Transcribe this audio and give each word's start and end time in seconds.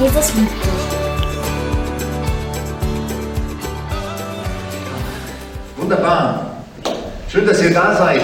Jesus 0.00 0.34
liebt 0.34 0.50
dich. 0.50 0.70
Wunderbar. 5.76 6.56
Schön, 7.28 7.46
dass 7.46 7.62
ihr 7.62 7.72
da 7.72 7.94
seid. 7.96 8.22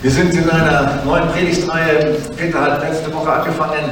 Wir 0.00 0.10
sind 0.10 0.32
in 0.32 0.48
einer 0.48 1.02
neuen 1.04 1.28
Predigtreihe. 1.28 2.16
Peter 2.36 2.60
hat 2.62 2.80
letzte 2.80 3.12
Woche 3.12 3.30
angefangen. 3.30 3.90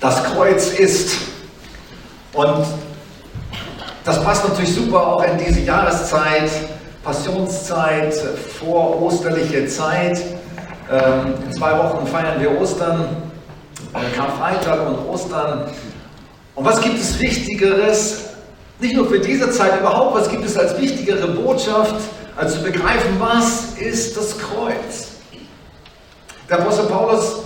Das 0.00 0.24
Kreuz 0.24 0.70
ist. 0.70 1.18
Und 2.32 2.66
das 4.04 4.24
passt 4.24 4.48
natürlich 4.48 4.74
super 4.74 5.06
auch 5.06 5.22
in 5.22 5.38
diese 5.38 5.60
Jahreszeit, 5.60 6.50
Passionszeit, 7.04 8.14
vor 8.58 9.00
osterliche 9.00 9.66
Zeit. 9.68 10.20
Ähm, 10.90 11.34
in 11.46 11.52
zwei 11.52 11.78
Wochen 11.78 12.04
feiern 12.06 12.40
wir 12.40 12.60
Ostern, 12.60 13.19
Karfreitag 13.92 14.86
und 14.86 15.08
Ostern. 15.08 15.70
Und 16.54 16.64
was 16.64 16.80
gibt 16.80 16.98
es 16.98 17.18
Wichtigeres, 17.18 18.24
nicht 18.78 18.94
nur 18.94 19.06
für 19.06 19.20
diese 19.20 19.50
Zeit 19.50 19.80
überhaupt, 19.80 20.14
was 20.14 20.30
gibt 20.30 20.44
es 20.44 20.56
als 20.56 20.78
wichtigere 20.80 21.28
Botschaft, 21.28 21.96
als 22.36 22.54
zu 22.54 22.62
begreifen, 22.62 23.16
was 23.18 23.74
ist 23.78 24.16
das 24.16 24.36
Kreuz? 24.38 25.08
Der 26.48 26.58
Apostel 26.58 26.86
Paulus 26.86 27.36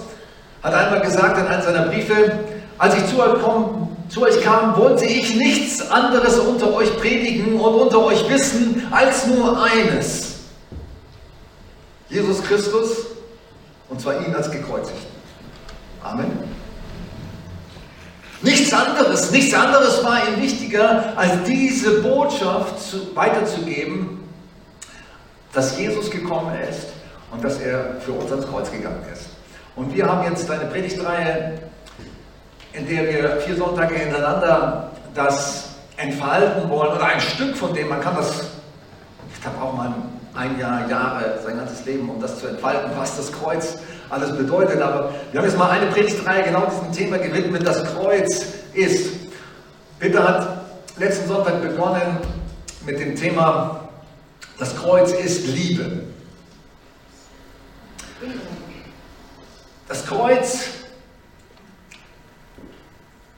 hat 0.62 0.74
einmal 0.74 1.00
gesagt 1.00 1.38
in 1.38 1.46
einem 1.46 1.62
seiner 1.62 1.86
Briefe, 1.86 2.38
als 2.78 2.96
ich 2.96 3.06
zu 3.06 3.20
euch, 3.20 3.40
komm, 3.42 3.96
zu 4.08 4.22
euch 4.22 4.40
kam, 4.42 4.76
wollte 4.76 5.04
ich 5.04 5.36
nichts 5.36 5.90
anderes 5.90 6.38
unter 6.38 6.72
euch 6.74 6.96
predigen 6.98 7.58
und 7.58 7.74
unter 7.74 8.04
euch 8.04 8.28
wissen, 8.28 8.86
als 8.90 9.26
nur 9.26 9.62
eines. 9.62 10.34
Jesus 12.08 12.42
Christus, 12.42 13.06
und 13.88 14.00
zwar 14.00 14.24
ihn 14.26 14.34
als 14.34 14.50
gekreuzigt. 14.50 15.13
Amen. 16.04 16.30
Nichts 18.42 18.74
anderes, 18.74 19.30
nichts 19.30 19.54
anderes 19.54 20.04
war 20.04 20.18
ihm 20.28 20.42
wichtiger, 20.42 21.14
als 21.16 21.44
diese 21.46 22.02
Botschaft 22.02 22.78
zu, 22.78 23.16
weiterzugeben, 23.16 24.20
dass 25.54 25.78
Jesus 25.78 26.10
gekommen 26.10 26.54
ist 26.68 26.88
und 27.32 27.42
dass 27.42 27.58
er 27.58 27.96
für 28.00 28.12
uns 28.12 28.30
ans 28.30 28.46
Kreuz 28.46 28.70
gegangen 28.70 29.02
ist. 29.10 29.30
Und 29.76 29.94
wir 29.94 30.06
haben 30.06 30.30
jetzt 30.30 30.48
eine 30.50 30.66
Predigtreihe, 30.66 31.54
in 32.74 32.86
der 32.86 33.08
wir 33.08 33.40
vier 33.40 33.56
Sonntage 33.56 33.94
hintereinander 33.94 34.90
das 35.14 35.70
entfalten 35.96 36.68
wollen 36.68 36.92
oder 36.92 37.04
ein 37.06 37.20
Stück 37.20 37.56
von 37.56 37.72
dem, 37.72 37.88
man 37.88 38.02
kann 38.02 38.16
das, 38.16 38.44
da 39.42 39.50
braucht 39.58 39.76
man 39.78 39.94
ein 40.34 40.58
Jahr, 40.58 40.88
Jahre, 40.90 41.38
sein 41.42 41.56
ganzes 41.56 41.86
Leben, 41.86 42.10
um 42.10 42.20
das 42.20 42.40
zu 42.40 42.48
entfalten, 42.48 42.90
was 42.96 43.16
das 43.16 43.32
Kreuz 43.32 43.78
alles 44.10 44.36
bedeutet. 44.36 44.80
Aber 44.80 45.12
wir 45.30 45.40
haben 45.40 45.46
jetzt 45.46 45.58
mal 45.58 45.70
eine 45.70 45.86
Predigtreihe 45.86 46.44
genau 46.44 46.66
diesem 46.66 46.92
Thema 46.92 47.18
gewidmet, 47.18 47.66
das 47.66 47.84
Kreuz 47.94 48.46
ist. 48.72 49.14
Peter 49.98 50.26
hat 50.26 50.64
letzten 50.96 51.28
Sonntag 51.28 51.62
begonnen 51.62 52.18
mit 52.86 52.98
dem 52.98 53.16
Thema, 53.16 53.88
das 54.58 54.76
Kreuz 54.76 55.12
ist 55.12 55.46
Liebe. 55.46 56.04
Das 59.88 60.06
Kreuz, 60.06 60.68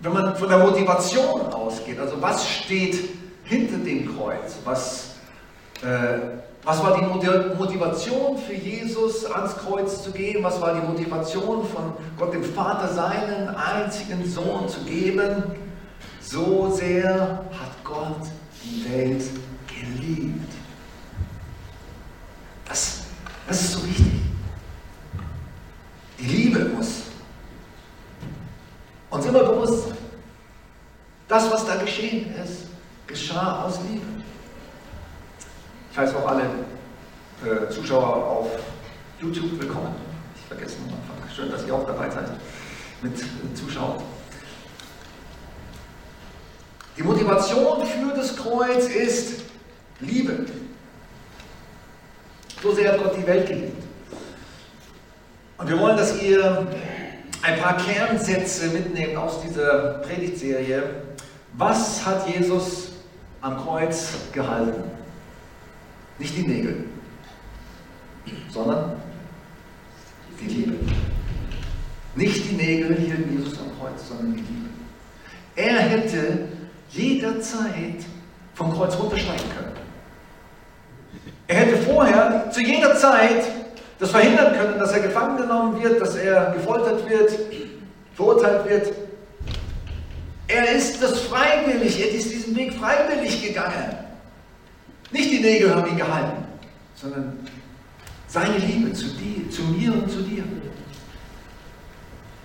wenn 0.01 0.13
man 0.13 0.37
von 0.37 0.49
der 0.49 0.59
Motivation 0.59 1.41
ausgeht, 1.53 1.99
also 1.99 2.21
was 2.21 2.49
steht 2.49 2.97
hinter 3.45 3.79
dem 3.79 4.17
Kreuz, 4.17 4.57
was 4.65 5.15
äh, 5.83 6.19
was 6.67 6.83
war 6.83 6.99
die 6.99 7.05
Motivation 7.57 8.37
für 8.37 8.53
Jesus, 8.55 9.25
ans 9.25 9.57
Kreuz 9.57 10.03
zu 10.03 10.11
gehen? 10.11 10.43
Was 10.43 10.61
war 10.61 10.75
die 10.75 10.85
Motivation 10.85 11.65
von 11.65 11.93
Gott 12.19 12.35
dem 12.35 12.43
Vater, 12.43 12.93
seinen 12.93 13.49
einzigen 13.51 14.29
Sohn 14.29 14.69
zu 14.69 14.81
geben? 14.81 15.45
So 16.21 16.69
sehr 16.73 17.45
hat 17.53 17.85
Gott 17.85 18.21
die 18.65 18.85
Welt 18.93 19.23
geliebt. 19.69 20.53
Das, 22.69 23.05
das 23.47 23.61
ist 23.61 23.73
so 23.75 23.87
wichtig. 23.87 24.23
Die 26.19 26.27
Liebe 26.27 26.65
muss 26.65 27.03
uns 29.09 29.25
immer 29.25 29.45
bewusst 29.45 29.85
sein. 29.85 29.99
Das, 31.29 31.49
was 31.49 31.65
da 31.65 31.77
geschehen 31.77 32.35
ist, 32.45 32.65
geschah 33.07 33.63
aus 33.63 33.79
Liebe. 33.89 34.05
Ich 35.97 36.03
heiße 36.03 36.15
auch 36.15 36.29
alle 36.29 36.43
äh, 36.43 37.71
Zuschauer 37.71 38.07
auf 38.07 38.51
YouTube 39.19 39.59
willkommen. 39.59 39.95
Ich 40.35 40.43
vergesse 40.43 40.77
am 40.87 40.93
Anfang. 40.93 41.35
Schön, 41.35 41.51
dass 41.51 41.67
ihr 41.67 41.75
auch 41.75 41.87
dabei 41.87 42.11
seid 42.11 42.29
mit 43.01 43.19
äh, 43.19 43.55
Zuschauern. 43.55 44.03
Die 46.99 47.03
Motivation 47.03 47.87
für 47.87 48.15
das 48.15 48.37
Kreuz 48.37 48.89
ist 48.89 49.45
Liebe. 50.01 50.45
So 52.63 52.75
sehr 52.75 52.93
hat 52.93 53.03
Gott 53.03 53.17
die 53.17 53.27
Welt 53.27 53.49
geliebt. 53.49 53.83
Und 55.57 55.67
wir 55.67 55.79
wollen, 55.79 55.97
dass 55.97 56.21
ihr 56.21 56.67
ein 57.41 57.59
paar 57.59 57.79
Kernsätze 57.79 58.67
mitnehmt 58.67 59.17
aus 59.17 59.41
dieser 59.41 60.01
Predigtserie. 60.01 60.83
Was 61.55 62.05
hat 62.05 62.29
Jesus 62.29 62.91
am 63.41 63.57
Kreuz 63.65 64.11
gehalten? 64.35 64.96
Nicht 66.19 66.37
die 66.37 66.47
Nägel, 66.47 66.85
sondern 68.51 69.01
die 70.41 70.47
Liebe. 70.47 70.77
Nicht 72.15 72.51
die 72.51 72.55
Nägel 72.55 72.97
hielt 72.97 73.31
Jesus 73.31 73.59
am 73.59 73.79
Kreuz, 73.79 74.09
sondern 74.09 74.33
die 74.33 74.41
Liebe. 74.41 74.69
Er 75.57 75.79
hätte 75.79 76.49
jederzeit 76.91 78.05
vom 78.55 78.73
Kreuz 78.73 78.99
runtersteigen 78.99 79.45
können. 79.57 79.73
Er 81.49 81.57
hätte 81.57 81.77
vorher 81.79 82.51
zu 82.51 82.61
jeder 82.61 82.97
Zeit 82.97 83.45
das 83.99 84.11
verhindern 84.11 84.55
können, 84.55 84.79
dass 84.79 84.93
er 84.93 85.01
gefangen 85.01 85.37
genommen 85.37 85.83
wird, 85.83 86.01
dass 86.01 86.17
er 86.17 86.53
gefoltert 86.53 87.09
wird, 87.09 87.33
verurteilt 88.15 88.69
wird. 88.69 88.93
Er 90.49 90.71
ist 90.73 91.03
das 91.03 91.21
freiwillig, 91.21 92.01
er 92.01 92.11
ist 92.11 92.31
diesen 92.33 92.57
Weg 92.57 92.75
freiwillig 92.75 93.47
gegangen. 93.47 94.06
Nicht 95.11 95.31
die 95.31 95.41
Nägel 95.41 95.75
haben 95.75 95.89
ihn 95.91 95.97
gehalten, 95.97 96.45
sondern 96.95 97.39
seine 98.27 98.59
Liebe 98.59 98.93
zu 98.93 99.07
dir, 99.09 99.49
zu 99.51 99.63
mir 99.63 99.93
und 99.93 100.11
zu 100.11 100.23
dir. 100.23 100.45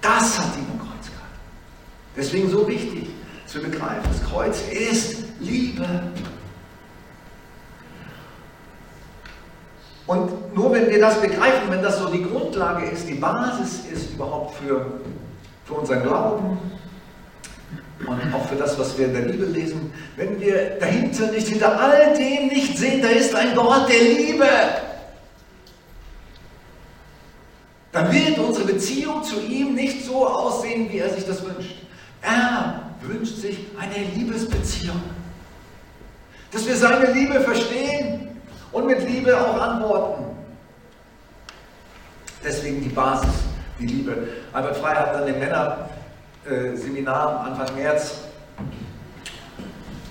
Das 0.01 0.39
hat 0.39 0.57
ihn 0.57 0.66
am 0.71 0.79
Kreuz 0.79 1.07
gehalten. 1.07 1.39
Deswegen 2.16 2.50
so 2.50 2.67
wichtig 2.67 3.09
zu 3.45 3.59
begreifen, 3.59 4.03
das 4.03 4.23
Kreuz 4.23 4.61
ist 4.69 5.23
Liebe. 5.39 5.88
Und 10.07 10.55
nur 10.55 10.73
wenn 10.73 10.89
wir 10.89 11.00
das 11.00 11.21
begreifen, 11.21 11.69
wenn 11.69 11.81
das 11.81 12.00
so 12.00 12.09
die 12.09 12.23
Grundlage 12.23 12.85
ist, 12.85 13.07
die 13.07 13.16
Basis 13.16 13.85
ist 13.91 14.11
überhaupt 14.11 14.55
für, 14.55 15.00
für 15.66 15.73
unseren 15.73 16.03
Glauben, 16.03 16.57
und 18.07 18.34
auch 18.34 18.47
für 18.47 18.56
das, 18.56 18.78
was 18.79 18.97
wir 18.97 19.06
in 19.06 19.13
der 19.13 19.22
Bibel 19.22 19.47
lesen, 19.47 19.94
wenn 20.16 20.39
wir 20.39 20.78
dahinter 20.79 21.31
nicht, 21.31 21.47
hinter 21.47 21.79
all 21.79 22.16
dem 22.16 22.47
nicht 22.47 22.78
sehen, 22.78 23.01
da 23.01 23.09
ist 23.09 23.34
ein 23.35 23.56
Gott 23.56 23.89
der 23.89 24.01
Liebe, 24.01 24.47
dann 27.91 28.12
wird 28.12 28.39
unsere 28.39 28.66
Beziehung 28.66 29.23
zu 29.23 29.39
ihm 29.41 29.75
nicht 29.75 30.06
so 30.06 30.25
aussehen, 30.25 30.91
wie 30.91 31.00
er 31.00 31.09
sich 31.09 31.25
das 31.25 31.44
wünscht. 31.44 31.75
Er 32.22 32.81
wünscht 33.01 33.38
sich 33.38 33.57
eine 33.78 34.06
Liebesbeziehung. 34.16 35.01
Dass 36.51 36.66
wir 36.66 36.75
seine 36.75 37.12
Liebe 37.12 37.39
verstehen 37.41 38.39
und 38.72 38.88
mit 38.88 39.07
Liebe 39.07 39.39
auch 39.39 39.59
antworten. 39.59 40.23
Deswegen 42.44 42.81
die 42.81 42.89
Basis, 42.89 43.30
die 43.80 43.88
Liebe. 43.88 44.27
Albert 44.53 44.77
Frey 44.77 44.95
hat 44.95 45.13
dann 45.13 45.25
den 45.25 45.39
Männer 45.39 45.89
äh, 46.45 46.75
Seminar 46.75 47.45
Anfang 47.45 47.75
März 47.75 48.15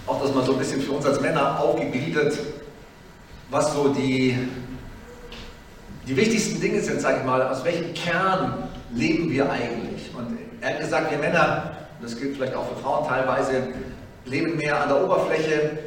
auch 0.06 0.20
das 0.22 0.34
mal 0.34 0.44
so 0.44 0.52
ein 0.52 0.58
bisschen 0.58 0.80
für 0.80 0.92
uns 0.92 1.06
als 1.06 1.20
Männer 1.20 1.60
aufgegliedert, 1.60 2.36
was 3.48 3.72
so 3.74 3.88
die, 3.88 4.36
die 6.06 6.16
wichtigsten 6.16 6.60
Dinge 6.60 6.80
sind, 6.80 7.00
sage 7.00 7.18
ich 7.20 7.24
mal, 7.24 7.42
aus 7.48 7.64
welchem 7.64 7.94
Kern 7.94 8.68
leben 8.92 9.30
wir 9.30 9.50
eigentlich. 9.50 10.10
Und 10.16 10.38
er 10.60 10.70
hat 10.70 10.80
gesagt, 10.80 11.10
wir 11.10 11.18
Männer, 11.18 11.76
das 12.02 12.18
gilt 12.18 12.36
vielleicht 12.36 12.54
auch 12.54 12.68
für 12.68 12.82
Frauen 12.82 13.06
teilweise, 13.06 13.68
leben 14.24 14.56
mehr 14.56 14.82
an 14.82 14.88
der 14.88 15.04
Oberfläche, 15.04 15.78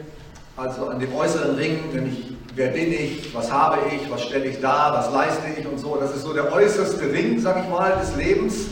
also 0.55 0.87
an 0.87 0.99
dem 0.99 1.13
äußeren 1.13 1.55
Ring, 1.55 1.79
nämlich 1.93 2.33
wer 2.55 2.67
bin 2.67 2.93
ich, 2.93 3.33
was 3.33 3.51
habe 3.51 3.79
ich, 3.93 4.09
was 4.09 4.23
stelle 4.23 4.45
ich 4.45 4.61
dar, 4.61 4.93
was 4.93 5.11
leiste 5.11 5.59
ich 5.59 5.67
und 5.67 5.79
so. 5.79 5.97
Das 5.97 6.15
ist 6.15 6.21
so 6.23 6.33
der 6.33 6.51
äußerste 6.53 7.11
Ring, 7.11 7.39
sage 7.39 7.61
ich 7.63 7.69
mal, 7.69 7.97
des 7.99 8.15
Lebens. 8.15 8.67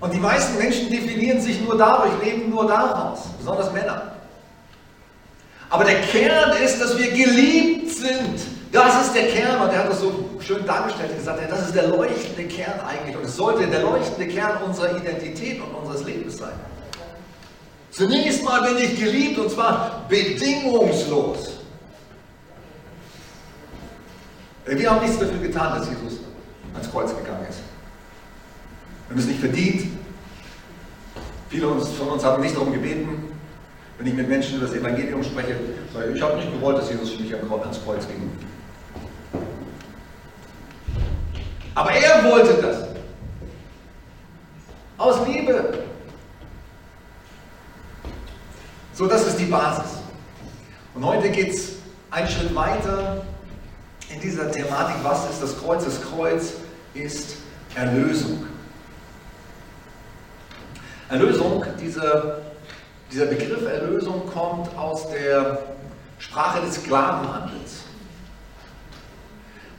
Und 0.00 0.14
die 0.14 0.18
meisten 0.18 0.56
Menschen 0.56 0.90
definieren 0.90 1.40
sich 1.40 1.60
nur 1.60 1.76
dadurch, 1.76 2.12
leben 2.22 2.50
nur 2.50 2.66
daraus, 2.66 3.20
besonders 3.38 3.72
Männer. 3.72 4.12
Aber 5.68 5.84
der 5.84 6.00
Kern 6.00 6.52
ist, 6.62 6.80
dass 6.80 6.98
wir 6.98 7.10
geliebt 7.10 7.90
sind 7.90 8.40
Das 8.72 9.06
ist 9.06 9.14
der 9.14 9.28
Kern, 9.28 9.60
und 9.62 9.72
er 9.72 9.80
hat 9.80 9.90
das 9.90 10.00
so 10.00 10.12
schön 10.40 10.64
dargestellt, 10.64 11.16
gesagt, 11.16 11.40
das 11.50 11.66
ist 11.66 11.74
der 11.74 11.88
leuchtende 11.88 12.44
Kern 12.44 12.80
eigentlich. 12.86 13.16
Und 13.16 13.24
es 13.24 13.36
sollte 13.36 13.66
der 13.66 13.82
leuchtende 13.82 14.28
Kern 14.28 14.62
unserer 14.62 14.96
Identität 14.96 15.60
und 15.60 15.74
unseres 15.74 16.04
Lebens 16.04 16.38
sein. 16.38 16.52
Zunächst 17.90 18.44
mal 18.44 18.62
bin 18.62 18.78
ich 18.78 18.98
geliebt 18.98 19.38
und 19.38 19.50
zwar 19.50 20.04
bedingungslos. 20.08 21.58
Wir 24.66 24.90
haben 24.90 25.00
nichts 25.00 25.18
dafür 25.18 25.38
getan, 25.38 25.78
dass 25.78 25.88
Jesus 25.88 26.20
ans 26.72 26.90
Kreuz 26.92 27.10
gegangen 27.10 27.46
ist. 27.48 27.58
Wir 29.10 29.16
haben 29.16 29.22
es 29.22 29.26
nicht 29.26 29.40
verdient. 29.40 29.98
Viele 31.48 31.66
von 31.66 32.08
uns 32.10 32.24
haben 32.24 32.40
nicht 32.40 32.54
darum 32.54 32.72
gebeten. 32.72 33.24
Wenn 33.98 34.06
ich 34.06 34.14
mit 34.14 34.28
Menschen 34.28 34.58
über 34.58 34.66
das 34.66 34.76
Evangelium 34.76 35.24
spreche, 35.24 35.56
sage 35.92 36.10
ich, 36.10 36.16
ich 36.16 36.22
habe 36.22 36.36
nicht 36.36 36.52
gewollt, 36.52 36.78
dass 36.78 36.90
Jesus 36.90 37.10
für 37.10 37.22
mich 37.22 37.34
ans 37.34 37.84
Kreuz 37.84 38.06
ging. 38.06 38.30
Aber 41.74 41.90
er 41.90 42.24
wollte 42.24 42.62
das. 42.62 42.86
Aus 44.96 45.26
Liebe. 45.26 45.80
So, 48.92 49.08
das 49.08 49.26
ist 49.26 49.40
die 49.40 49.46
Basis. 49.46 49.90
Und 50.94 51.04
heute 51.04 51.30
geht 51.30 51.50
es 51.50 51.72
einen 52.12 52.28
Schritt 52.28 52.54
weiter 52.54 53.24
in 54.08 54.20
dieser 54.20 54.52
Thematik. 54.52 54.94
Was 55.02 55.28
ist 55.30 55.42
das 55.42 55.58
Kreuz? 55.58 55.84
Das 55.84 56.00
Kreuz 56.00 56.52
ist 56.94 57.38
Erlösung. 57.74 58.49
Erlösung, 61.10 61.64
dieser, 61.80 62.38
dieser 63.10 63.26
Begriff 63.26 63.66
Erlösung 63.66 64.22
kommt 64.32 64.76
aus 64.78 65.10
der 65.10 65.58
Sprache 66.18 66.60
des 66.64 66.76
Sklavenhandels. 66.76 67.82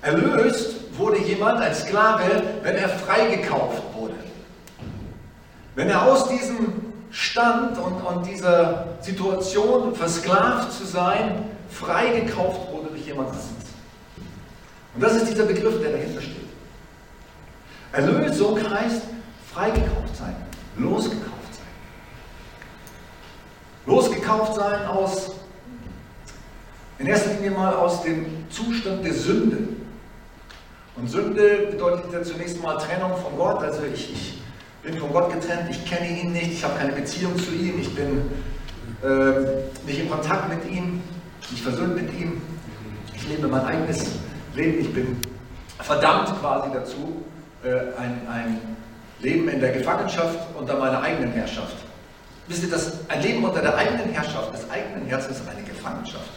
Erlöst 0.02 0.76
wurde 0.98 1.20
jemand, 1.20 1.62
ein 1.62 1.74
Sklave, 1.74 2.24
wenn 2.64 2.76
er 2.76 2.90
freigekauft 2.90 3.82
wurde. 3.96 4.16
Wenn 5.76 5.90
er 5.90 6.04
aus 6.04 6.28
diesem 6.28 6.94
Stand 7.12 7.78
und, 7.78 8.02
und 8.02 8.26
dieser 8.26 8.88
Situation, 9.00 9.96
versklavt 9.96 10.74
zu 10.74 10.86
sein, 10.86 11.46
freigekauft 11.70 12.72
wurde 12.74 12.90
durch 12.90 13.06
jemand 13.06 13.30
anderes. 13.30 13.48
Und 14.94 15.02
das 15.02 15.16
ist 15.16 15.30
dieser 15.30 15.46
Begriff, 15.46 15.80
der 15.82 15.92
dahinter 15.92 16.22
steht. 16.22 16.36
Erlösung 17.94 18.58
heißt 18.70 19.04
freigekauft 19.54 20.18
sein, 20.18 20.36
losgekauft 20.78 21.54
sein. 21.54 21.66
Losgekauft 23.86 24.56
sein 24.56 24.86
aus, 24.86 25.32
in 27.00 27.08
erster 27.08 27.34
Linie 27.34 27.52
mal 27.52 27.74
aus 27.74 28.04
dem 28.04 28.50
Zustand 28.50 29.04
der 29.04 29.14
Sünde. 29.14 29.70
Und 30.96 31.10
Sünde 31.10 31.68
bedeutet 31.72 32.14
ja 32.14 32.22
zunächst 32.22 32.62
mal 32.62 32.78
Trennung 32.78 33.16
von 33.18 33.36
Gott. 33.38 33.64
Also 33.64 33.84
ich, 33.92 34.12
ich 34.12 34.42
bin 34.84 35.00
von 35.00 35.12
Gott 35.12 35.32
getrennt, 35.32 35.70
ich 35.70 35.86
kenne 35.86 36.08
ihn 36.08 36.32
nicht, 36.32 36.52
ich 36.52 36.64
habe 36.64 36.78
keine 36.78 36.94
Beziehung 36.94 37.38
zu 37.38 37.52
ihm, 37.52 37.80
ich 37.80 37.94
bin 37.96 38.30
äh, 39.04 39.88
nicht 39.88 40.00
in 40.00 40.10
Kontakt 40.10 40.50
mit 40.50 40.72
ihm, 40.72 41.02
nicht 41.50 41.64
versöhnt 41.64 41.96
mit 41.96 42.14
ihm. 42.20 42.42
Ich 43.16 43.28
lebe 43.28 43.48
mein 43.48 43.66
eigenes 43.66 44.12
Leben, 44.56 44.82
ich 44.82 44.94
bin 44.94 45.18
verdammt 45.80 46.40
quasi 46.40 46.70
dazu, 46.74 47.24
äh, 47.64 47.98
ein, 48.00 48.28
ein 48.28 48.78
Leben 49.22 49.48
in 49.50 49.60
der 49.60 49.72
Gefangenschaft 49.72 50.40
unter 50.58 50.78
meiner 50.78 51.02
eigenen 51.02 51.32
Herrschaft. 51.32 51.76
Wisst 52.48 52.64
ihr, 52.64 52.70
dass 52.70 53.08
ein 53.08 53.22
Leben 53.22 53.44
unter 53.44 53.62
der 53.62 53.76
eigenen 53.76 54.10
Herrschaft, 54.10 54.54
des 54.54 54.70
eigenen 54.70 55.06
Herzens, 55.08 55.40
ist 55.40 55.50
eine 55.50 55.64
Gefangenschaft. 55.64 56.30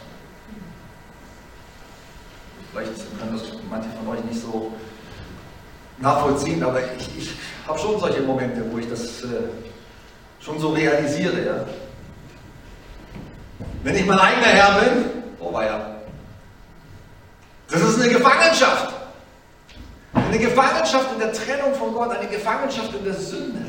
Vielleicht 2.70 2.92
können 3.18 3.32
das 3.32 3.42
manche 3.70 3.88
von 3.98 4.14
euch 4.14 4.24
nicht 4.24 4.40
so 4.40 4.72
nachvollziehen, 5.98 6.62
aber 6.62 6.80
ich, 6.96 7.18
ich 7.18 7.30
habe 7.66 7.78
schon 7.78 7.98
solche 7.98 8.20
Momente, 8.22 8.64
wo 8.70 8.78
ich 8.78 8.88
das 8.88 9.22
äh, 9.22 9.48
schon 10.40 10.58
so 10.58 10.70
realisiere. 10.70 11.44
Ja? 11.44 11.64
Wenn 13.82 13.94
ich 13.94 14.04
mein 14.06 14.18
eigener 14.18 14.46
Herr 14.46 14.80
bin, 14.80 15.04
oh 15.40 15.52
ja. 15.60 15.96
Das 17.70 17.82
ist 17.82 18.00
eine 18.00 18.12
Gefangenschaft. 18.12 18.93
Eine 20.14 20.38
Gefangenschaft 20.38 21.12
in 21.12 21.18
der 21.18 21.32
Trennung 21.32 21.74
von 21.74 21.92
Gott, 21.92 22.10
eine 22.16 22.28
Gefangenschaft 22.28 22.94
in 22.94 23.04
der 23.04 23.14
Sünde. 23.14 23.66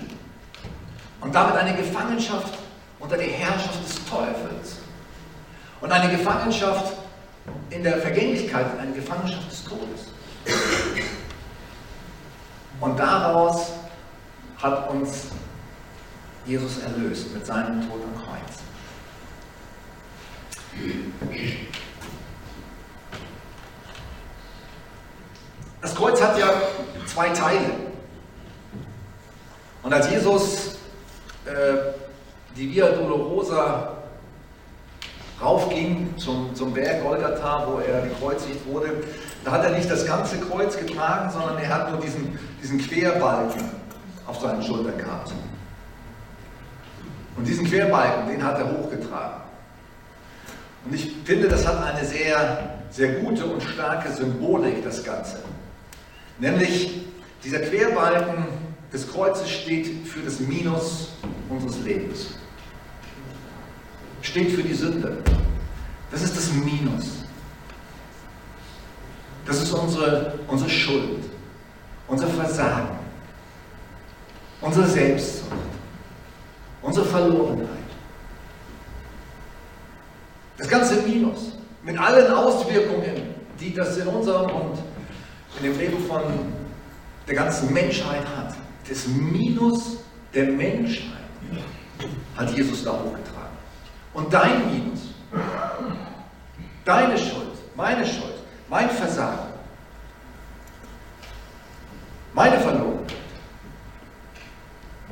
Und 1.22 1.34
damit 1.34 1.56
eine 1.56 1.76
Gefangenschaft 1.76 2.58
unter 3.00 3.18
der 3.18 3.28
Herrschaft 3.28 3.84
des 3.84 4.06
Teufels. 4.06 4.78
Und 5.82 5.92
eine 5.92 6.16
Gefangenschaft 6.16 6.94
in 7.70 7.84
der 7.84 7.98
Vergänglichkeit, 7.98 8.66
eine 8.80 8.94
Gefangenschaft 8.94 9.52
des 9.52 9.64
Todes. 9.64 10.12
Und 12.80 12.98
daraus 13.00 13.72
hat 14.62 14.90
uns 14.90 15.28
Jesus 16.46 16.80
erlöst 16.80 17.34
mit 17.34 17.46
seinem 17.46 17.82
Tod 17.82 18.02
am 18.04 18.24
Kreuz. 18.24 18.66
Das 25.86 25.94
Kreuz 25.94 26.20
hat 26.20 26.36
ja 26.40 26.48
zwei 27.06 27.30
Teile. 27.30 27.70
Und 29.84 29.94
als 29.94 30.10
Jesus 30.10 30.80
äh, 31.46 31.78
die 32.58 32.74
Via 32.74 32.88
Dolorosa 32.88 33.94
raufging 35.40 36.18
zum, 36.18 36.56
zum 36.56 36.74
Berg 36.74 37.04
Golgatha, 37.04 37.68
wo 37.68 37.78
er 37.78 38.02
gekreuzigt 38.02 38.66
wurde, 38.66 39.04
da 39.44 39.52
hat 39.52 39.64
er 39.64 39.78
nicht 39.78 39.88
das 39.88 40.08
ganze 40.08 40.40
Kreuz 40.40 40.76
getragen, 40.76 41.30
sondern 41.30 41.60
er 41.60 41.70
hat 41.70 41.92
nur 41.92 42.02
diesen, 42.02 42.40
diesen 42.64 42.80
Querbalken 42.80 43.70
auf 44.26 44.42
seinen 44.42 44.64
Schultern 44.64 44.98
gehabt. 44.98 45.34
Und 47.38 47.48
diesen 47.48 47.64
Querbalken, 47.68 48.28
den 48.28 48.44
hat 48.44 48.58
er 48.58 48.72
hochgetragen. 48.72 49.42
Und 50.84 50.96
ich 50.96 51.16
finde, 51.26 51.48
das 51.48 51.68
hat 51.68 51.84
eine 51.84 52.04
sehr, 52.04 52.80
sehr 52.90 53.20
gute 53.20 53.46
und 53.46 53.62
starke 53.62 54.12
Symbolik, 54.12 54.84
das 54.84 55.04
Ganze. 55.04 55.38
Nämlich, 56.40 57.02
dieser 57.44 57.60
Querbalken 57.60 58.46
des 58.92 59.12
Kreuzes 59.12 59.50
steht 59.50 60.08
für 60.08 60.22
das 60.22 60.40
Minus 60.40 61.10
unseres 61.50 61.80
Lebens. 61.80 62.36
Steht 64.22 64.52
für 64.52 64.64
die 64.64 64.74
Sünde. 64.74 65.18
Das 66.12 66.24
ist 66.24 66.36
das 66.36 66.52
Minus. 66.54 67.26
Das 69.46 69.62
ist 69.62 69.72
unsere, 69.72 70.40
unsere 70.48 70.70
Schuld, 70.70 71.24
unser 72.08 72.28
Versagen, 72.28 72.98
unsere 74.60 74.88
Selbstsucht, 74.88 75.52
unsere 76.82 77.06
Verlorenheit. 77.06 77.68
Das 80.58 80.68
ganze 80.68 81.02
Minus 81.02 81.58
mit 81.84 81.98
allen 81.98 82.32
Auswirkungen, 82.34 83.36
die 83.60 83.74
das 83.74 83.98
in 83.98 84.08
unserem 84.08 84.50
und 84.50 84.78
in 85.58 85.64
dem 85.64 85.78
Leben 85.78 86.06
von 86.06 86.22
der 87.28 87.36
ganzen 87.36 87.74
Menschheit 87.74 88.26
hat. 88.36 88.56
Das 88.88 89.08
Minus 89.08 89.98
der 90.34 90.46
Menschheit 90.46 91.14
hat 92.36 92.52
Jesus 92.52 92.84
da 92.84 92.92
hochgetragen. 92.92 93.58
Und 94.14 94.34
dein 94.34 94.72
Minus, 94.72 95.00
deine 96.84 97.18
Schuld, 97.18 97.58
meine 97.76 98.06
Schuld, 98.06 98.36
mein 98.70 98.90
Versagen, 98.90 99.54
meine 102.34 102.60
Verlorenheit, 102.60 103.14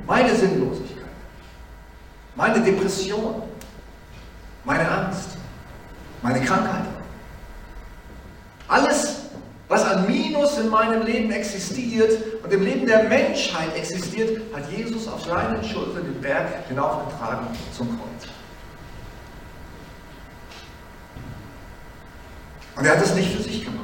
meine 0.06 0.36
Sinnlosigkeit, 0.36 1.04
meine 2.36 2.62
Depression, 2.62 3.44
meine 4.64 4.90
Angst, 4.90 5.30
meine 6.22 6.42
Krankheit. 6.42 6.86
Alles, 8.68 9.23
was 9.74 9.84
an 9.86 10.06
Minus 10.06 10.60
in 10.60 10.70
meinem 10.70 11.04
Leben 11.04 11.32
existiert 11.32 12.44
und 12.44 12.54
im 12.54 12.62
Leben 12.64 12.86
der 12.86 13.06
Menschheit 13.06 13.76
existiert, 13.76 14.40
hat 14.54 14.72
Jesus 14.72 15.08
auf 15.08 15.26
seinen 15.26 15.64
Schultern 15.64 16.04
den 16.04 16.22
Berg 16.22 16.68
hinaufgetragen 16.68 17.48
zum 17.76 17.88
Kreuz. 17.88 18.30
Und 22.76 22.86
er 22.86 22.98
hat 22.98 23.04
es 23.04 23.16
nicht 23.16 23.36
für 23.36 23.42
sich 23.42 23.66
gemacht. 23.66 23.80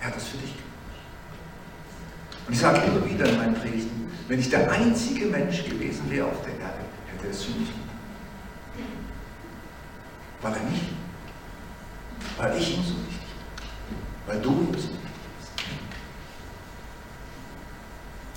Er 0.00 0.08
hat 0.08 0.16
es 0.16 0.24
für 0.24 0.38
dich 0.38 0.50
gemacht. 0.50 0.64
Und 2.46 2.52
ich 2.52 2.58
sage 2.58 2.80
immer 2.86 3.08
wieder 3.08 3.26
in 3.26 3.36
meinen 3.36 3.54
Predigten, 3.54 4.10
wenn 4.26 4.40
ich 4.40 4.50
der 4.50 4.70
einzige 4.72 5.26
Mensch 5.26 5.64
gewesen 5.64 6.10
wäre 6.10 6.26
auf 6.26 6.42
der 6.42 6.54
Erde, 6.54 6.80
hätte 7.12 7.28
es 7.28 7.44
für 7.44 7.52
mich 7.52 7.68
gemacht. 7.68 7.84
Weil 10.42 10.52
er 10.52 10.62
nicht, 10.70 10.84
weil 12.36 12.56
ich 12.58 12.76
ihm 12.76 12.82
so 12.82 12.94
bin, 12.94 13.23
weil 14.26 14.40
du 14.40 14.60
wichtig 14.60 14.72
bist, 14.72 14.88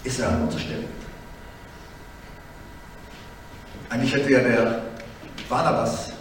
ist 0.03 0.21
an 0.21 0.43
unsere 0.43 0.61
Stelle. 0.61 0.83
Eigentlich 3.89 4.13
hätte 4.13 4.31
ja 4.31 4.39
der 4.39 4.81
Barnabas, 5.49 6.11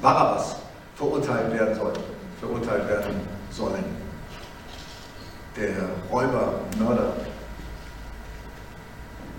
Barabbas 0.00 0.56
verurteilt 0.96 1.52
werden 1.52 1.74
sollen 1.74 2.20
verurteilt 2.40 2.88
werden 2.88 3.20
sollen. 3.50 3.84
Der 5.56 5.74
Räuber, 6.10 6.60
Mörder. 6.78 7.12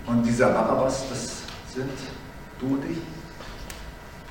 Und 0.06 0.22
dieser 0.24 0.50
Barabbas, 0.50 1.08
das 1.08 1.42
sind 1.74 1.90
du 2.60 2.66
und 2.66 2.84
ich. 2.84 2.98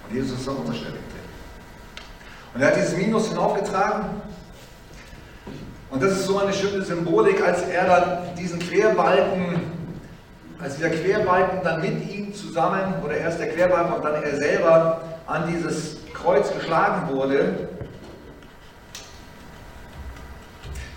Und 0.08 0.16
Jesus 0.16 0.40
ist 0.40 0.48
an 0.48 0.56
unserer 0.58 0.76
Stelle. 0.76 0.98
Und 2.54 2.62
er 2.62 2.68
hat 2.68 2.76
dieses 2.78 2.96
Minus 2.96 3.30
hinaufgetragen. 3.30 4.22
Und 5.92 6.02
das 6.02 6.14
ist 6.14 6.26
so 6.26 6.40
eine 6.40 6.54
schöne 6.54 6.82
Symbolik, 6.84 7.46
als 7.46 7.64
er 7.64 7.86
dann 7.86 8.36
diesen 8.36 8.60
Querbalken, 8.60 9.60
als 10.58 10.78
dieser 10.78 10.90
Querbalken 10.90 11.60
dann 11.64 11.82
mit 11.82 12.10
ihm 12.10 12.34
zusammen, 12.34 12.96
oder 13.04 13.18
erst 13.18 13.40
der 13.40 13.50
Querbalken 13.50 13.96
und 13.96 14.04
dann 14.04 14.24
er 14.24 14.38
selber 14.38 15.02
an 15.28 15.52
dieses 15.52 15.98
Kreuz 16.14 16.52
geschlagen 16.54 17.14
wurde, 17.14 17.68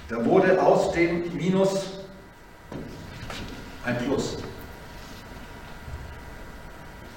da 0.09 0.25
wurde 0.25 0.63
aus 0.63 0.93
dem 0.93 1.35
Minus 1.37 1.87
ein 3.85 3.99
Plus. 3.99 4.39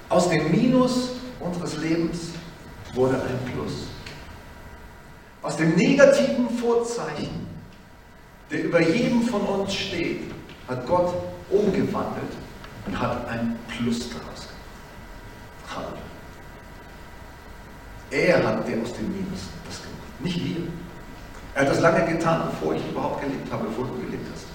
Aus 0.08 0.28
dem 0.30 0.50
Minus 0.50 1.10
unseres 1.38 1.76
Lebens 1.76 2.30
wurde 2.94 3.16
ein 3.16 3.52
Plus. 3.52 3.86
Aus 5.42 5.56
dem 5.56 5.76
negativen 5.76 6.50
Vorzeichen, 6.50 7.47
der 8.50 8.64
über 8.64 8.80
jedem 8.80 9.22
von 9.22 9.42
uns 9.42 9.74
steht, 9.74 10.30
hat 10.66 10.86
Gott 10.86 11.14
umgewandelt 11.50 12.32
und 12.86 12.98
hat 12.98 13.28
ein 13.28 13.58
Plus 13.68 14.10
daraus 14.10 14.48
gemacht. 14.48 15.76
Halleluja. 15.76 16.08
Er 18.10 18.46
hat 18.46 18.66
der 18.66 18.82
aus 18.82 18.92
dem 18.94 19.12
Minus 19.12 19.48
das 19.66 19.82
gemacht, 19.82 20.20
nicht 20.20 20.44
wir. 20.44 20.66
Er 21.54 21.62
hat 21.62 21.70
das 21.70 21.80
lange 21.80 22.04
getan, 22.12 22.48
bevor 22.50 22.74
ich 22.74 22.82
überhaupt 22.88 23.20
gelebt 23.20 23.52
habe, 23.52 23.64
bevor 23.64 23.86
du 23.86 23.94
gelebt 24.06 24.26
hast. 24.32 24.46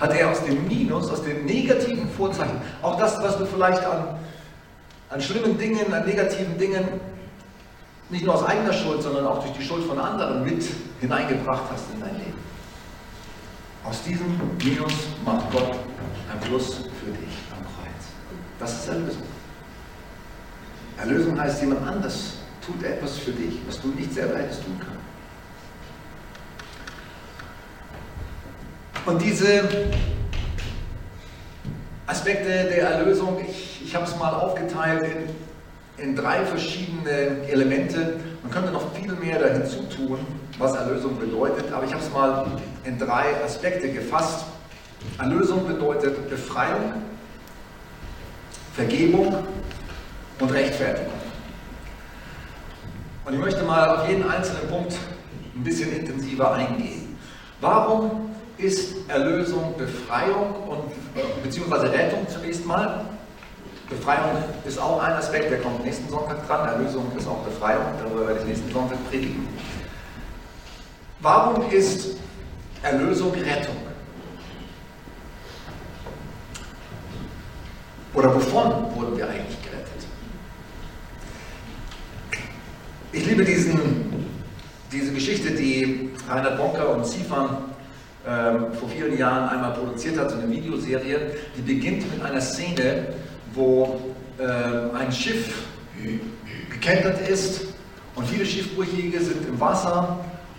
Hat 0.00 0.18
er 0.18 0.30
aus 0.30 0.44
dem 0.44 0.66
Minus, 0.66 1.10
aus 1.10 1.22
dem 1.22 1.46
negativen 1.46 2.08
Vorzeichen, 2.10 2.60
auch 2.82 2.98
das, 2.98 3.22
was 3.22 3.38
du 3.38 3.46
vielleicht 3.46 3.84
an, 3.84 4.18
an 5.10 5.20
schlimmen 5.20 5.56
Dingen, 5.56 5.92
an 5.94 6.04
negativen 6.04 6.58
Dingen, 6.58 6.84
nicht 8.10 8.24
nur 8.24 8.34
aus 8.34 8.44
eigener 8.44 8.72
Schuld, 8.72 9.02
sondern 9.02 9.26
auch 9.26 9.42
durch 9.42 9.52
die 9.52 9.62
Schuld 9.62 9.84
von 9.84 9.98
anderen 9.98 10.44
mit 10.44 10.64
hineingebracht 11.00 11.62
hast 11.72 11.84
in 11.94 12.00
dein 12.00 12.16
Leben. 12.18 12.43
Aus 13.84 14.02
diesem 14.02 14.40
Minus 14.62 14.92
macht 15.24 15.50
Gott 15.52 15.72
ein 16.32 16.40
Plus 16.40 16.76
für 16.76 17.10
dich 17.10 17.36
am 17.52 17.62
Kreuz. 17.62 18.06
Das 18.58 18.72
ist 18.80 18.88
Erlösung. 18.88 19.22
Erlösung 20.98 21.38
heißt, 21.38 21.60
jemand 21.60 21.86
anders 21.86 22.38
tut 22.64 22.82
etwas 22.82 23.18
für 23.18 23.32
dich, 23.32 23.58
was 23.66 23.80
du 23.80 23.88
nicht 23.88 24.14
selber 24.14 24.38
hättest 24.38 24.64
tun 24.64 24.78
können. 24.78 25.04
Und 29.04 29.20
diese 29.20 29.68
Aspekte 32.06 32.48
der 32.48 32.90
Erlösung, 32.90 33.38
ich, 33.46 33.82
ich 33.84 33.94
habe 33.94 34.06
es 34.06 34.16
mal 34.16 34.32
aufgeteilt 34.32 35.02
in, 35.04 35.34
in 35.98 36.16
drei 36.16 36.44
verschiedene 36.44 37.46
Elemente. 37.48 38.20
Man 38.42 38.50
könnte 38.50 38.72
noch 38.72 38.92
viel 38.94 39.12
mehr 39.12 39.38
dahinzu 39.38 39.82
tun, 39.84 40.18
was 40.58 40.74
Erlösung 40.74 41.18
bedeutet, 41.18 41.72
aber 41.72 41.84
ich 41.84 41.92
habe 41.92 42.02
es 42.02 42.12
mal 42.12 42.46
in 42.84 42.98
drei 42.98 43.42
Aspekte 43.44 43.90
gefasst. 43.90 44.44
Erlösung 45.18 45.66
bedeutet 45.66 46.28
Befreiung, 46.28 46.94
Vergebung 48.74 49.34
und 50.40 50.52
Rechtfertigung. 50.52 51.12
Und 53.24 53.34
ich 53.34 53.40
möchte 53.40 53.62
mal 53.62 53.96
auf 53.96 54.08
jeden 54.08 54.28
einzelnen 54.28 54.68
Punkt 54.68 54.94
ein 55.54 55.64
bisschen 55.64 55.92
intensiver 55.96 56.52
eingehen. 56.52 57.16
Warum 57.60 58.30
ist 58.58 59.08
Erlösung 59.08 59.74
Befreiung 59.78 60.54
und 60.68 61.42
beziehungsweise 61.42 61.90
Rettung 61.90 62.26
zunächst 62.28 62.66
mal? 62.66 63.06
Befreiung 63.88 64.42
ist 64.66 64.78
auch 64.78 65.02
ein 65.02 65.12
Aspekt, 65.12 65.50
der 65.50 65.60
kommt 65.60 65.84
nächsten 65.84 66.08
Sonntag 66.08 66.46
dran. 66.46 66.68
Erlösung 66.68 67.10
ist 67.16 67.28
auch 67.28 67.42
Befreiung, 67.44 67.84
darüber 68.02 68.26
werde 68.26 68.40
ich 68.40 68.46
nächsten 68.46 68.72
Sonntag 68.72 68.98
predigen. 69.10 69.46
Warum 71.20 71.70
ist 71.70 72.16
Erlösung 72.82 73.32
Rettung? 73.32 73.76
Oder 78.14 78.34
wovon 78.34 78.94
wurden 78.94 79.16
wir 79.16 79.28
eigentlich 79.28 79.62
gerettet? 79.62 80.06
Ich 83.12 83.26
liebe 83.26 83.44
diesen, 83.44 84.26
diese 84.92 85.12
Geschichte, 85.12 85.50
die 85.50 86.10
Reinhard 86.28 86.56
Bonker 86.56 86.90
und 86.90 87.06
Ziefern 87.06 87.56
ähm, 88.26 88.72
vor 88.78 88.88
vielen 88.88 89.18
Jahren 89.18 89.48
einmal 89.48 89.72
produziert 89.72 90.18
hat, 90.18 90.30
so 90.30 90.38
eine 90.38 90.50
Videoserie, 90.50 91.36
die 91.56 91.62
beginnt 91.62 92.10
mit 92.12 92.22
einer 92.24 92.40
Szene, 92.40 93.14
wo 93.54 94.00
äh, 94.38 94.96
ein 94.96 95.12
Schiff 95.12 95.66
gekentert 96.70 97.28
ist 97.28 97.66
und 98.14 98.26
viele 98.26 98.44
Schiffbrüchige 98.46 99.20
sind 99.20 99.46
im 99.48 99.60
Wasser 99.60 100.18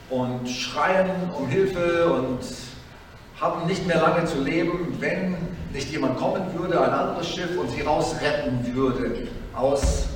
und 0.09 0.47
schreien 0.49 1.09
um 1.37 1.47
Hilfe 1.47 2.11
und 2.11 2.39
haben 3.39 3.67
nicht 3.67 3.85
mehr 3.85 4.01
lange 4.01 4.25
zu 4.25 4.41
leben, 4.41 4.95
wenn 4.99 5.35
nicht 5.73 5.91
jemand 5.91 6.17
kommen 6.17 6.43
würde, 6.57 6.79
ein 6.79 6.91
anderes 6.91 7.27
Schiff 7.27 7.57
und 7.59 7.69
sie 7.69 7.81
rausretten 7.81 8.73
würde 8.73 9.27
aus 9.53 10.07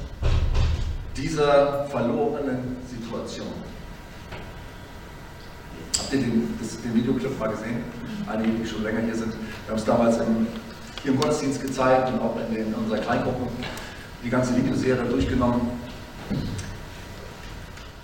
dieser 1.17 1.85
verlorenen 1.85 2.77
Situation. 2.87 3.47
Habt 5.97 6.13
ihr 6.13 6.19
den, 6.19 6.57
das, 6.61 6.81
den 6.81 6.95
Videoclip 6.95 7.37
mal 7.37 7.49
gesehen? 7.49 7.83
Einige, 8.31 8.51
die 8.53 8.65
schon 8.65 8.83
länger 8.83 9.01
hier 9.01 9.15
sind. 9.15 9.33
Wir 9.33 9.71
haben 9.71 9.77
es 9.77 9.85
damals 9.85 10.17
im, 10.17 10.47
hier 11.03 11.11
im 11.13 11.19
Gottesdienst 11.19 11.61
gezeigt 11.61 12.09
und 12.09 12.21
auch 12.21 12.35
in, 12.49 12.55
in 12.55 12.73
unserer 12.73 12.99
Kleingruppen 12.99 13.47
die 14.23 14.29
ganze 14.29 14.55
Videoserie 14.55 15.03
durchgenommen. 15.03 15.61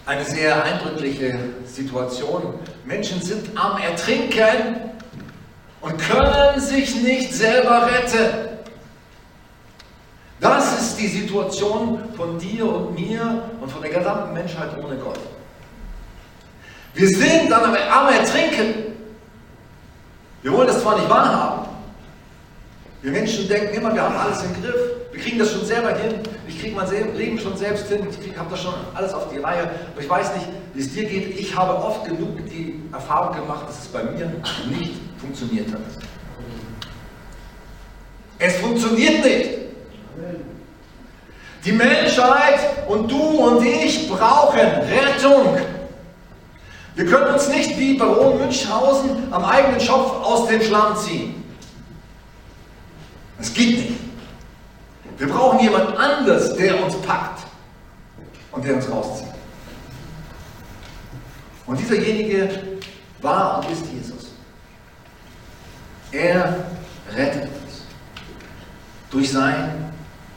Eine 0.05 0.23
sehr 0.23 0.63
eindrückliche 0.63 1.37
Situation. 1.65 2.53
Menschen 2.85 3.21
sind 3.21 3.49
am 3.55 3.77
Ertrinken 3.79 4.91
und 5.81 5.97
können 5.97 6.59
sich 6.59 7.01
nicht 7.01 7.33
selber 7.33 7.87
retten. 7.87 8.49
Das 10.39 10.79
ist 10.79 10.99
die 10.99 11.07
Situation 11.07 11.99
von 12.15 12.37
dir 12.37 12.65
und 12.67 12.93
mir 12.93 13.49
und 13.59 13.71
von 13.71 13.81
der 13.81 13.91
gesamten 13.91 14.33
Menschheit 14.33 14.69
ohne 14.77 14.95
Gott. 14.97 15.19
Wir 16.93 17.07
sind 17.07 17.49
dann 17.49 17.63
am 17.63 18.07
Ertrinken. 18.07 18.95
Wir 20.43 20.53
wollen 20.53 20.67
das 20.67 20.81
zwar 20.81 20.97
nicht 20.97 21.09
wahrhaben. 21.09 21.64
Wir 23.05 23.11
Menschen 23.11 23.47
denken 23.47 23.75
immer, 23.75 23.93
wir 23.93 24.01
haben 24.01 24.17
alles 24.17 24.41
im 24.41 24.63
Griff. 24.63 24.73
Wir 25.11 25.21
kriegen 25.21 25.37
das 25.37 25.51
schon 25.51 25.63
selber 25.63 25.89
hin. 25.89 26.15
Ich 26.47 26.59
kriege 26.59 26.75
mein 26.75 26.89
Leben 27.15 27.39
schon 27.39 27.55
selbst 27.55 27.87
hin. 27.87 28.07
Ich 28.09 28.35
habe 28.35 28.49
das 28.49 28.63
schon 28.63 28.73
alles 28.95 29.13
auf 29.13 29.31
die 29.31 29.37
Reihe. 29.37 29.69
Aber 29.93 30.01
ich 30.01 30.09
weiß 30.09 30.33
nicht, 30.33 30.47
wie 30.73 30.81
es 30.81 30.91
dir 30.91 31.05
geht. 31.05 31.39
Ich 31.39 31.55
habe 31.55 31.75
oft 31.75 32.03
genug 32.03 32.43
die 32.49 32.81
Erfahrung 32.91 33.35
gemacht, 33.35 33.69
dass 33.69 33.83
es 33.83 33.87
bei 33.89 34.01
mir 34.01 34.25
nicht 34.67 34.93
funktioniert 35.19 35.71
hat. 35.71 35.81
Es 38.39 38.55
funktioniert 38.55 39.23
nicht. 39.23 39.49
Die 41.63 41.73
Menschheit 41.73 42.59
und 42.87 43.11
du 43.11 43.19
und 43.19 43.63
ich 43.63 44.09
brauchen 44.09 44.59
Rettung. 44.59 45.59
Wir 46.95 47.05
können 47.05 47.35
uns 47.35 47.49
nicht 47.49 47.77
wie 47.77 47.99
Baron 47.99 48.39
Münchhausen 48.39 49.31
am 49.31 49.45
eigenen 49.45 49.79
Schopf 49.79 50.11
aus 50.25 50.47
dem 50.47 50.63
Schlamm 50.63 50.97
ziehen. 50.97 51.44
Das 53.37 53.53
geht 53.53 53.77
nicht. 53.77 53.99
Wir 55.17 55.27
brauchen 55.27 55.59
jemand 55.59 55.95
anders, 55.97 56.55
der 56.55 56.83
uns 56.83 56.95
packt 57.01 57.45
und 58.51 58.65
der 58.65 58.75
uns 58.75 58.89
rauszieht. 58.89 59.27
Und 61.65 61.79
dieserjenige 61.79 62.49
war 63.21 63.59
und 63.59 63.71
ist 63.71 63.85
Jesus. 63.91 64.31
Er 66.11 66.65
rettet 67.15 67.43
uns 67.43 67.83
durch 69.09 69.31
seinen 69.31 69.93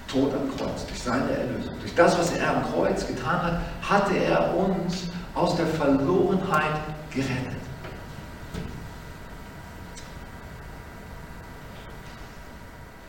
Tod 0.07 0.33
am 0.33 0.57
Kreuz, 0.57 0.87
durch 0.87 1.03
seine 1.03 1.31
Erlösung. 1.31 1.75
Durch 1.81 1.95
das, 1.95 2.19
was 2.19 2.33
er 2.33 2.57
am 2.57 2.73
Kreuz 2.73 3.07
getan 3.07 3.43
hat, 3.43 3.61
hatte 3.83 4.17
er 4.17 4.57
uns 4.57 5.09
aus 5.35 5.57
der 5.57 5.67
Verlorenheit 5.67 6.81
gerettet. 7.11 7.58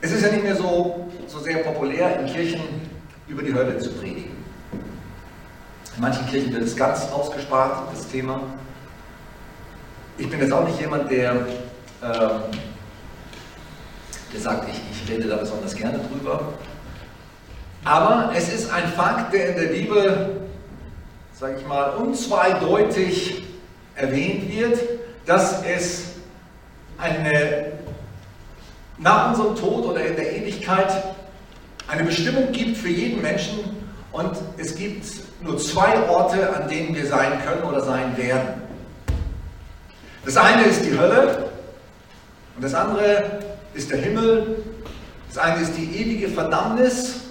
Es 0.01 0.11
ist 0.11 0.23
ja 0.23 0.31
nicht 0.31 0.43
mehr 0.43 0.55
so, 0.55 1.09
so 1.27 1.39
sehr 1.39 1.57
populär, 1.57 2.19
in 2.19 2.27
Kirchen 2.27 2.61
über 3.27 3.43
die 3.43 3.53
Hölle 3.53 3.77
zu 3.79 3.91
predigen. 3.93 4.31
In 5.95 6.01
manchen 6.01 6.25
Kirchen 6.27 6.53
wird 6.53 6.63
es 6.63 6.75
ganz 6.75 7.11
ausgespart, 7.11 7.91
das 7.91 8.07
Thema. 8.07 8.41
Ich 10.17 10.29
bin 10.29 10.39
jetzt 10.39 10.53
auch 10.53 10.65
nicht 10.65 10.79
jemand, 10.79 11.11
der, 11.11 11.31
ähm, 11.31 12.41
der 14.33 14.39
sagt, 14.39 14.69
ich, 14.69 14.81
ich 14.91 15.09
rede 15.09 15.27
da 15.27 15.37
besonders 15.37 15.75
gerne 15.75 15.99
drüber. 15.99 16.53
Aber 17.83 18.31
es 18.35 18.53
ist 18.53 18.71
ein 18.71 18.87
Fakt, 18.89 19.33
der 19.33 19.49
in 19.49 19.61
der 19.61 19.67
Bibel 19.73 20.39
sage 21.39 21.55
ich 21.57 21.65
mal, 21.65 21.91
unzweideutig 21.91 23.45
erwähnt 23.95 24.51
wird, 24.51 24.77
dass 25.25 25.63
es 25.63 26.15
eine, 26.97 27.71
nach 28.99 29.29
unserem 29.29 29.55
Tod 29.55 29.85
oder 29.85 30.05
in 30.05 30.15
der 30.15 30.35
Ewigkeit 30.35 30.91
eine 31.87 32.03
Bestimmung 32.03 32.51
gibt 32.51 32.77
für 32.77 32.89
jeden 32.89 33.21
Menschen 33.21 33.59
und 34.11 34.31
es 34.57 34.75
gibt 34.75 35.05
nur 35.41 35.57
zwei 35.57 36.07
Orte, 36.07 36.53
an 36.53 36.67
denen 36.67 36.93
wir 36.93 37.07
sein 37.07 37.41
können 37.43 37.63
oder 37.63 37.81
sein 37.81 38.15
werden. 38.17 38.61
Das 40.25 40.35
eine 40.37 40.63
ist 40.63 40.83
die 40.83 40.97
Hölle 40.97 41.49
und 42.55 42.63
das 42.63 42.73
andere 42.73 43.39
ist 43.73 43.89
der 43.89 43.99
Himmel. 43.99 44.63
Das 45.29 45.37
eine 45.37 45.61
ist 45.61 45.73
die 45.77 45.95
ewige 45.95 46.27
Verdammnis, 46.27 47.21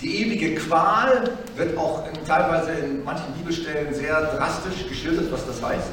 die 0.00 0.22
ewige 0.22 0.54
Qual, 0.54 1.30
wird 1.56 1.76
auch 1.76 2.06
in, 2.08 2.24
teilweise 2.24 2.70
in 2.72 3.04
manchen 3.04 3.32
Bibelstellen 3.34 3.92
sehr 3.92 4.34
drastisch 4.34 4.88
geschildert, 4.88 5.30
was 5.30 5.46
das 5.46 5.62
heißt. 5.62 5.90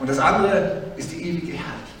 Und 0.00 0.08
das 0.08 0.18
andere 0.18 0.82
ist 0.96 1.12
die 1.12 1.22
ewige 1.22 1.52
Herrlichkeit. 1.52 1.97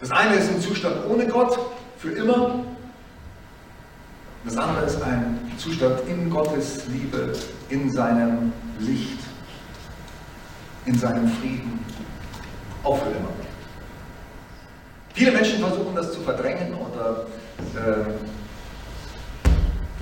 Das 0.00 0.10
eine 0.10 0.36
ist 0.36 0.50
ein 0.50 0.60
Zustand 0.60 0.96
ohne 1.08 1.26
Gott, 1.26 1.58
für 1.98 2.10
immer. 2.10 2.64
Das 4.44 4.56
andere 4.56 4.84
ist 4.84 5.02
ein 5.02 5.52
Zustand 5.58 6.00
in 6.06 6.30
Gottes 6.30 6.86
Liebe, 6.88 7.32
in 7.68 7.90
seinem 7.90 8.52
Licht, 8.78 9.18
in 10.84 10.98
seinem 10.98 11.28
Frieden, 11.28 11.84
auch 12.84 12.98
für 12.98 13.10
immer. 13.10 13.30
Viele 15.14 15.32
Menschen 15.32 15.60
versuchen 15.60 15.94
das 15.94 16.12
zu 16.12 16.20
verdrängen 16.20 16.74
oder 16.74 17.26
äh, 17.74 18.04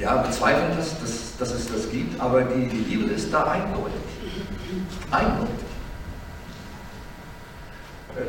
ja, 0.03 0.17
bezweifeln 0.17 0.77
das, 0.77 1.01
dass, 1.01 1.37
dass 1.39 1.53
es 1.53 1.73
das 1.73 1.91
gibt, 1.91 2.21
aber 2.21 2.43
die, 2.43 2.69
die 2.69 2.83
Bibel 2.83 3.09
ist 3.11 3.33
da 3.33 3.45
eindeutig. 3.45 3.95
Eindeutig. 5.11 5.74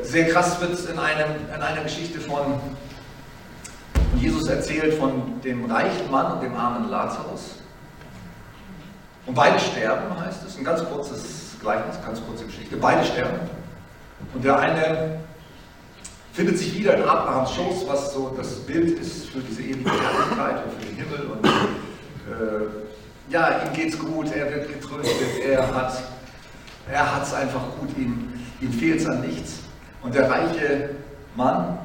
Sehr 0.02 0.30
krass 0.30 0.60
wird 0.62 0.74
es 0.74 0.86
in, 0.86 0.98
einem, 0.98 1.32
in 1.54 1.62
einer 1.62 1.84
Geschichte 1.84 2.20
von, 2.20 2.60
Jesus 4.18 4.48
erzählt, 4.48 4.96
von 4.96 5.42
dem 5.42 5.70
reichen 5.70 6.10
Mann 6.10 6.34
und 6.34 6.42
dem 6.42 6.56
armen 6.56 6.90
Lazarus. 6.90 7.60
Und 9.26 9.36
beide 9.36 9.60
sterben, 9.60 10.20
heißt 10.20 10.44
es. 10.46 10.58
Ein 10.58 10.64
ganz 10.64 10.84
kurzes 10.86 11.58
Gleichnis, 11.62 11.98
ganz 12.04 12.20
kurze 12.26 12.46
Geschichte. 12.46 12.78
Beide 12.78 13.04
sterben. 13.06 13.40
Und 14.34 14.44
der 14.44 14.58
eine 14.58 15.20
findet 16.34 16.58
sich 16.58 16.76
wieder 16.78 16.96
in 16.96 17.04
Abrahams 17.04 17.52
Schoß, 17.52 17.88
was 17.88 18.14
so 18.14 18.34
das 18.36 18.56
Bild 18.62 19.00
ist 19.00 19.30
für 19.30 19.40
diese 19.40 19.62
ewige 19.62 19.90
Herrlichkeit 19.90 20.64
und 20.66 20.74
für 20.74 20.86
den 20.86 20.96
Himmel. 20.96 21.32
Und 21.32 21.46
äh, 21.46 23.32
ja, 23.32 23.64
ihm 23.64 23.74
geht's 23.74 23.98
gut, 23.98 24.32
er 24.34 24.52
wird 24.52 24.68
getröstet, 24.68 25.40
er 25.44 25.76
hat 25.76 26.04
er 26.92 27.22
es 27.22 27.34
einfach 27.34 27.64
gut, 27.80 27.98
ihm, 27.98 28.34
ihm 28.62 28.72
fehlt 28.72 29.02
es 29.02 29.08
an 29.08 29.22
nichts. 29.22 29.65
Und 30.06 30.14
der 30.14 30.30
reiche 30.30 30.90
Mann, 31.36 31.80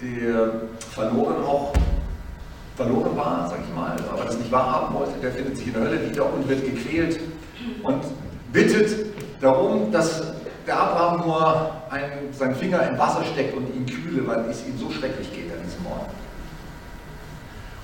der 0.00 0.50
verloren 0.94 1.44
auch 1.44 1.74
verloren 2.74 3.14
war, 3.14 3.46
sag 3.50 3.58
ich 3.62 3.74
mal, 3.74 3.94
aber 4.10 4.24
das 4.24 4.38
nicht 4.38 4.50
wahrhaben 4.50 4.94
wollte, 4.94 5.12
der 5.20 5.32
findet 5.32 5.58
sich 5.58 5.66
in 5.66 5.74
der 5.74 5.82
Hölle 5.82 6.10
wieder 6.10 6.32
und 6.32 6.48
wird 6.48 6.64
gequält 6.64 7.20
und 7.82 8.02
bittet 8.54 9.14
darum, 9.42 9.92
dass 9.92 10.22
der 10.66 10.80
Abraham 10.80 11.26
nur 11.26 11.70
einen, 11.90 12.32
seinen 12.32 12.54
Finger 12.54 12.88
im 12.88 12.98
Wasser 12.98 13.22
steckt 13.30 13.54
und 13.54 13.66
ihn 13.74 13.84
kühle, 13.84 14.26
weil 14.26 14.48
es 14.48 14.64
ihm 14.66 14.78
so 14.78 14.90
schrecklich 14.90 15.30
geht 15.30 15.52
an 15.52 15.62
diesem 15.62 15.84
Ort. 15.84 16.08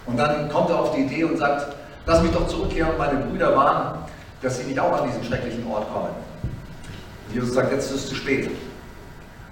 Und 0.07 0.17
dann 0.17 0.49
kommt 0.49 0.71
er 0.71 0.79
auf 0.79 0.95
die 0.95 1.03
Idee 1.03 1.25
und 1.25 1.37
sagt, 1.37 1.77
lass 2.07 2.23
mich 2.23 2.33
doch 2.33 2.49
zurückkehren 2.49 2.93
und 2.93 2.99
meine 2.99 3.19
Brüder 3.27 3.55
warnen, 3.55 3.99
dass 4.41 4.57
sie 4.57 4.65
nicht 4.65 4.81
auch 4.81 5.03
an 5.03 5.09
diesen 5.09 5.25
schrecklichen 5.25 5.67
Ort 5.67 5.93
kommen. 5.93 6.09
Und 7.29 7.35
Jesus 7.35 7.53
sagt, 7.53 7.71
jetzt 7.73 7.91
ist 7.91 7.97
es 7.97 8.09
zu 8.09 8.15
spät. 8.15 8.49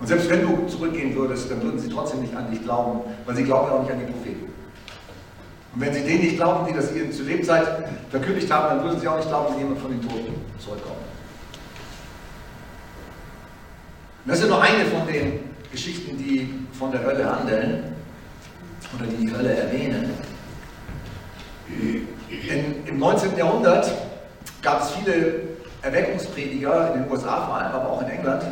Und 0.01 0.07
selbst 0.07 0.29
wenn 0.29 0.43
du 0.43 0.67
zurückgehen 0.67 1.15
würdest, 1.15 1.51
dann 1.51 1.63
würden 1.63 1.79
sie 1.79 1.89
trotzdem 1.89 2.21
nicht 2.21 2.35
an 2.35 2.51
dich 2.51 2.63
glauben, 2.63 3.01
weil 3.27 3.37
sie 3.37 3.45
glauben 3.45 3.69
ja 3.69 3.77
auch 3.77 3.83
nicht 3.83 3.93
an 3.93 4.01
die 4.01 4.13
Propheten. 4.13 4.53
Und 5.75 5.81
wenn 5.81 5.93
sie 5.93 6.03
denen 6.03 6.21
nicht 6.21 6.37
glauben, 6.37 6.67
die 6.67 6.75
das 6.75 6.95
ihnen 6.95 7.13
zu 7.13 7.23
Lebenszeit 7.23 7.67
verkündigt 8.11 8.51
haben, 8.53 8.77
dann 8.77 8.85
würden 8.85 9.01
sie 9.01 9.09
auch 9.09 9.17
nicht 9.17 9.29
glauben, 9.29 9.55
wenn 9.55 9.61
jemand 9.61 9.81
von 9.81 9.91
den 9.91 10.03
Toten 10.03 10.35
zurückkommt. 10.59 10.99
das 14.27 14.41
ist 14.41 14.49
nur 14.49 14.63
eine 14.63 14.85
von 14.87 15.07
den 15.07 15.41
Geschichten, 15.71 16.17
die 16.17 16.49
von 16.79 16.91
der 16.91 17.05
Hölle 17.05 17.25
handeln 17.31 17.95
oder 18.97 19.07
die 19.07 19.27
die 19.27 19.35
Hölle 19.35 19.55
erwähnen. 19.55 20.11
In, 21.69 22.87
Im 22.87 22.99
19. 22.99 23.37
Jahrhundert 23.37 23.91
gab 24.63 24.83
es 24.83 24.91
viele 24.93 25.41
Erweckungsprediger 25.83 26.95
in 26.95 27.03
den 27.03 27.11
USA 27.11 27.47
vor 27.47 27.57
allem, 27.57 27.73
aber 27.73 27.91
auch 27.91 28.03
in 28.03 28.09
England, 28.09 28.45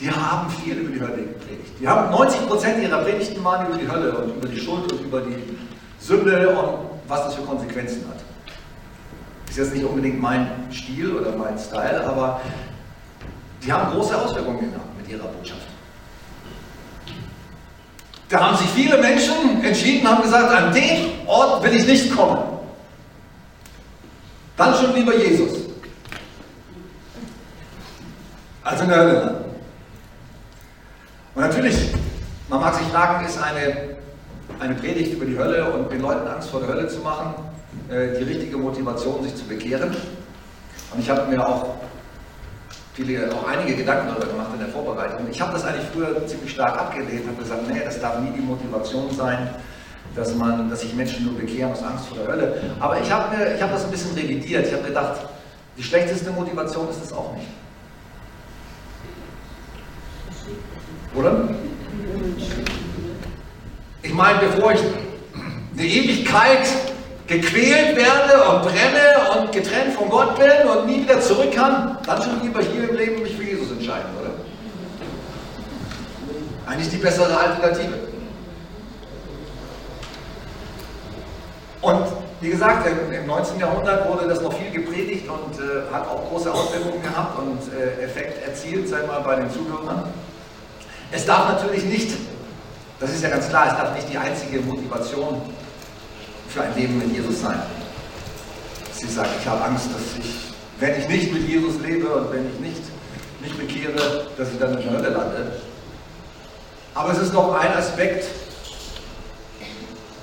die 0.00 0.10
haben 0.10 0.50
viel 0.50 0.74
über 0.74 0.92
die 0.92 1.00
Hölle 1.00 1.22
gepredigt. 1.22 1.72
Die 1.80 1.88
haben 1.88 2.10
90 2.10 2.46
Prozent 2.46 2.82
ihrer 2.82 2.98
Predigten 2.98 3.42
waren 3.42 3.66
über 3.66 3.78
die 3.78 3.90
Hölle 3.90 4.16
und 4.16 4.36
über 4.36 4.48
die 4.48 4.58
Schuld 4.58 4.92
und 4.92 5.00
über 5.00 5.20
die 5.20 5.56
Sünde 5.98 6.50
und 6.50 6.90
was 7.08 7.24
das 7.24 7.34
für 7.34 7.42
Konsequenzen 7.42 8.04
hat. 8.08 8.20
Ist 9.48 9.58
jetzt 9.58 9.74
nicht 9.74 9.84
unbedingt 9.84 10.20
mein 10.20 10.48
Stil 10.70 11.16
oder 11.16 11.34
mein 11.36 11.58
Style, 11.58 12.04
aber 12.06 12.40
die 13.62 13.72
haben 13.72 13.90
große 13.92 14.16
Auswirkungen 14.16 14.70
gehabt 14.70 14.96
mit 14.98 15.08
ihrer 15.08 15.28
Botschaft. 15.28 15.62
Da 18.28 18.40
haben 18.40 18.56
sich 18.56 18.68
viele 18.68 18.98
Menschen 18.98 19.64
entschieden, 19.64 20.06
haben 20.06 20.22
gesagt, 20.22 20.50
an 20.50 20.74
den 20.74 21.26
Ort 21.26 21.62
will 21.62 21.74
ich 21.74 21.86
nicht 21.86 22.14
kommen. 22.14 22.38
Dann 24.56 24.74
schon 24.74 24.94
lieber 24.94 25.14
Jesus. 25.16 25.52
Also 28.64 28.82
in 28.82 28.88
der 28.88 28.98
Hölle. 28.98 29.45
Und 31.36 31.42
natürlich, 31.42 31.92
man 32.48 32.60
mag 32.60 32.74
sich 32.74 32.86
fragen, 32.86 33.26
ist 33.26 33.38
eine, 33.38 33.96
eine 34.58 34.74
Predigt 34.74 35.12
über 35.12 35.26
die 35.26 35.36
Hölle 35.36 35.70
und 35.70 35.92
den 35.92 36.00
Leuten 36.00 36.26
Angst 36.26 36.48
vor 36.48 36.60
der 36.60 36.70
Hölle 36.70 36.88
zu 36.88 37.00
machen, 37.00 37.34
äh, 37.90 38.18
die 38.18 38.24
richtige 38.24 38.56
Motivation, 38.56 39.22
sich 39.22 39.36
zu 39.36 39.44
bekehren? 39.44 39.90
Und 40.94 40.98
ich 40.98 41.10
habe 41.10 41.30
mir 41.30 41.46
auch 41.46 41.74
viele, 42.94 43.30
auch 43.34 43.46
einige 43.46 43.76
Gedanken 43.76 44.08
darüber 44.08 44.28
gemacht 44.28 44.48
in 44.54 44.60
der 44.60 44.68
Vorbereitung. 44.68 45.26
Ich 45.30 45.38
habe 45.38 45.52
das 45.52 45.66
eigentlich 45.66 45.84
früher 45.92 46.26
ziemlich 46.26 46.52
stark 46.52 46.78
abgelehnt, 46.78 47.28
habe 47.28 47.42
gesagt, 47.42 47.68
nee, 47.68 47.82
das 47.84 48.00
darf 48.00 48.18
nie 48.18 48.30
die 48.30 48.40
Motivation 48.40 49.14
sein, 49.14 49.50
dass, 50.14 50.34
man, 50.34 50.70
dass 50.70 50.80
sich 50.80 50.94
Menschen 50.94 51.26
nur 51.26 51.34
bekehren 51.38 51.70
aus 51.70 51.82
Angst 51.82 52.06
vor 52.06 52.16
der 52.16 52.28
Hölle. 52.28 52.62
Aber 52.80 52.98
ich 52.98 53.12
habe 53.12 53.36
hab 53.60 53.70
das 53.70 53.84
ein 53.84 53.90
bisschen 53.90 54.14
revidiert. 54.14 54.68
Ich 54.68 54.72
habe 54.72 54.84
gedacht, 54.84 55.20
die 55.76 55.82
schlechteste 55.82 56.30
Motivation 56.30 56.88
ist 56.88 57.04
es 57.04 57.12
auch 57.12 57.34
nicht. 57.34 57.48
Oder? 61.16 61.48
Ich 64.02 64.12
meine, 64.12 64.38
bevor 64.38 64.72
ich 64.72 64.80
eine 65.72 65.86
Ewigkeit 65.86 66.68
gequält 67.26 67.96
werde 67.96 68.50
und 68.50 68.62
brenne 68.62 69.40
und 69.40 69.52
getrennt 69.52 69.94
von 69.94 70.08
Gott 70.10 70.38
bin 70.38 70.68
und 70.68 70.86
nie 70.86 71.02
wieder 71.02 71.20
zurück 71.20 71.52
kann, 71.52 71.98
dann 72.06 72.22
schon 72.22 72.40
lieber 72.42 72.60
hier 72.60 72.88
im 72.88 72.96
Leben 72.96 73.22
mich 73.22 73.34
für 73.34 73.42
Jesus 73.42 73.70
entscheiden, 73.72 74.10
oder? 74.20 74.30
Eigentlich 76.66 76.90
die 76.90 76.96
bessere 76.96 77.36
Alternative. 77.36 77.94
Und 81.80 82.06
wie 82.40 82.50
gesagt, 82.50 82.86
im 82.86 83.26
19. 83.26 83.58
Jahrhundert 83.58 84.08
wurde 84.08 84.28
das 84.28 84.40
noch 84.42 84.52
viel 84.52 84.70
gepredigt 84.70 85.26
und 85.28 85.58
äh, 85.58 85.92
hat 85.92 86.06
auch 86.08 86.28
große 86.28 86.52
Auswirkungen 86.52 87.02
gehabt 87.02 87.38
und 87.38 87.58
äh, 87.72 88.04
Effekt 88.04 88.46
erzielt, 88.46 88.88
sei 88.88 89.06
mal, 89.06 89.20
bei 89.20 89.36
den 89.36 89.50
Zuhörern. 89.50 90.04
Es 91.12 91.24
darf 91.24 91.48
natürlich 91.48 91.84
nicht, 91.84 92.16
das 92.98 93.10
ist 93.10 93.22
ja 93.22 93.30
ganz 93.30 93.48
klar, 93.48 93.68
es 93.68 93.76
darf 93.76 93.94
nicht 93.94 94.10
die 94.10 94.18
einzige 94.18 94.60
Motivation 94.60 95.40
für 96.48 96.62
ein 96.62 96.74
Leben 96.74 96.98
mit 96.98 97.12
Jesus 97.12 97.42
sein. 97.42 97.62
Sie 98.92 99.06
sagt, 99.08 99.30
ich 99.40 99.46
habe 99.46 99.62
Angst, 99.64 99.86
dass 99.86 100.24
ich, 100.24 100.34
wenn 100.80 100.98
ich 101.00 101.08
nicht 101.08 101.32
mit 101.32 101.48
Jesus 101.48 101.80
lebe 101.80 102.08
und 102.08 102.32
wenn 102.32 102.50
ich 102.50 102.58
nicht 102.58 102.82
mich 103.40 103.56
bekehre, 103.56 104.26
dass 104.36 104.50
ich 104.50 104.58
dann 104.58 104.76
in 104.78 104.82
der 104.82 104.98
Hölle 104.98 105.10
lande. 105.10 105.52
Aber 106.94 107.12
es 107.12 107.18
ist 107.18 107.34
noch 107.34 107.54
ein 107.54 107.72
Aspekt, 107.74 108.24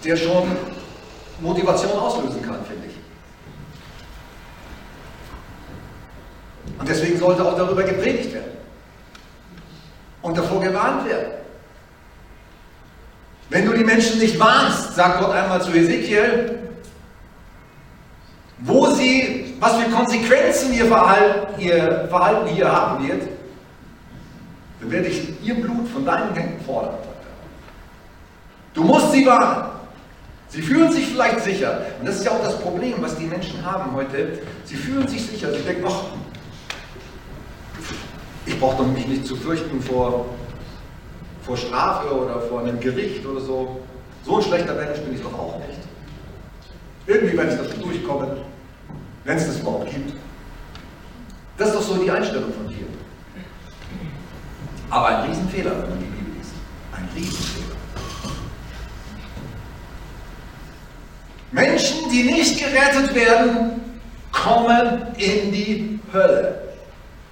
der 0.03 0.17
schon 0.17 0.57
Motivation 1.39 1.91
auslösen 1.91 2.41
kann, 2.41 2.65
finde 2.65 2.87
ich. 2.87 2.93
Und 6.79 6.89
deswegen 6.89 7.17
sollte 7.19 7.45
auch 7.45 7.55
darüber 7.55 7.83
gepredigt 7.83 8.33
werden 8.33 8.52
und 10.23 10.37
davor 10.37 10.61
gewarnt 10.61 11.07
werden. 11.07 11.33
Wenn 13.49 13.65
du 13.67 13.73
die 13.73 13.83
Menschen 13.83 14.17
nicht 14.19 14.39
warnst, 14.39 14.95
sagt 14.95 15.19
Gott 15.19 15.31
einmal 15.31 15.61
zu 15.61 15.71
Ezekiel, 15.71 16.57
wo 18.59 18.87
sie, 18.87 19.55
was 19.59 19.75
für 19.75 19.91
Konsequenzen 19.91 20.73
ihr 20.73 20.85
Verhalten, 20.85 21.61
ihr 21.61 22.07
Verhalten 22.09 22.47
hier 22.47 22.71
haben 22.71 23.07
wird, 23.07 23.21
dann 24.79 24.89
werde 24.89 25.07
ich 25.07 25.33
ihr 25.43 25.55
Blut 25.61 25.87
von 25.89 26.05
deinen 26.05 26.33
Händen 26.33 26.63
fordern. 26.65 26.95
Du 28.73 28.83
musst 28.83 29.11
sie 29.11 29.25
warnen. 29.25 29.65
Sie 30.47 30.61
fühlen 30.61 30.91
sich 30.91 31.07
vielleicht 31.07 31.41
sicher. 31.41 31.81
Und 31.99 32.07
das 32.07 32.17
ist 32.17 32.25
ja 32.25 32.31
auch 32.31 32.43
das 32.43 32.59
Problem, 32.59 32.95
was 32.99 33.17
die 33.17 33.25
Menschen 33.25 33.65
haben 33.65 33.93
heute. 33.93 34.39
Sie 34.65 34.75
fühlen 34.75 35.07
sich 35.07 35.25
sicher. 35.25 35.51
Sie 35.51 35.61
denken, 35.61 35.83
ach, 35.87 36.03
ich 38.45 38.59
brauche 38.59 38.77
doch 38.77 38.87
mich 38.87 39.07
nicht 39.07 39.25
zu 39.25 39.35
fürchten 39.35 39.81
vor, 39.81 40.25
vor 41.43 41.57
Strafe 41.57 42.13
oder 42.13 42.41
vor 42.41 42.61
einem 42.61 42.79
Gericht 42.79 43.25
oder 43.25 43.41
so. 43.41 43.79
So 44.25 44.37
ein 44.37 44.43
schlechter 44.43 44.73
Mensch 44.73 44.99
bin 44.99 45.15
ich 45.15 45.21
doch 45.21 45.33
auch 45.33 45.59
nicht. 45.59 45.79
Irgendwie 47.05 47.37
werde 47.37 47.51
ich 47.51 47.57
das 47.57 47.79
durchkommen, 47.79 48.29
wenn 49.25 49.37
es 49.37 49.47
das 49.47 49.59
überhaupt 49.59 49.89
gibt. 49.89 50.13
Das 51.57 51.69
ist 51.69 51.75
doch 51.75 51.81
so 51.81 51.95
die 52.01 52.09
Einstellung 52.09 52.53
von 52.53 52.67
vielen. 52.69 52.97
Aber 54.89 55.07
ein 55.07 55.29
Riesenfehler, 55.29 55.71
wenn 55.71 55.89
man 55.89 55.99
die 55.99 56.05
Bibel 56.05 56.33
liest. 56.37 56.53
Ein 56.95 57.09
Riesenfehler. 57.15 57.75
Menschen, 61.51 62.09
die 62.09 62.23
nicht 62.23 62.59
gerettet 62.59 63.13
werden, 63.13 63.81
kommen 64.31 65.07
in 65.17 65.51
die 65.51 65.99
Hölle. 66.11 66.62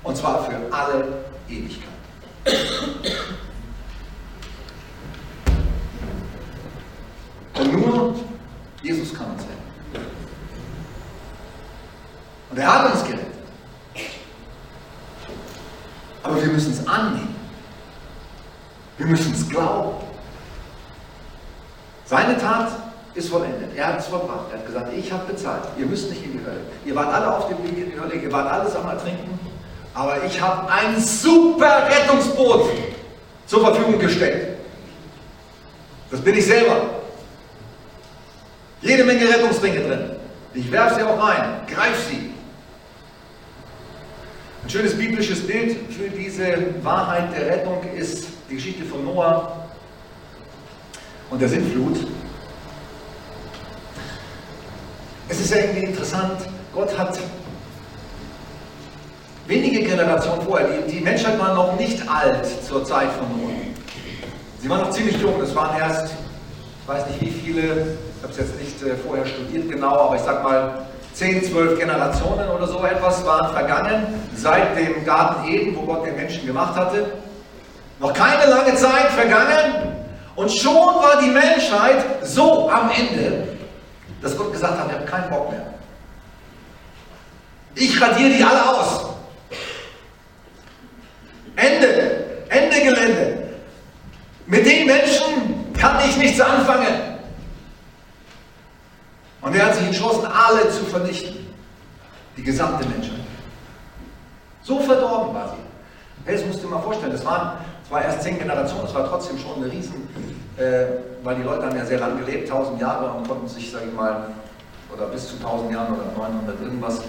Und 0.04 0.18
zwar 0.18 0.44
für 0.44 0.58
alle 0.72 1.26
Ewigkeit. 1.48 1.88
Und 7.60 7.74
nur 7.74 8.16
Jesus 8.82 9.14
kann 9.14 9.32
uns 9.32 9.44
retten. 9.44 10.08
Und 12.50 12.58
er 12.58 12.74
hat 12.74 12.94
uns 12.94 13.04
gerettet. 13.04 13.28
Aber 16.24 16.42
wir 16.42 16.50
müssen 16.50 16.74
es 16.74 16.88
annehmen. 16.88 17.36
Wir 18.98 19.06
müssen 19.08 19.34
es 19.34 19.48
glauben. 19.50 20.04
Seine 22.06 22.38
Tat 22.38 22.72
ist 23.14 23.30
vollendet. 23.30 23.76
Er 23.76 23.88
hat 23.88 24.00
es 24.00 24.08
vollbracht. 24.08 24.52
Er 24.52 24.60
hat 24.60 24.66
gesagt, 24.66 24.94
ich 24.94 25.12
habe 25.12 25.32
bezahlt. 25.32 25.64
Ihr 25.78 25.86
müsst 25.86 26.10
nicht 26.10 26.24
in 26.24 26.34
die 26.34 26.40
Hölle. 26.40 26.62
Ihr 26.86 26.96
wart 26.96 27.14
alle 27.14 27.36
auf 27.36 27.48
dem 27.48 27.64
Weg 27.64 27.78
in 27.78 27.92
die 27.92 28.00
Hölle. 28.00 28.16
Ihr 28.16 28.32
wart 28.32 28.52
alles 28.52 28.76
am 28.76 28.88
Ertrinken. 28.88 29.51
Aber 29.94 30.24
ich 30.24 30.40
habe 30.40 30.72
ein 30.72 31.00
super 31.02 31.88
Rettungsboot 31.90 32.70
zur 33.46 33.62
Verfügung 33.62 34.00
gestellt. 34.00 34.58
Das 36.10 36.22
bin 36.22 36.38
ich 36.38 36.46
selber. 36.46 36.90
Jede 38.82 39.04
Menge 39.04 39.28
Rettungsringe 39.28 39.80
drin. 39.82 40.12
Ich 40.54 40.72
werfe 40.72 40.96
sie 40.96 41.04
auch 41.04 41.22
rein. 41.22 41.62
Greif 41.68 42.08
sie. 42.10 42.32
Ein 44.64 44.70
schönes 44.70 44.98
biblisches 44.98 45.46
Bild 45.46 45.92
für 45.92 46.10
diese 46.10 46.84
Wahrheit 46.84 47.34
der 47.36 47.48
Rettung 47.48 47.84
ist 47.96 48.28
die 48.50 48.56
Geschichte 48.56 48.86
von 48.86 49.04
Noah 49.04 49.68
und 51.30 51.42
der 51.42 51.50
Sintflut. 51.50 51.98
Es 55.30 55.40
ist 55.40 55.56
irgendwie 55.56 55.86
interessant, 55.86 56.42
Gott 56.74 56.98
hat 56.98 57.18
wenige 59.52 59.84
Generationen 59.84 60.42
vorher, 60.44 60.68
die, 60.70 60.94
die 60.94 61.02
Menschheit 61.02 61.38
war 61.38 61.54
noch 61.54 61.78
nicht 61.78 62.02
alt 62.10 62.48
zur 62.66 62.86
Zeit 62.86 63.10
von 63.12 63.28
Noah. 63.38 63.52
Sie 64.60 64.70
war 64.70 64.78
noch 64.78 64.92
ziemlich 64.92 65.20
jung, 65.22 65.42
es 65.42 65.54
waren 65.54 65.78
erst, 65.78 66.14
ich 66.82 66.88
weiß 66.88 67.06
nicht 67.08 67.22
wie 67.22 67.32
viele, 67.32 67.62
ich 67.62 68.24
habe 68.24 68.32
es 68.32 68.38
jetzt 68.38 68.58
nicht 68.58 68.82
äh, 68.82 68.96
vorher 68.96 69.26
studiert 69.26 69.70
genau, 69.70 70.06
aber 70.06 70.16
ich 70.16 70.22
sag 70.22 70.42
mal 70.42 70.86
10, 71.14 71.44
12 71.52 71.80
Generationen 71.80 72.48
oder 72.50 72.66
so 72.66 72.82
etwas 72.86 73.26
waren 73.26 73.52
vergangen 73.52 74.08
seit 74.36 74.78
dem 74.78 75.04
Garten 75.04 75.46
Eden, 75.50 75.76
wo 75.76 75.82
Gott 75.82 76.06
den 76.06 76.16
Menschen 76.16 76.46
gemacht 76.46 76.76
hatte. 76.76 77.12
Noch 78.00 78.14
keine 78.14 78.50
lange 78.50 78.74
Zeit 78.76 79.12
vergangen 79.12 79.98
und 80.36 80.50
schon 80.50 80.74
war 80.74 81.20
die 81.22 81.30
Menschheit 81.30 82.06
so 82.24 82.70
am 82.70 82.90
Ende, 82.90 83.50
dass 84.22 84.38
Gott 84.38 84.54
gesagt 84.54 84.80
hat, 84.80 84.88
ich 84.88 84.94
habe 84.94 85.06
keinen 85.06 85.30
Bock 85.30 85.52
mehr. 85.52 85.66
Ich 87.76 88.02
radiere 88.02 88.30
die 88.30 88.44
alle 88.44 88.70
aus. 88.70 89.11
Ende, 91.56 92.46
Ende 92.50 92.82
Gelände. 92.82 93.50
Mit 94.48 94.66
den 94.66 94.86
Menschen 94.86 95.74
kann 95.74 95.98
ich 96.08 96.18
nichts 96.18 96.40
anfangen. 96.42 97.12
Und 99.42 99.56
er 99.56 99.66
hat 99.66 99.76
sich 99.76 99.88
entschlossen, 99.88 100.26
alle 100.26 100.70
zu 100.70 100.86
vernichten. 100.86 101.48
Die 102.38 102.44
gesamte 102.44 102.88
Menschheit. 102.88 103.20
So 104.62 104.80
verdorben 104.80 105.34
war 105.34 105.50
sie. 105.50 106.32
Das 106.32 106.46
musst 106.46 106.60
du 106.60 106.68
dir 106.68 106.76
mal 106.76 106.82
vorstellen, 106.82 107.12
das 107.12 107.26
waren 107.26 107.58
zwar 107.88 108.04
erst 108.04 108.22
zehn 108.22 108.38
Generationen, 108.38 108.84
das 108.84 108.94
war 108.94 109.08
trotzdem 109.10 109.38
schon 109.38 109.56
eine 109.56 109.72
Riesen, 109.72 110.08
äh, 110.58 110.86
weil 111.24 111.36
die 111.36 111.42
Leute 111.42 111.66
haben 111.66 111.76
ja 111.76 111.86
sehr 111.86 112.00
lang 112.00 112.18
gelebt, 112.24 112.48
tausend 112.48 112.80
Jahre 112.80 113.12
und 113.12 113.28
konnten 113.28 113.48
sich, 113.48 113.72
sage 113.72 113.86
ich 113.88 113.94
mal, 113.94 114.28
oder 114.94 115.08
bis 115.08 115.28
zu 115.28 115.40
tausend 115.42 115.72
Jahren 115.72 115.94
oder 115.94 116.06
900 116.16 116.62
irgendwas, 116.62 117.02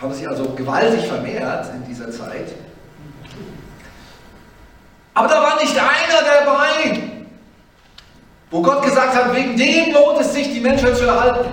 haben 0.00 0.12
sich 0.12 0.28
also 0.28 0.44
gewaltig 0.50 1.06
vermehrt 1.08 1.66
in 1.74 1.84
dieser 1.84 2.10
Zeit. 2.10 2.52
Aber 5.18 5.26
da 5.26 5.42
war 5.42 5.56
nicht 5.60 5.76
einer 5.76 6.44
dabei, 6.44 7.00
wo 8.52 8.62
Gott 8.62 8.84
gesagt 8.84 9.16
hat, 9.16 9.34
wegen 9.34 9.56
dem 9.56 9.92
lohnt 9.92 10.20
es 10.20 10.32
sich, 10.32 10.52
die 10.52 10.60
Menschheit 10.60 10.96
zu 10.96 11.06
erhalten. 11.06 11.50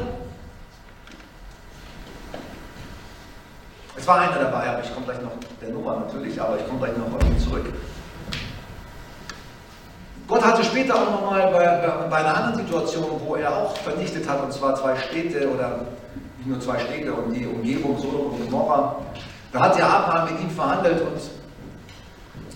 Es 3.98 4.06
war 4.06 4.20
einer 4.20 4.38
dabei, 4.38 4.70
aber 4.70 4.84
ich 4.84 4.94
komme 4.94 5.08
gleich 5.08 5.20
noch, 5.20 5.32
der 5.60 5.70
Nummer 5.70 5.96
natürlich, 6.06 6.40
aber 6.40 6.58
ich 6.58 6.68
komme 6.68 6.78
gleich 6.78 6.96
noch 6.96 7.12
auf 7.12 7.24
ihn 7.26 7.40
zurück. 7.40 7.66
Gott 10.28 10.46
hatte 10.46 10.64
später 10.64 10.94
auch 10.94 11.10
nochmal 11.10 11.52
bei, 11.52 12.08
bei 12.08 12.18
einer 12.18 12.38
anderen 12.38 12.68
Situation, 12.68 13.20
wo 13.26 13.36
er 13.36 13.52
auch 13.52 13.76
vernichtet 13.78 14.30
hat, 14.30 14.44
und 14.44 14.54
zwar 14.54 14.76
zwei 14.76 14.96
Städte 14.96 15.50
oder 15.50 15.88
nicht 16.38 16.48
nur 16.48 16.60
zwei 16.60 16.78
Städte 16.78 17.12
und 17.12 17.34
die 17.34 17.48
Umgebung 17.48 17.98
Sodom 17.98 18.28
und 18.28 18.52
Gomorra. 18.52 18.98
Da 19.52 19.60
hat 19.60 19.80
ja 19.80 19.88
Abraham 19.88 20.34
mit 20.34 20.44
ihm 20.44 20.52
verhandelt 20.52 21.02
und 21.02 21.20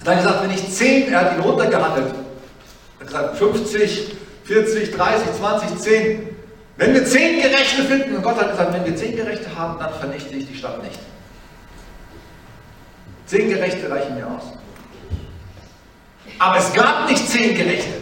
dann 0.06 0.18
gesagt, 0.18 0.44
wenn 0.44 0.52
ich 0.52 0.70
zehn, 0.72 1.12
er 1.12 1.22
hat 1.22 1.36
ihn 1.36 1.42
runtergehandelt, 1.42 2.14
er 2.14 3.00
hat 3.00 3.08
gesagt 3.08 3.38
50, 3.38 4.16
40, 4.46 4.96
30, 4.96 5.28
20, 5.38 5.78
10. 5.78 6.30
Wenn 6.78 6.94
wir 6.94 7.06
zehn 7.06 7.42
Gerechte 7.42 7.84
finden, 7.84 8.16
und 8.16 8.24
Gott 8.24 8.38
hat 8.38 8.52
gesagt, 8.52 8.74
wenn 8.74 8.86
wir 8.86 8.96
zehn 8.96 9.16
Gerechte 9.16 9.54
haben, 9.56 9.78
dann 9.80 9.94
vernichte 9.94 10.34
ich 10.36 10.48
die 10.48 10.56
Stadt 10.56 10.82
nicht. 10.82 11.00
Zehn 13.26 13.50
Gerechte 13.50 13.92
reichen 13.92 14.16
mir 14.16 14.26
aus. 14.26 14.44
Aber 16.40 16.58
es 16.58 16.74
gab 16.74 17.10
nicht 17.10 17.28
zehn 17.30 17.54
Gerechte. 17.54 17.94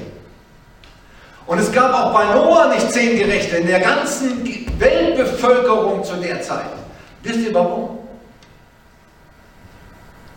Und 1.48 1.60
es 1.60 1.72
gab 1.72 1.94
auch 1.94 2.14
bei 2.14 2.26
Noah 2.26 2.74
nicht 2.74 2.92
zehn 2.92 3.18
Gerechte 3.18 3.58
in 3.58 3.68
der 3.68 3.80
ganzen 3.80 4.46
Weltbevölkerung 4.78 6.04
zu 6.04 6.16
der 6.18 6.42
Zeit. 6.42 6.70
Wisst 7.24 7.40
ihr 7.40 7.54
warum? 7.54 7.97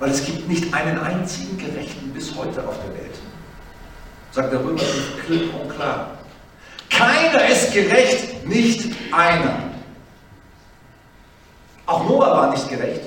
Weil 0.01 0.11
es 0.11 0.25
gibt 0.25 0.49
nicht 0.49 0.73
einen 0.75 0.99
einzigen 0.99 1.57
Gerechten 1.59 2.11
bis 2.13 2.35
heute 2.35 2.67
auf 2.67 2.75
der 2.85 2.95
Welt. 2.95 3.15
Sagt 4.33 4.53
der 4.53 4.61
Römerbrief 4.61 5.25
klipp 5.27 5.55
und 5.55 5.69
klar. 5.75 6.13
Keiner 6.89 7.47
ist 7.49 7.73
gerecht, 7.73 8.47
nicht 8.47 8.93
einer. 9.13 9.59
Auch 11.87 12.09
Noah 12.09 12.31
war 12.31 12.51
nicht 12.51 12.69
gerecht, 12.69 13.03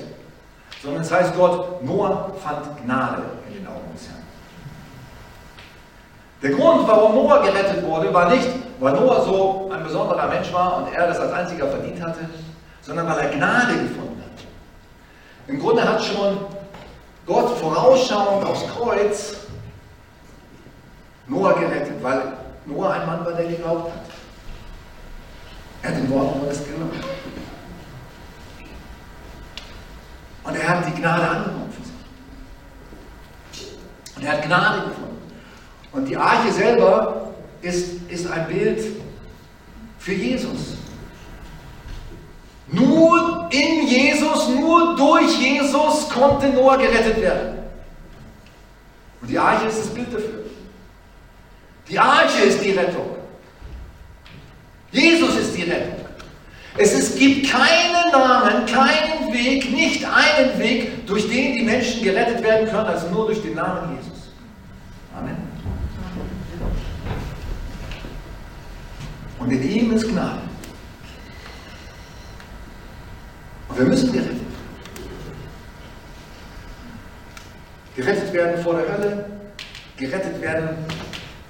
sondern 0.82 1.02
es 1.02 1.10
heißt 1.10 1.32
dort, 1.36 1.82
Noah 1.84 2.32
fand 2.42 2.64
Gnade 2.84 3.22
in 3.48 3.54
den 3.54 3.66
Augen 3.66 3.92
des 3.94 4.06
Herrn. 4.08 4.22
Der 6.42 6.50
Grund, 6.50 6.86
warum 6.86 7.14
Noah 7.14 7.42
gerettet 7.42 7.82
wurde, 7.84 8.12
war 8.12 8.28
nicht, 8.30 8.48
weil 8.78 8.92
Noah 8.92 9.24
so 9.24 9.70
ein 9.72 9.82
besonderer 9.82 10.28
Mensch 10.28 10.52
war 10.52 10.78
und 10.78 10.92
er 10.92 11.08
das 11.08 11.18
als 11.18 11.32
einziger 11.32 11.66
verdient 11.66 12.00
hatte, 12.02 12.28
sondern 12.82 13.08
weil 13.08 13.18
er 13.18 13.28
Gnade 13.30 13.72
gefunden 13.72 14.22
hat. 14.22 14.44
Im 15.48 15.58
Grunde 15.58 15.82
hat 15.82 16.04
schon 16.04 16.38
Gott 17.26 17.58
vorausschauend 17.58 18.46
aufs 18.46 18.66
Kreuz 18.68 19.34
Noah 21.26 21.54
gerettet, 21.58 22.02
weil 22.02 22.34
Noah 22.66 22.92
ein 22.92 23.06
Mann 23.06 23.24
war, 23.24 23.32
der 23.32 23.46
geglaubt 23.46 23.92
hat. 23.92 24.02
Er 25.82 25.90
hat 25.90 25.96
den 25.96 26.10
Worten 26.10 26.40
Gottes 26.40 26.64
geglaubt. 26.64 26.94
Und 30.44 30.56
er 30.56 30.68
hat 30.68 30.86
die 30.86 31.00
Gnade 31.00 31.28
angenommen 31.28 31.72
für 31.72 31.82
sich. 31.82 31.94
Und 34.16 34.24
er 34.24 34.32
hat 34.32 34.42
Gnade 34.42 34.88
gefunden. 34.88 35.32
Und 35.92 36.04
die 36.06 36.16
Arche 36.16 36.52
selber 36.52 37.30
ist, 37.62 38.02
ist 38.10 38.30
ein 38.30 38.46
Bild 38.48 38.84
für 39.98 40.12
Jesus. 40.12 40.76
Nur 42.74 43.48
in 43.50 43.86
Jesus, 43.86 44.48
nur 44.48 44.96
durch 44.96 45.38
Jesus 45.38 46.08
konnte 46.08 46.48
Noah 46.48 46.76
gerettet 46.76 47.20
werden. 47.20 47.58
Und 49.20 49.28
die 49.28 49.38
Arche 49.38 49.66
ist 49.66 49.78
das 49.78 49.94
Bild 49.94 50.12
dafür. 50.12 50.44
Die 51.88 51.98
Arche 51.98 52.42
ist 52.44 52.64
die 52.64 52.72
Rettung. 52.72 53.16
Jesus 54.90 55.36
ist 55.36 55.56
die 55.56 55.62
Rettung. 55.62 56.04
Es 56.76 56.92
ist, 56.92 57.18
gibt 57.18 57.48
keinen 57.48 58.10
Namen, 58.10 58.66
keinen 58.66 59.32
Weg, 59.32 59.70
nicht 59.70 60.04
einen 60.04 60.58
Weg, 60.58 61.06
durch 61.06 61.28
den 61.28 61.54
die 61.54 61.62
Menschen 61.62 62.02
gerettet 62.02 62.42
werden 62.42 62.68
können, 62.68 62.86
als 62.86 63.08
nur 63.10 63.26
durch 63.26 63.40
den 63.42 63.54
Namen 63.54 63.96
Jesus. 63.96 64.30
Amen. 65.16 65.36
Und 69.38 69.50
in 69.50 69.70
ihm 69.70 69.92
ist 69.92 70.08
Gnade. 70.08 70.40
Und 73.63 73.63
wir 73.76 73.84
müssen 73.86 74.12
gerettet 74.12 74.30
werden. 74.30 74.54
Gerettet 77.96 78.32
werden 78.32 78.62
vor 78.62 78.74
der 78.74 78.92
Hölle, 78.92 79.24
gerettet 79.96 80.40
werden 80.40 80.70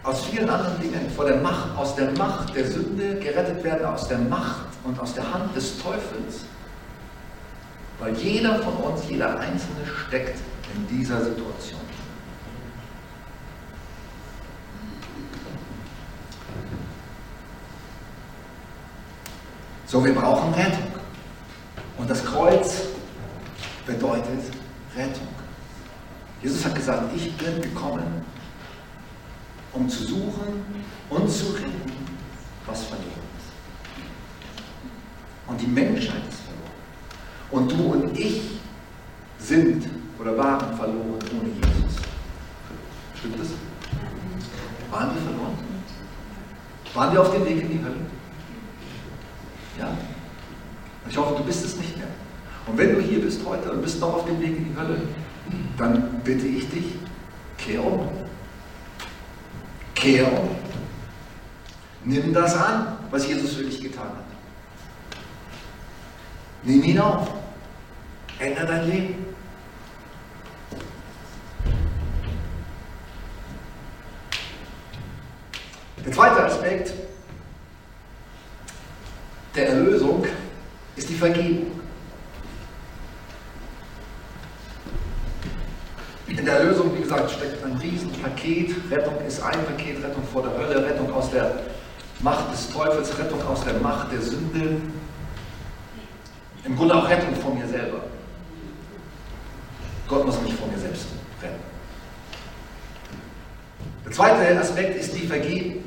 aus 0.03 0.27
vielen 0.27 0.49
anderen 0.49 0.81
Dingen, 0.81 1.11
vor 1.11 1.25
der 1.25 1.37
Macht, 1.37 1.77
aus 1.77 1.97
der 1.97 2.11
Macht 2.13 2.55
der 2.55 2.67
Sünde, 2.67 3.15
gerettet 3.17 3.65
werden 3.65 3.87
aus 3.87 4.09
der 4.09 4.19
Macht 4.19 4.67
und 4.85 4.99
aus 5.01 5.15
der 5.15 5.33
Hand 5.33 5.57
des 5.57 5.79
Teufels. 5.79 6.45
Weil 7.99 8.15
jeder 8.15 8.59
von 8.63 8.75
uns, 8.75 9.03
jeder 9.09 9.39
Einzelne 9.39 9.87
steckt 10.07 10.39
in 10.75 10.99
dieser 10.99 11.25
Situation. 11.25 11.81
So, 19.87 20.05
wir 20.05 20.15
brauchen 20.15 20.53
Rettung. 20.55 20.95
Und 21.97 22.11
das 22.11 22.25
Kreuz 22.25 22.83
bedeutet 23.87 24.41
Rettung. 24.97 25.29
Jesus 26.45 26.63
hat 26.63 26.75
gesagt, 26.75 27.05
ich 27.17 27.35
bin 27.39 27.63
gekommen, 27.63 28.05
um 29.73 29.89
zu 29.89 30.05
suchen 30.05 30.63
und 31.09 31.31
zu 31.31 31.47
retten, 31.53 31.93
was 32.67 32.85
verloren 32.85 33.09
ist. 33.39 33.51
Und 35.49 35.59
die 35.59 35.67
Menschheit 35.67 36.21
ist 36.29 36.41
verloren. 36.43 36.71
Und 37.51 37.73
du 37.73 37.83
und 37.95 38.19
ich 38.19 38.43
sind 39.39 39.89
oder 40.21 40.37
waren 40.37 40.77
verloren 40.77 41.19
ohne 41.33 41.49
Jesus. 41.49 42.03
Stimmt 43.19 43.41
das? 43.41 43.49
Waren 44.91 45.15
wir 45.15 45.23
verloren? 45.23 45.59
Waren 46.93 47.13
wir 47.15 47.23
auf 47.23 47.33
dem 47.33 47.47
Weg 47.47 47.63
in 47.63 47.71
die 47.71 47.83
Hölle? 47.83 47.97
Ja. 49.79 49.89
Und 49.89 51.11
ich 51.11 51.17
hoffe, 51.17 51.37
du 51.39 51.45
bist 51.45 51.65
es 51.65 51.79
nicht 51.79 51.97
mehr. 51.97 52.09
Und 52.67 52.77
wenn 52.77 52.95
du 52.95 53.01
hier 53.01 53.23
bist 53.23 53.41
heute 53.47 53.73
und 53.73 53.81
bist 53.81 53.99
noch 53.99 54.13
auf 54.13 54.27
dem 54.27 54.39
Weg 54.41 54.59
in 54.59 54.73
die 54.73 54.79
Hölle, 54.79 55.01
dann 55.77 56.21
bitte 56.23 56.47
ich 56.47 56.69
dich, 56.71 56.85
kehr 57.59 57.85
um. 57.85 58.09
Kehr 59.95 60.31
um. 60.31 60.51
Nimm 62.05 62.33
das 62.33 62.57
an, 62.57 62.99
was 63.11 63.27
Jesus 63.27 63.55
für 63.55 63.65
dich 63.65 63.81
getan 63.81 64.09
hat. 64.09 64.25
Nimm 66.63 66.83
ihn 66.83 66.99
auf. 66.99 67.29
Ändere 68.39 68.67
dein 68.67 68.91
Leben. 68.91 69.27
Der 76.05 76.13
zweite 76.13 76.45
Aspekt 76.45 76.93
der 79.55 79.69
Erlösung 79.71 80.27
ist 80.97 81.09
die 81.09 81.15
Vergebung. 81.15 81.81
In 86.37 86.45
der 86.45 86.59
Erlösung, 86.59 86.95
wie 86.97 87.03
gesagt, 87.03 87.31
steckt 87.31 87.65
ein 87.65 87.77
Riesenpaket. 87.77 88.75
Rettung 88.91 89.15
ist 89.27 89.43
ein 89.43 89.65
Paket, 89.65 90.03
Rettung 90.03 90.25
vor 90.33 90.43
der 90.43 90.57
Hölle, 90.59 90.85
Rettung 90.85 91.13
aus 91.15 91.31
der 91.31 91.61
Macht 92.21 92.53
des 92.53 92.71
Teufels, 92.71 93.17
Rettung 93.19 93.41
aus 93.47 93.65
der 93.65 93.75
Macht 93.75 94.11
der 94.13 94.21
Sünde. 94.21 94.77
Im 96.65 96.77
Grunde 96.77 96.95
auch 96.95 97.09
Rettung 97.09 97.35
von 97.37 97.59
mir 97.59 97.69
selber. 97.69 98.05
Gott 100.09 100.25
muss 100.25 100.41
mich 100.41 100.55
vor 100.55 100.69
mir 100.69 100.79
selbst 100.79 101.07
retten. 101.43 101.61
Der 104.05 104.13
zweite 104.13 104.59
Aspekt 104.59 104.99
ist 104.99 105.15
die 105.15 105.27
Vergebung. 105.27 105.85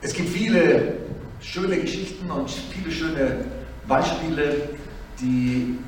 Es 0.00 0.12
gibt 0.12 0.28
viele 0.28 0.98
schöne 1.40 1.78
Geschichten 1.78 2.30
und 2.30 2.50
viele 2.50 2.90
schöne 2.90 3.44
Beispiele, 3.86 4.70
die 5.20 5.78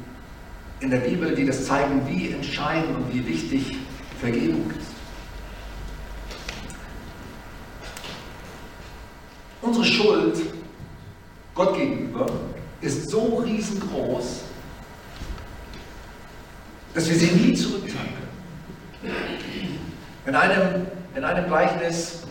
in 0.80 0.90
der 0.90 0.98
Bibel, 0.98 1.34
die 1.34 1.46
das 1.46 1.66
zeigen, 1.66 2.06
wie 2.08 2.32
entscheidend 2.32 2.96
und 2.96 3.14
wie 3.14 3.26
wichtig 3.26 3.76
Vergebung 4.20 4.70
ist. 4.70 4.95
Unsere 9.66 9.84
Schuld 9.84 10.38
Gott 11.54 11.76
gegenüber 11.76 12.26
ist 12.80 13.10
so 13.10 13.42
riesengroß, 13.44 14.42
dass 16.94 17.08
wir 17.08 17.16
sie 17.16 17.32
nie 17.32 17.54
zurückzahlen 17.54 18.10
können. 19.02 19.78
In 20.26 20.34
einem, 20.34 20.86
in 21.16 21.24
einem 21.24 21.46
Gleichnis 21.46 22.22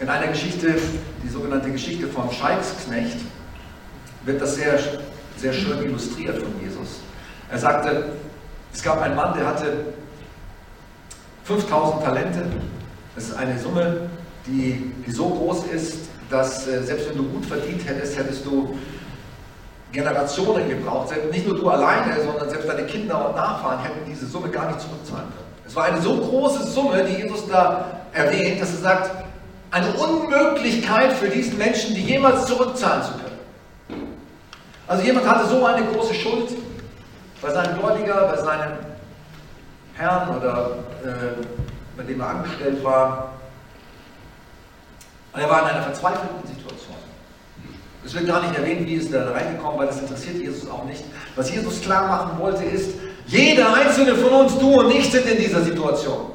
in 0.00 0.08
einer 0.08 0.28
Geschichte, 0.28 0.76
die 1.24 1.28
sogenannte 1.28 1.72
Geschichte 1.72 2.06
vom 2.06 2.30
Scheiksknecht, 2.30 3.18
wird 4.24 4.40
das 4.40 4.54
sehr, 4.54 4.78
sehr 5.36 5.52
schön 5.52 5.82
illustriert 5.82 6.38
von 6.38 6.52
Jesus. 6.62 7.00
Er 7.50 7.58
sagte, 7.58 8.12
es 8.72 8.82
gab 8.82 9.00
einen 9.00 9.16
Mann, 9.16 9.36
der 9.36 9.46
hatte 9.46 9.86
5000 11.44 12.04
Talente. 12.04 12.46
Das 13.16 13.24
ist 13.24 13.36
eine 13.36 13.58
Summe, 13.58 14.08
die, 14.48 14.92
die 15.06 15.10
so 15.10 15.28
groß 15.28 15.66
ist, 15.66 16.08
dass 16.30 16.66
äh, 16.66 16.82
selbst 16.82 17.10
wenn 17.10 17.18
du 17.18 17.24
gut 17.24 17.46
verdient 17.46 17.86
hättest, 17.86 18.18
hättest 18.18 18.44
du 18.44 18.76
Generationen 19.92 20.68
gebraucht. 20.68 21.14
Nicht 21.30 21.46
nur 21.46 21.56
du 21.56 21.68
alleine, 21.68 22.22
sondern 22.22 22.50
selbst 22.50 22.68
deine 22.68 22.84
Kinder 22.86 23.28
und 23.28 23.36
Nachfahren 23.36 23.80
hätten 23.80 24.00
diese 24.06 24.26
Summe 24.26 24.48
gar 24.48 24.66
nicht 24.66 24.80
zurückzahlen 24.80 25.24
können. 25.24 25.48
Es 25.66 25.74
war 25.76 25.84
eine 25.84 26.00
so 26.00 26.16
große 26.16 26.64
Summe, 26.64 27.04
die 27.04 27.22
Jesus 27.22 27.46
da 27.48 28.02
erwähnt, 28.12 28.60
dass 28.60 28.70
er 28.72 28.80
sagt, 28.80 29.10
eine 29.70 29.92
Unmöglichkeit 29.92 31.12
für 31.12 31.28
diesen 31.28 31.58
Menschen, 31.58 31.94
die 31.94 32.02
jemals 32.02 32.46
zurückzahlen 32.46 33.02
zu 33.02 33.12
können. 33.12 34.08
Also 34.86 35.04
jemand 35.04 35.28
hatte 35.28 35.46
so 35.46 35.64
eine 35.64 35.84
große 35.86 36.14
Schuld 36.14 36.56
bei 37.42 37.50
seinem 37.50 37.78
Gläubiger, 37.78 38.28
bei 38.28 38.36
seinem 38.38 38.78
Herrn 39.94 40.36
oder 40.36 40.78
äh, 41.04 41.44
bei 41.96 42.02
dem 42.04 42.20
er 42.20 42.28
angestellt 42.28 42.82
war. 42.82 43.37
Und 45.38 45.44
er 45.44 45.50
war 45.50 45.62
in 45.62 45.68
einer 45.68 45.84
verzweifelten 45.84 46.48
Situation. 46.48 46.96
Es 48.04 48.12
wird 48.12 48.26
gar 48.26 48.42
nicht 48.42 48.58
erwähnt, 48.58 48.84
wie 48.88 48.96
es 48.96 49.08
da 49.08 49.30
reingekommen, 49.30 49.78
weil 49.78 49.86
das 49.86 50.00
interessiert 50.00 50.38
Jesus 50.38 50.68
auch 50.68 50.84
nicht. 50.84 51.04
Was 51.36 51.48
Jesus 51.48 51.80
klar 51.80 52.08
machen 52.08 52.40
wollte, 52.40 52.64
ist, 52.64 52.90
jeder 53.28 53.72
einzelne 53.72 54.16
von 54.16 54.32
uns, 54.32 54.58
du 54.58 54.80
und 54.80 54.90
ich, 54.90 55.08
sind 55.08 55.26
in 55.26 55.38
dieser 55.38 55.62
Situation. 55.62 56.32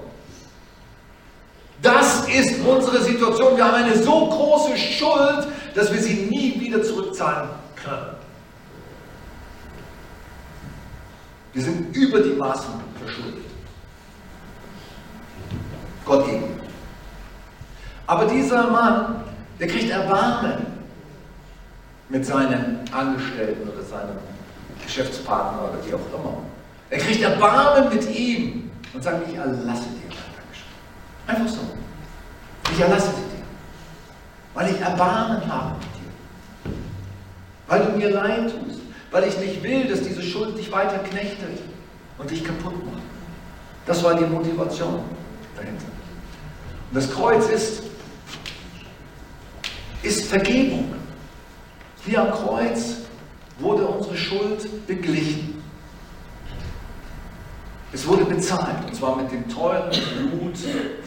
Das 1.81 2.29
ist 2.29 2.65
unsere 2.65 3.01
Situation. 3.01 3.57
Wir 3.57 3.65
haben 3.65 3.83
eine 3.83 4.01
so 4.01 4.27
große 4.27 4.77
Schuld, 4.77 5.47
dass 5.75 5.91
wir 5.91 6.01
sie 6.01 6.29
nie 6.29 6.57
wieder 6.61 6.81
zurückzahlen 6.81 7.49
können. 7.75 8.15
Wir 11.51 11.61
sind 11.61 11.93
über 11.93 12.21
die 12.21 12.35
Maßen 12.35 12.73
verschuldet. 13.03 13.43
Gott 16.05 16.25
gegen. 16.25 16.62
Aber 18.05 18.25
dieser 18.25 18.67
Mann, 18.67 19.23
der 19.59 19.67
kriegt 19.67 19.89
Erbarmen 19.89 20.65
mit 22.09 22.25
seinem 22.25 22.79
Angestellten 22.91 23.67
oder 23.69 23.81
seinem 23.83 24.17
Geschäftspartner 24.83 25.63
oder 25.63 25.85
wie 25.85 25.93
auch 25.93 26.19
immer. 26.19 26.37
Er 26.89 26.99
kriegt 26.99 27.21
Erbarmen 27.21 27.89
mit 27.89 28.09
ihm 28.15 28.71
und 28.93 29.03
sagt, 29.03 29.27
ich 29.27 29.35
erlasse 29.35 29.83
dir. 29.83 30.15
Einfach 31.25 31.47
so. 31.47 31.61
Ich 32.71 32.79
erlasse 32.79 33.07
sie 33.07 33.37
dir. 33.37 33.43
Weil 34.53 34.71
ich 34.71 34.81
Erbarmen 34.81 35.41
habe 35.51 35.75
mit 35.75 35.83
dir. 35.83 36.71
Weil 37.67 37.85
du 37.85 37.97
mir 37.97 38.09
leid 38.09 38.51
tust. 38.51 38.81
Weil 39.11 39.23
ich 39.23 39.37
nicht 39.39 39.63
will, 39.63 39.85
dass 39.87 40.01
diese 40.01 40.21
Schuld 40.21 40.57
dich 40.57 40.71
weiter 40.71 40.99
knechtet 40.99 41.59
und 42.17 42.29
dich 42.29 42.43
kaputt 42.43 42.73
macht. 42.85 43.03
Das 43.85 44.03
war 44.03 44.15
die 44.15 44.25
Motivation 44.25 44.99
dahinter. 45.55 45.85
Und 46.91 46.95
das 46.95 47.11
Kreuz 47.11 47.47
ist, 47.47 47.83
ist 50.03 50.25
Vergebung. 50.25 50.93
Hier 52.05 52.21
am 52.21 52.31
Kreuz 52.31 52.97
wurde 53.59 53.85
unsere 53.87 54.17
Schuld 54.17 54.85
beglichen. 54.85 55.63
Es 57.93 58.05
wurde 58.07 58.25
bezahlt, 58.25 58.85
und 58.85 58.95
zwar 58.95 59.15
mit 59.15 59.31
dem 59.31 59.47
teuren 59.47 59.89
Blut 59.89 60.57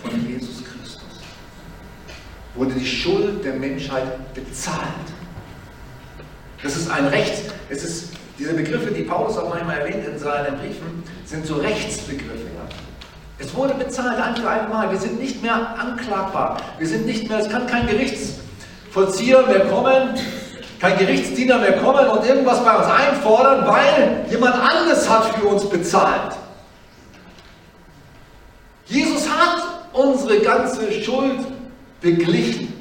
von 0.03 0.27
Jesus 0.27 0.65
Christus. 0.65 1.21
Wurde 2.55 2.75
die 2.75 2.87
Schuld 2.87 3.45
der 3.45 3.55
Menschheit 3.55 4.35
bezahlt. 4.35 4.81
Das 6.63 6.77
ist 6.77 6.91
ein 6.91 7.07
Recht, 7.07 7.53
es 7.69 7.85
ist, 7.85 8.13
diese 8.39 8.55
Begriffe, 8.55 8.91
die 8.93 9.03
Paulus 9.03 9.37
auch 9.37 9.51
manchmal 9.51 9.79
erwähnt 9.79 10.07
in 10.07 10.19
seinen 10.19 10.59
Briefen, 10.59 11.03
sind 11.25 11.45
so 11.45 11.57
Rechtsbegriffe. 11.57 12.47
Es 13.39 13.55
wurde 13.55 13.75
bezahlt 13.75 14.19
ein 14.19 14.37
für 14.37 14.49
einmal. 14.49 14.91
Wir 14.91 14.99
sind 14.99 15.21
nicht 15.21 15.43
mehr 15.43 15.79
anklagbar. 15.79 16.57
Wir 16.79 16.87
sind 16.87 17.05
nicht 17.05 17.29
mehr, 17.29 17.39
es 17.39 17.51
kann 17.51 17.67
kein 17.67 17.87
Gerichtsvollzieher 18.97 19.47
mehr 19.47 19.67
kommen, 19.67 20.15
kein 20.81 20.99
Gerichtsdiener 20.99 21.59
mehr 21.59 21.79
kommen 21.79 22.09
und 22.09 22.27
irgendwas 22.27 22.65
bei 22.65 22.77
uns 22.77 22.87
einfordern, 22.87 23.67
weil 23.67 24.25
jemand 24.31 24.55
anderes 24.55 25.09
hat 25.09 25.35
für 25.35 25.47
uns 25.47 25.69
bezahlt. 25.69 26.35
Jesus 28.87 29.29
hat 29.29 29.63
unsere 29.93 30.39
ganze 30.41 30.91
Schuld 30.93 31.41
beglichen. 32.01 32.73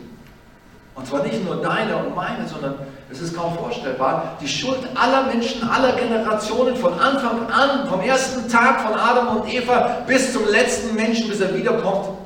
Und 0.93 1.05
zwar 1.05 1.23
nicht 1.23 1.43
nur 1.43 1.57
deine 1.57 1.97
und 1.97 2.15
meine, 2.15 2.47
sondern 2.47 2.75
es 3.11 3.19
ist 3.19 3.35
kaum 3.35 3.57
vorstellbar, 3.57 4.37
die 4.41 4.47
Schuld 4.47 4.79
aller 4.95 5.23
Menschen, 5.23 5.67
aller 5.67 5.93
Generationen 5.93 6.75
von 6.77 6.97
Anfang 6.97 7.49
an, 7.49 7.89
vom 7.89 8.01
ersten 8.01 8.49
Tag 8.49 8.81
von 8.81 8.93
Adam 8.93 9.37
und 9.37 9.53
Eva 9.53 10.03
bis 10.07 10.31
zum 10.31 10.47
letzten 10.47 10.95
Menschen, 10.95 11.27
bis 11.27 11.41
er 11.41 11.53
wiederkommt, 11.53 12.17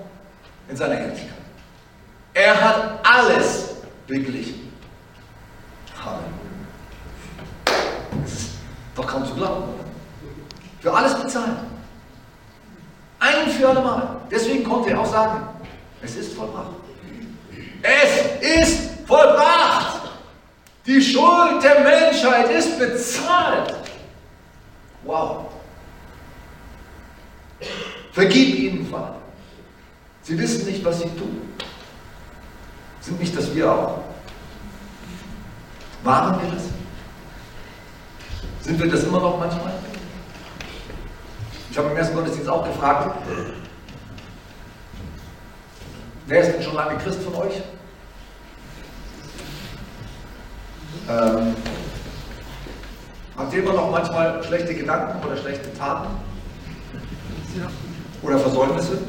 in 0.69 0.75
seiner 0.75 0.95
Herrlichkeit. 0.95 1.29
Er 2.33 2.61
hat 2.61 2.99
alles 3.03 3.68
beglichen. 4.09 4.73
Halleluja. 6.03 6.25
Das 8.21 8.33
ist 8.33 8.49
doch 8.95 9.07
kaum 9.07 9.25
zu 9.25 9.35
glauben? 9.35 9.63
Für 10.81 10.93
alles 10.93 11.13
bezahlt. 11.21 11.57
Ein 13.19 13.49
für 13.49 13.69
alle 13.69 13.81
Mal. 13.81 14.21
Deswegen 14.31 14.63
konnte 14.63 14.89
er 14.91 14.99
auch 14.99 15.11
sagen, 15.11 15.47
es 16.01 16.15
ist 16.15 16.33
vollbracht. 16.33 16.71
Es 17.81 18.59
ist 18.59 19.07
vollbracht. 19.07 20.09
Die 20.85 21.01
Schuld 21.01 21.63
der 21.63 21.81
Menschheit 21.81 22.49
ist 22.49 22.79
bezahlt. 22.79 23.75
Wow. 25.03 25.45
Vergib 28.11 28.57
ihnen, 28.57 28.87
Vater. 28.89 29.17
Sie 30.23 30.37
wissen 30.37 30.65
nicht, 30.65 30.83
was 30.83 30.99
sie 30.99 31.09
tun. 31.09 31.53
Sind 33.09 33.19
nicht 33.21 33.35
das 33.35 33.55
wir 33.55 33.71
auch? 33.71 34.01
Waren 36.03 36.39
wir 36.43 36.51
das? 36.51 36.65
Sind 38.61 38.79
wir 38.79 38.91
das 38.91 39.03
immer 39.03 39.19
noch 39.19 39.39
manchmal? 39.39 39.73
Ich 41.71 41.77
habe 41.79 41.89
im 41.89 41.97
ersten 41.97 42.15
Gottesdienst 42.15 42.47
auch 42.47 42.63
gefragt, 42.63 43.17
wer 46.27 46.39
ist 46.39 46.53
denn 46.53 46.61
schon 46.61 46.75
lange 46.75 46.99
Christ 46.99 47.23
von 47.23 47.33
euch? 47.33 47.63
Ähm, 51.09 51.55
habt 53.35 53.53
ihr 53.53 53.63
immer 53.63 53.73
noch 53.73 53.89
manchmal 53.89 54.43
schlechte 54.43 54.75
Gedanken 54.75 55.25
oder 55.25 55.35
schlechte 55.35 55.73
Taten? 55.73 56.09
Oder 58.21 58.37
Versäumnisse? 58.37 58.99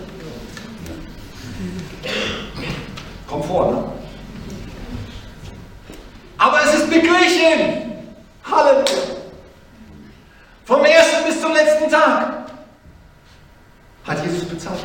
Kommt 3.31 3.45
vor, 3.45 3.71
ne? 3.71 3.85
Aber 6.37 6.59
es 6.64 6.75
ist 6.75 6.90
beglichen! 6.90 7.93
Halleluja! 8.43 8.85
Vom 10.64 10.85
ersten 10.85 11.25
bis 11.27 11.40
zum 11.40 11.53
letzten 11.53 11.90
Tag 11.90 12.33
hat 14.05 14.25
Jesus 14.25 14.45
bezahlt. 14.49 14.81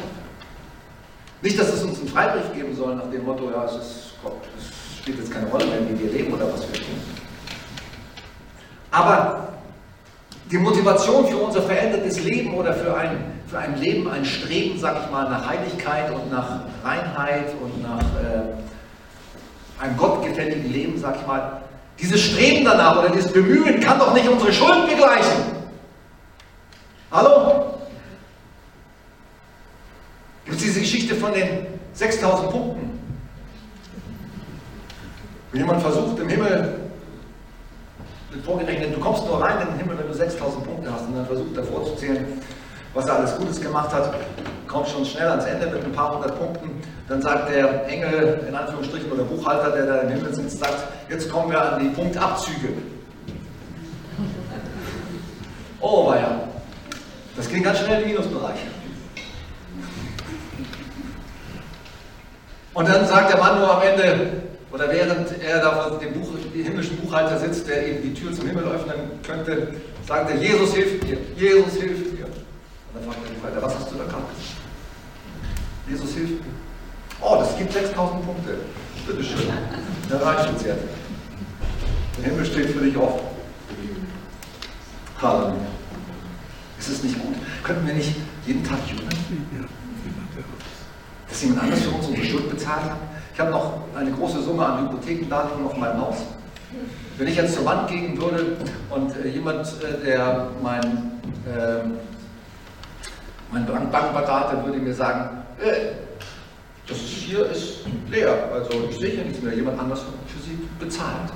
Nicht, 1.41 1.59
dass 1.59 1.69
es 1.69 1.83
uns 1.83 1.99
einen 1.99 2.09
Freibrief 2.09 2.53
geben 2.53 2.75
soll 2.75 2.95
nach 2.95 3.09
dem 3.09 3.25
Motto, 3.25 3.49
ja, 3.51 3.65
es, 3.65 3.73
ist, 3.73 4.13
es 4.57 4.97
spielt 4.97 5.19
jetzt 5.19 5.31
keine 5.31 5.47
Rolle 5.47 5.65
mehr, 5.65 5.89
wie 5.89 5.99
wir 5.99 6.11
leben 6.11 6.33
oder 6.33 6.51
was 6.51 6.61
wir 6.61 6.73
tun. 6.73 7.01
Aber 8.91 9.49
die 10.51 10.57
Motivation 10.57 11.27
für 11.27 11.37
unser 11.37 11.61
verändertes 11.61 12.23
Leben 12.23 12.53
oder 12.53 12.73
für 12.73 12.95
ein, 12.95 13.41
für 13.47 13.57
ein 13.57 13.79
Leben, 13.79 14.09
ein 14.09 14.25
Streben, 14.25 14.79
sag 14.79 15.03
ich 15.03 15.11
mal, 15.11 15.29
nach 15.29 15.47
Heiligkeit 15.47 16.11
und 16.11 16.31
nach 16.31 16.61
Reinheit 16.83 17.53
und 17.61 17.81
nach 17.81 17.99
äh, 17.99 18.24
einem 19.85 19.97
gottgefälligen 19.97 20.71
Leben, 20.71 20.97
sag 20.99 21.17
ich 21.19 21.27
mal, 21.27 21.61
dieses 21.99 22.21
Streben 22.21 22.65
danach 22.65 22.99
oder 22.99 23.09
dieses 23.09 23.31
Bemühen 23.31 23.79
kann 23.79 23.99
doch 23.99 24.13
nicht 24.13 24.27
unsere 24.27 24.51
Schuld 24.51 24.87
begleichen. 24.87 25.55
Hallo? 27.11 27.79
Gibt 30.43 30.57
es 30.57 30.63
diese 30.63 30.79
Geschichte 30.81 31.15
von 31.15 31.33
den 31.33 31.67
6000 31.93 32.51
Punkten? 32.51 32.99
Wenn 35.51 35.61
jemand 35.61 35.81
versucht, 35.81 36.19
im 36.19 36.27
Himmel 36.27 36.79
wird 38.31 38.45
vorgerechnet, 38.45 38.93
du 38.93 38.99
kommst 38.99 39.25
nur 39.25 39.41
rein 39.41 39.61
in 39.61 39.67
den 39.69 39.77
Himmel, 39.77 39.97
wenn 39.97 40.07
du 40.07 40.13
6000 40.13 40.65
Punkte 40.65 40.91
hast 40.91 41.07
und 41.07 41.15
dann 41.15 41.25
versucht 41.25 41.55
er 41.55 41.63
vorzuzählen, 41.63 42.25
was 42.93 43.05
er 43.05 43.15
alles 43.15 43.37
Gutes 43.37 43.61
gemacht 43.61 43.93
hat, 43.93 44.13
kommt 44.75 44.89
schon 44.89 45.05
schnell 45.05 45.29
ans 45.29 45.45
Ende 45.45 45.67
mit 45.67 45.85
ein 45.85 45.93
paar 45.93 46.15
hundert 46.15 46.37
Punkten. 46.37 46.69
Dann 47.07 47.21
sagt 47.21 47.49
der 47.49 47.87
Engel, 47.87 48.43
in 48.45 48.53
Anführungsstrichen, 48.53 49.09
oder 49.09 49.23
Buchhalter, 49.23 49.71
der 49.71 49.85
da 49.85 50.01
im 50.01 50.09
Himmel 50.09 50.33
sitzt, 50.33 50.59
sagt, 50.59 50.83
jetzt 51.09 51.29
kommen 51.31 51.49
wir 51.49 51.61
an 51.61 51.79
die 51.81 51.89
Punktabzüge. 51.95 52.73
Oh, 55.79 56.07
war 56.07 56.17
ja. 56.17 56.41
Das 57.37 57.47
ging 57.47 57.63
ganz 57.63 57.79
schnell 57.79 58.01
im 58.01 58.09
Minusbereich. 58.09 58.59
Und 62.73 62.89
dann 62.89 63.07
sagt 63.07 63.31
der 63.31 63.39
Mann 63.39 63.59
nur 63.59 63.77
am 63.77 63.81
Ende, 63.81 64.31
oder 64.73 64.91
während 64.91 65.41
er 65.41 65.59
da 65.61 65.71
vor 65.71 65.99
dem 65.99 66.13
Buch, 66.19 66.27
himmlischen 66.53 66.97
Buchhalter 66.97 67.39
sitzt, 67.39 67.65
der 67.69 67.87
eben 67.87 68.01
die 68.01 68.13
Tür 68.13 68.33
zum 68.33 68.47
Himmel 68.47 68.65
öffnen 68.65 68.95
könnte, 69.25 69.69
sagt 70.05 70.31
er, 70.31 70.35
Jesus 70.35 70.73
hilft 70.73 71.01
mir, 71.07 71.17
Jesus 71.37 71.75
hilft 71.79 72.11
mir. 72.19 72.25
Und 72.25 72.33
dann 72.95 73.03
fragt 73.05 73.25
der 73.25 73.33
Buchhalter, 73.35 73.61
was 73.61 73.75
hast 73.75 73.91
du 73.91 73.95
da 73.95 74.03
gesagt? 74.03 74.34
Jesus 75.87 76.13
hilft 76.13 76.41
mir. 76.41 76.53
Oh, 77.21 77.37
das 77.39 77.57
gibt 77.57 77.71
6000 77.71 78.25
Punkte. 78.25 78.57
Bitteschön. 79.07 79.49
Dann 80.09 80.21
reicht 80.21 80.49
uns 80.49 80.63
jetzt. 80.63 80.83
Der 82.17 82.25
Himmel 82.25 82.45
steht 82.45 82.69
für 82.69 82.83
dich 82.83 82.97
offen. 82.97 83.21
Halleluja. 85.21 85.55
Ist 86.79 86.89
es 86.89 87.03
nicht 87.03 87.21
gut? 87.21 87.35
Könnten 87.63 87.87
wir 87.87 87.93
nicht 87.93 88.15
jeden 88.45 88.63
Tag 88.63 88.79
jubeln? 88.87 89.09
Dass 91.29 91.41
jemand 91.41 91.63
anders 91.63 91.81
für 91.81 91.89
uns 91.89 92.07
unsere 92.07 92.25
Schuld 92.25 92.49
bezahlt 92.49 92.83
hat? 92.83 92.97
Ich 93.33 93.39
habe 93.39 93.51
noch 93.51 93.81
eine 93.95 94.11
große 94.11 94.41
Summe 94.41 94.65
an 94.65 94.85
Hypothekendarlehen 94.85 95.65
auf 95.65 95.77
meinem 95.77 96.01
Haus. 96.01 96.17
Wenn 97.17 97.27
ich 97.27 97.35
jetzt 97.35 97.55
zur 97.55 97.65
Wand 97.65 97.89
gehen 97.89 98.19
würde 98.19 98.57
und 98.89 99.15
äh, 99.17 99.29
jemand, 99.29 99.67
äh, 99.81 100.05
der 100.05 100.47
mein, 100.61 100.81
äh, 101.45 101.83
mein 103.51 103.65
Bankberater 103.65 104.65
würde 104.65 104.79
mir 104.79 104.93
sagen, 104.93 105.44
das 106.87 106.97
hier 106.97 107.45
ist 107.47 107.79
leer, 108.09 108.49
also 108.53 108.87
ich 108.89 108.97
sehe 108.97 109.11
hier 109.11 109.23
nichts 109.23 109.41
mehr, 109.41 109.53
jemand 109.53 109.79
anders 109.79 109.99
hat 109.99 110.13
für 110.27 110.43
sie 110.43 110.57
bezahlt. 110.79 111.31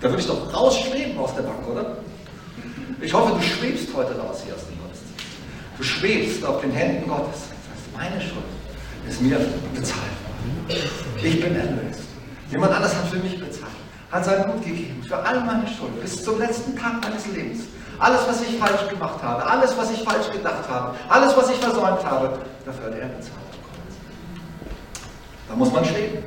Da 0.00 0.08
würde 0.08 0.20
ich 0.20 0.26
doch 0.26 0.52
rausschweben 0.52 1.18
aus 1.18 1.34
der 1.34 1.42
Bank, 1.42 1.66
oder? 1.68 1.96
Ich 3.00 3.12
hoffe, 3.12 3.34
du 3.34 3.42
schwebst 3.42 3.88
heute 3.94 4.18
raus 4.18 4.42
hier 4.44 4.54
aus 4.54 4.66
dem 4.66 4.78
Gottesdienst. 4.78 5.24
Du 5.78 5.82
schwebst 5.82 6.44
auf 6.44 6.60
den 6.60 6.70
Händen 6.70 7.08
Gottes. 7.08 7.40
Das 7.40 7.80
ist 7.80 7.96
meine 7.96 8.20
Schuld 8.20 8.44
ist 9.08 9.22
mir 9.22 9.38
bezahlt 9.74 10.02
worden. 10.24 10.82
Ich 11.22 11.40
bin 11.40 11.56
erlöst. 11.56 12.00
Jemand 12.50 12.72
anders 12.72 12.94
hat 12.94 13.08
für 13.08 13.18
mich 13.18 13.38
bezahlt, 13.38 13.72
hat 14.10 14.24
sein 14.24 14.44
Blut 14.44 14.64
gegeben 14.64 15.02
für 15.06 15.18
all 15.18 15.40
meine 15.44 15.66
Schuld 15.66 16.00
bis 16.00 16.22
zum 16.22 16.38
letzten 16.38 16.76
Tag 16.76 17.02
meines 17.02 17.26
Lebens. 17.28 17.64
Alles, 17.98 18.20
was 18.28 18.42
ich 18.42 18.58
falsch 18.58 18.88
gemacht 18.88 19.22
habe, 19.22 19.46
alles, 19.46 19.76
was 19.76 19.90
ich 19.90 20.02
falsch 20.02 20.30
gedacht 20.30 20.68
habe, 20.68 20.94
alles, 21.08 21.36
was 21.36 21.50
ich 21.50 21.56
versäumt 21.56 22.04
habe, 22.04 22.38
dafür 22.64 22.86
hat 22.86 22.92
er 22.92 23.06
bezahlt. 23.08 23.46
Da 25.48 25.54
muss 25.54 25.72
man 25.72 25.84
schweben. 25.84 26.24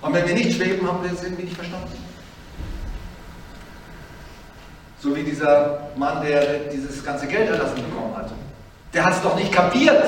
Und 0.00 0.14
wenn 0.14 0.26
wir 0.26 0.34
nicht 0.34 0.56
schweben, 0.56 0.86
haben 0.86 1.02
wir 1.02 1.12
es 1.12 1.22
irgendwie 1.22 1.42
nicht 1.42 1.56
verstanden. 1.56 1.92
So 5.00 5.14
wie 5.14 5.22
dieser 5.22 5.90
Mann, 5.96 6.24
der 6.24 6.70
dieses 6.72 7.04
ganze 7.04 7.26
Geld 7.26 7.50
erlassen 7.50 7.76
bekommen 7.76 8.16
hat. 8.16 8.30
Der 8.94 9.04
hat 9.04 9.14
es 9.14 9.22
doch 9.22 9.36
nicht 9.36 9.52
kapiert. 9.52 10.02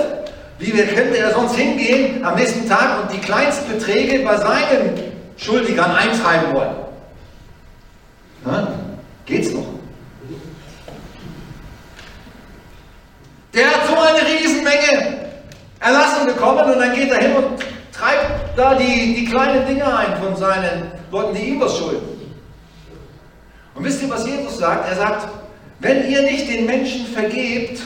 Wie 0.59 0.71
könnte 0.71 1.17
er 1.17 1.33
sonst 1.33 1.55
hingehen 1.55 2.25
am 2.25 2.35
nächsten 2.35 2.69
Tag 2.69 3.03
und 3.03 3.13
die 3.13 3.19
Kleinstbeträge 3.19 4.25
bei 4.25 4.37
seinen 4.37 5.13
Schuldigern 5.37 5.91
eintreiben 5.93 6.55
wollen? 6.55 6.75
Na, 8.45 8.69
geht's 9.27 9.53
noch? 9.53 9.67
Der 13.61 13.67
hat 13.67 13.87
so 13.87 13.95
eine 13.95 14.27
Riesenmenge 14.27 15.19
erlassen 15.81 16.29
bekommen 16.29 16.73
und 16.73 16.79
dann 16.79 16.95
geht 16.95 17.11
er 17.11 17.19
hin 17.19 17.37
und 17.37 17.61
treibt 17.93 18.57
da 18.57 18.75
die, 18.75 19.15
die 19.17 19.27
kleinen 19.27 19.67
Dinge 19.67 19.85
ein 19.85 20.17
von 20.17 20.35
seinen 20.35 20.91
Leuten, 21.11 21.35
die 21.35 21.43
ihm 21.43 21.61
was 21.61 21.77
schulden. 21.77 22.09
Und 23.75 23.85
wisst 23.85 24.03
ihr, 24.03 24.09
was 24.09 24.27
Jesus 24.27 24.57
sagt? 24.57 24.89
Er 24.89 24.97
sagt, 24.97 25.29
wenn 25.79 26.11
ihr 26.11 26.23
nicht 26.23 26.49
den 26.49 26.65
Menschen 26.65 27.05
vergebt, 27.05 27.83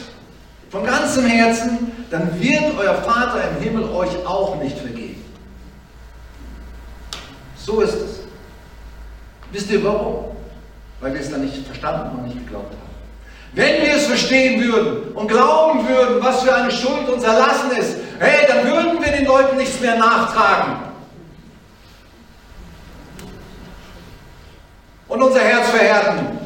von 0.71 0.87
ganzem 0.87 1.27
Herzen, 1.27 1.91
dann 2.09 2.41
wird 2.41 2.79
euer 2.79 2.95
Vater 2.95 3.41
im 3.51 3.61
Himmel 3.61 3.83
euch 3.91 4.25
auch 4.25 4.55
nicht 4.63 4.79
vergeben. 4.79 5.25
So 7.57 7.81
ist 7.81 7.95
es. 7.95 8.21
Wisst 9.51 9.73
ihr 9.73 9.83
warum? 9.83 10.37
Weil 11.01 11.15
wir 11.15 11.21
es 11.21 11.31
dann 11.33 11.45
nicht 11.45 11.67
verstanden 11.67 12.17
und 12.17 12.27
nicht 12.27 12.39
geglaubt 12.39 12.71
haben. 12.71 12.84
Wenn 13.55 13.83
wir 13.83 13.95
es 13.95 14.07
verstehen 14.07 14.63
würden 14.63 15.13
und 15.15 15.29
glauben 15.29 15.89
würden, 15.89 16.23
was 16.23 16.43
für 16.43 16.53
eine 16.53 16.73
Schuld 16.73 17.09
uns 17.09 17.23
erlassen 17.23 17.71
ist, 17.79 17.97
hey, 18.19 18.47
dann 18.49 18.67
würden 18.67 19.01
wir 19.01 19.13
den 19.13 19.25
Leuten 19.25 19.57
nichts 19.57 19.81
mehr 19.81 19.97
nachtragen. 19.97 20.77
Und 25.07 25.23
unser 25.23 25.41
Herz 25.41 25.69
verhärten. 25.69 26.39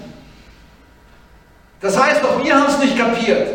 Das 1.80 1.98
heißt, 1.98 2.22
auch 2.24 2.44
wir 2.44 2.54
haben 2.54 2.66
es 2.66 2.78
nicht 2.78 2.98
kapiert. 2.98 3.48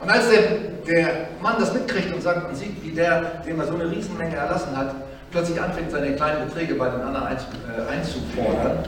Und 0.00 0.10
als 0.10 0.30
der, 0.30 0.42
der 0.86 1.28
Mann 1.40 1.56
das 1.60 1.72
mitkriegt 1.72 2.12
und 2.12 2.22
sagt, 2.22 2.44
man 2.44 2.56
sieht, 2.56 2.82
wie 2.82 2.90
der, 2.90 3.42
dem 3.46 3.60
er 3.60 3.66
so 3.66 3.74
eine 3.74 3.88
Riesenmenge 3.88 4.34
erlassen 4.34 4.76
hat, 4.76 4.94
plötzlich 5.30 5.60
anfängt, 5.60 5.90
seine 5.90 6.14
kleinen 6.16 6.48
Beträge 6.48 6.74
bei 6.74 6.88
den 6.88 7.00
anderen 7.00 7.26
äh, 7.26 7.90
einzufordern, 7.90 8.84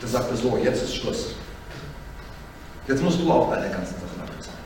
da 0.00 0.06
sagt 0.06 0.30
er 0.30 0.36
so, 0.36 0.58
jetzt 0.58 0.82
ist 0.82 0.96
Schluss. 0.96 1.34
Jetzt 2.86 3.02
musst 3.02 3.20
du 3.20 3.30
auch 3.30 3.50
deine 3.50 3.68
ganzen 3.68 3.94
Sachen 3.94 4.20
abbezahlen. 4.20 4.58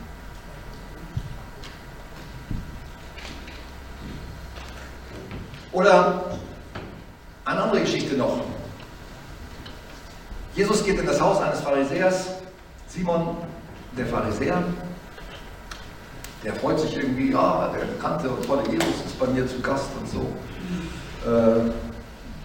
Oder 5.73 6.25
eine 7.45 7.63
andere 7.63 7.81
Geschichte 7.81 8.17
noch. 8.17 8.41
Jesus 10.55 10.85
geht 10.85 10.99
in 10.99 11.07
das 11.07 11.21
Haus 11.21 11.41
eines 11.41 11.61
Pharisäers, 11.61 12.27
Simon, 12.89 13.37
der 13.97 14.07
Pharisäer, 14.07 14.63
der 16.45 16.55
freut 16.55 16.81
sich 16.81 16.97
irgendwie, 16.97 17.33
ja, 17.33 17.71
der 17.77 17.85
bekannte 17.85 18.31
und 18.31 18.45
tolle 18.47 18.63
Jesus 18.71 18.89
ist 19.07 19.19
bei 19.19 19.27
mir 19.27 19.47
zu 19.47 19.61
Gast 19.61 19.91
und 20.01 20.09
so. 20.09 20.21
Äh, 21.29 21.71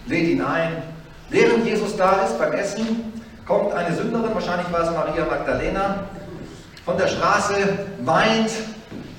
lädt 0.10 0.30
ihn 0.30 0.42
ein. 0.42 0.84
Während 1.30 1.66
Jesus 1.66 1.96
da 1.96 2.24
ist 2.24 2.38
beim 2.38 2.54
Essen, 2.54 3.14
kommt 3.46 3.74
eine 3.74 3.96
Sünderin, 3.96 4.34
wahrscheinlich 4.34 4.72
war 4.72 4.82
es 4.82 4.92
Maria 4.92 5.26
Magdalena, 5.26 6.06
von 6.84 6.98
der 6.98 7.08
Straße, 7.08 7.56
weint, 8.04 8.52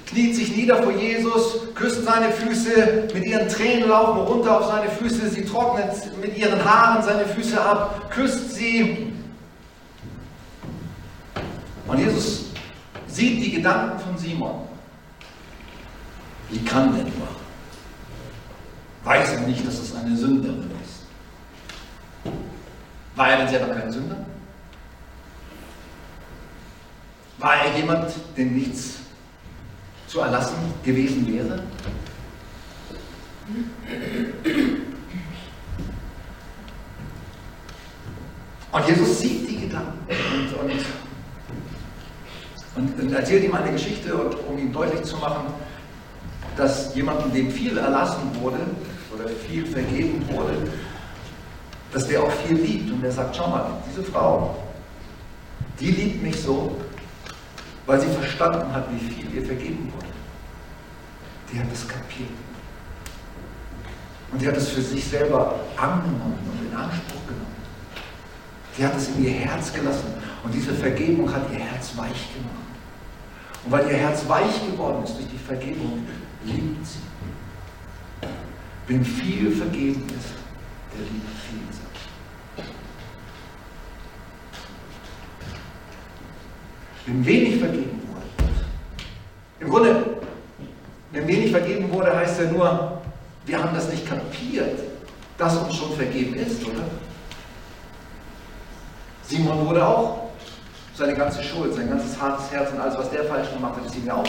kniet 0.07 0.37
sich 0.37 0.57
nieder 0.57 0.83
vor 0.83 0.93
Jesus, 0.93 1.75
küsst 1.75 2.05
seine 2.05 2.31
Füße, 2.31 3.09
mit 3.13 3.25
ihren 3.25 3.49
Tränen 3.49 3.89
laufen 3.89 4.21
runter 4.21 4.61
auf 4.61 4.67
seine 4.67 4.89
Füße, 4.91 5.29
sie 5.31 5.45
trocknet 5.45 5.91
mit 6.21 6.37
ihren 6.37 6.65
Haaren 6.65 7.03
seine 7.03 7.25
Füße 7.27 7.61
ab, 7.61 8.11
küsst 8.11 8.55
sie. 8.55 9.13
Und 11.89 11.99
Jesus 11.99 12.47
sieht 13.09 13.45
die 13.45 13.53
Gedanken 13.53 13.99
von 13.99 14.17
Simon. 14.17 14.66
Wie 16.51 16.65
kann 16.65 16.93
nur? 16.93 17.29
Weiß 19.05 19.33
er 19.33 19.41
nicht, 19.41 19.67
dass 19.67 19.79
es 19.79 19.95
eine 19.95 20.17
Sünderin 20.17 20.71
ist? 20.83 21.07
War 23.15 23.31
er 23.31 23.39
denn 23.39 23.49
selber 23.49 23.75
kein 23.75 23.91
Sünder? 23.91 24.17
War 27.39 27.55
er 27.57 27.77
jemand, 27.77 28.13
dem 28.37 28.55
nichts 28.55 29.01
zu 30.07 30.21
erlassen 30.21 30.57
gewesen 30.83 31.27
wäre? 31.27 31.63
Und 38.73 38.89
Jesus 38.89 39.21
sieht 39.21 39.49
die 39.49 39.61
Gedanken 39.61 40.07
und, 40.61 40.85
und, 42.77 43.01
und, 43.01 43.13
erzählt 43.13 43.45
ihm 43.45 43.55
eine 43.55 43.73
Geschichte, 43.73 44.15
um 44.15 44.59
ihm 44.59 44.73
deutlich 44.73 45.03
zu 45.03 45.17
machen, 45.17 45.47
dass 46.57 46.95
jemandem, 46.95 47.33
dem 47.33 47.51
viel 47.51 47.77
erlassen 47.77 48.31
wurde 48.41 48.61
oder 49.15 49.29
viel 49.29 49.67
vergeben 49.67 50.25
wurde, 50.31 50.57
dass 51.93 52.09
der 52.09 52.23
auch 52.23 52.33
viel 52.33 52.57
liebt. 52.57 52.91
Und 52.91 53.05
er 53.05 53.13
sagt, 53.13 53.37
schau 53.37 53.49
mal, 53.49 53.67
diese 53.89 54.03
Frau, 54.03 54.57
die 55.79 55.91
liebt 55.91 56.23
mich 56.23 56.41
so, 56.41 56.77
weil 57.85 58.01
sie 58.01 58.09
verstanden 58.09 58.73
hat, 58.73 58.87
wie 58.93 58.99
viel 58.99 59.35
ihr 59.35 59.45
vergeben 59.45 59.93
wurde. 59.95 60.07
Die 61.53 61.59
hat 61.59 61.67
es 61.73 61.87
kapiert. 61.87 62.31
Und 64.33 64.43
die 64.43 64.49
hat 64.49 64.57
es 64.57 64.69
für 64.71 64.83
sich 64.83 65.05
selber 65.05 65.61
angenommen 65.77 66.39
und 66.51 66.69
in 66.69 66.77
Anspruch 66.77 67.27
genommen. 67.27 67.47
Die 68.77 68.85
hat 68.85 68.97
es 68.97 69.09
in 69.09 69.25
ihr 69.25 69.31
Herz 69.31 69.73
gelassen. 69.73 70.15
Und 70.43 70.53
diese 70.53 70.75
Vergebung 70.75 71.33
hat 71.33 71.43
ihr 71.53 71.61
Herz 71.61 71.97
weich 71.97 72.35
gemacht. 72.35 72.67
Und 73.65 73.73
weil 73.73 73.87
ihr 73.87 73.97
Herz 73.97 74.29
weich 74.29 74.67
geworden 74.71 75.05
ist 75.05 75.17
durch 75.17 75.29
die 75.29 75.39
Vergebung, 75.39 76.07
liebt 76.47 76.87
sie. 76.87 76.99
Wem 78.87 79.05
viel 79.05 79.51
vergeben 79.51 80.05
ist, 80.09 80.35
der 80.93 81.01
liebt 81.01 81.29
viel. 81.41 81.67
Wem 87.07 87.25
wenig 87.25 87.61
vergeben 87.61 88.03
wurde. 88.09 88.53
Im 89.61 89.69
Grunde, 89.71 90.17
wenn 91.13 91.29
wenig 91.29 91.53
vergeben 91.53 91.91
wurde, 91.93 92.17
heißt 92.17 92.41
ja 92.41 92.51
nur, 92.51 93.03
wir 93.45 93.63
haben 93.63 93.75
das 93.75 93.89
nicht 93.91 94.07
kapiert, 94.07 94.81
dass 95.39 95.57
uns 95.57 95.77
schon 95.77 95.93
vergeben 95.93 96.35
ist, 96.35 96.65
oder? 96.65 96.83
Simon 99.23 99.67
wurde 99.67 99.87
auch 99.87 100.31
seine 100.95 101.15
ganze 101.15 101.43
Schuld, 101.43 101.75
sein 101.75 101.89
ganzes 101.89 102.21
hartes 102.21 102.51
Herz 102.51 102.73
und 102.73 102.81
alles, 102.81 102.97
was 102.99 103.11
der 103.11 103.25
falsch 103.25 103.53
gemacht 103.53 103.77
hat, 103.77 103.87
ist 103.87 103.97
ihm 103.97 104.07
ja 104.07 104.15
auch 104.15 104.27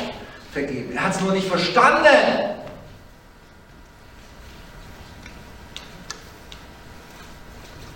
vergeben. 0.58 0.92
Er 0.94 1.04
hat 1.04 1.16
es 1.16 1.22
nur 1.22 1.34
nicht 1.34 1.48
verstanden. 1.48 2.08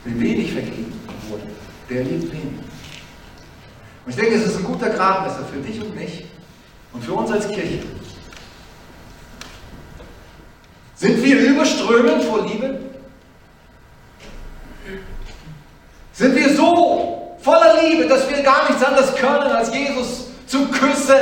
Wie 0.04 0.20
wenig 0.20 0.52
vergeben 0.52 1.00
wurde, 1.30 1.44
der 1.90 2.04
liebt 2.04 2.32
wenig. 2.32 2.60
Und 4.06 4.10
ich 4.10 4.16
denke, 4.16 4.36
es 4.36 4.48
ist 4.48 4.58
ein 4.58 4.64
guter 4.64 4.90
Gradmesser 4.90 5.46
für 5.46 5.60
dich 5.60 5.80
und 5.82 5.96
mich 5.96 6.26
und 6.94 7.04
für 7.04 7.14
uns 7.14 7.32
als 7.32 7.48
Kirche. 7.48 7.80
Sind 10.96 11.24
wir 11.24 11.40
überströmend 11.40 12.24
vor 12.24 12.46
Liebe? 12.46 12.80
Sind 16.14 16.36
wir 16.36 16.56
so 16.56 17.38
voller 17.42 17.82
Liebe, 17.82 18.08
dass 18.08 18.30
wir 18.30 18.42
gar 18.44 18.68
nichts 18.68 18.84
anderes 18.84 19.16
können, 19.16 19.52
als 19.52 19.74
Jesus 19.74 20.28
zu 20.46 20.68
küssen, 20.68 21.16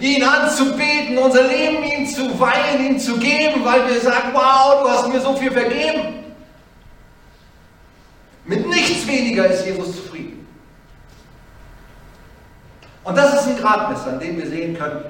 ihn 0.00 0.22
anzubeten, 0.22 1.18
unser 1.18 1.44
Leben 1.44 1.82
ihm 1.84 2.06
zu 2.06 2.38
weihen, 2.38 2.86
ihm 2.86 2.98
zu 2.98 3.16
geben, 3.18 3.64
weil 3.64 3.88
wir 3.88 4.00
sagen, 4.00 4.30
wow, 4.32 4.82
du 4.82 4.90
hast 4.90 5.08
mir 5.08 5.20
so 5.20 5.34
viel 5.36 5.50
vergeben. 5.50 6.24
Mit 8.44 8.66
nichts 8.68 9.06
weniger 9.06 9.46
ist 9.46 9.66
Jesus 9.66 9.96
zufrieden. 9.96 10.46
Und 13.04 13.16
das 13.16 13.34
ist 13.34 13.48
ein 13.48 13.56
Gradmesser, 13.56 14.12
an 14.12 14.20
dem 14.20 14.36
wir 14.36 14.46
sehen 14.48 14.76
können, 14.76 15.04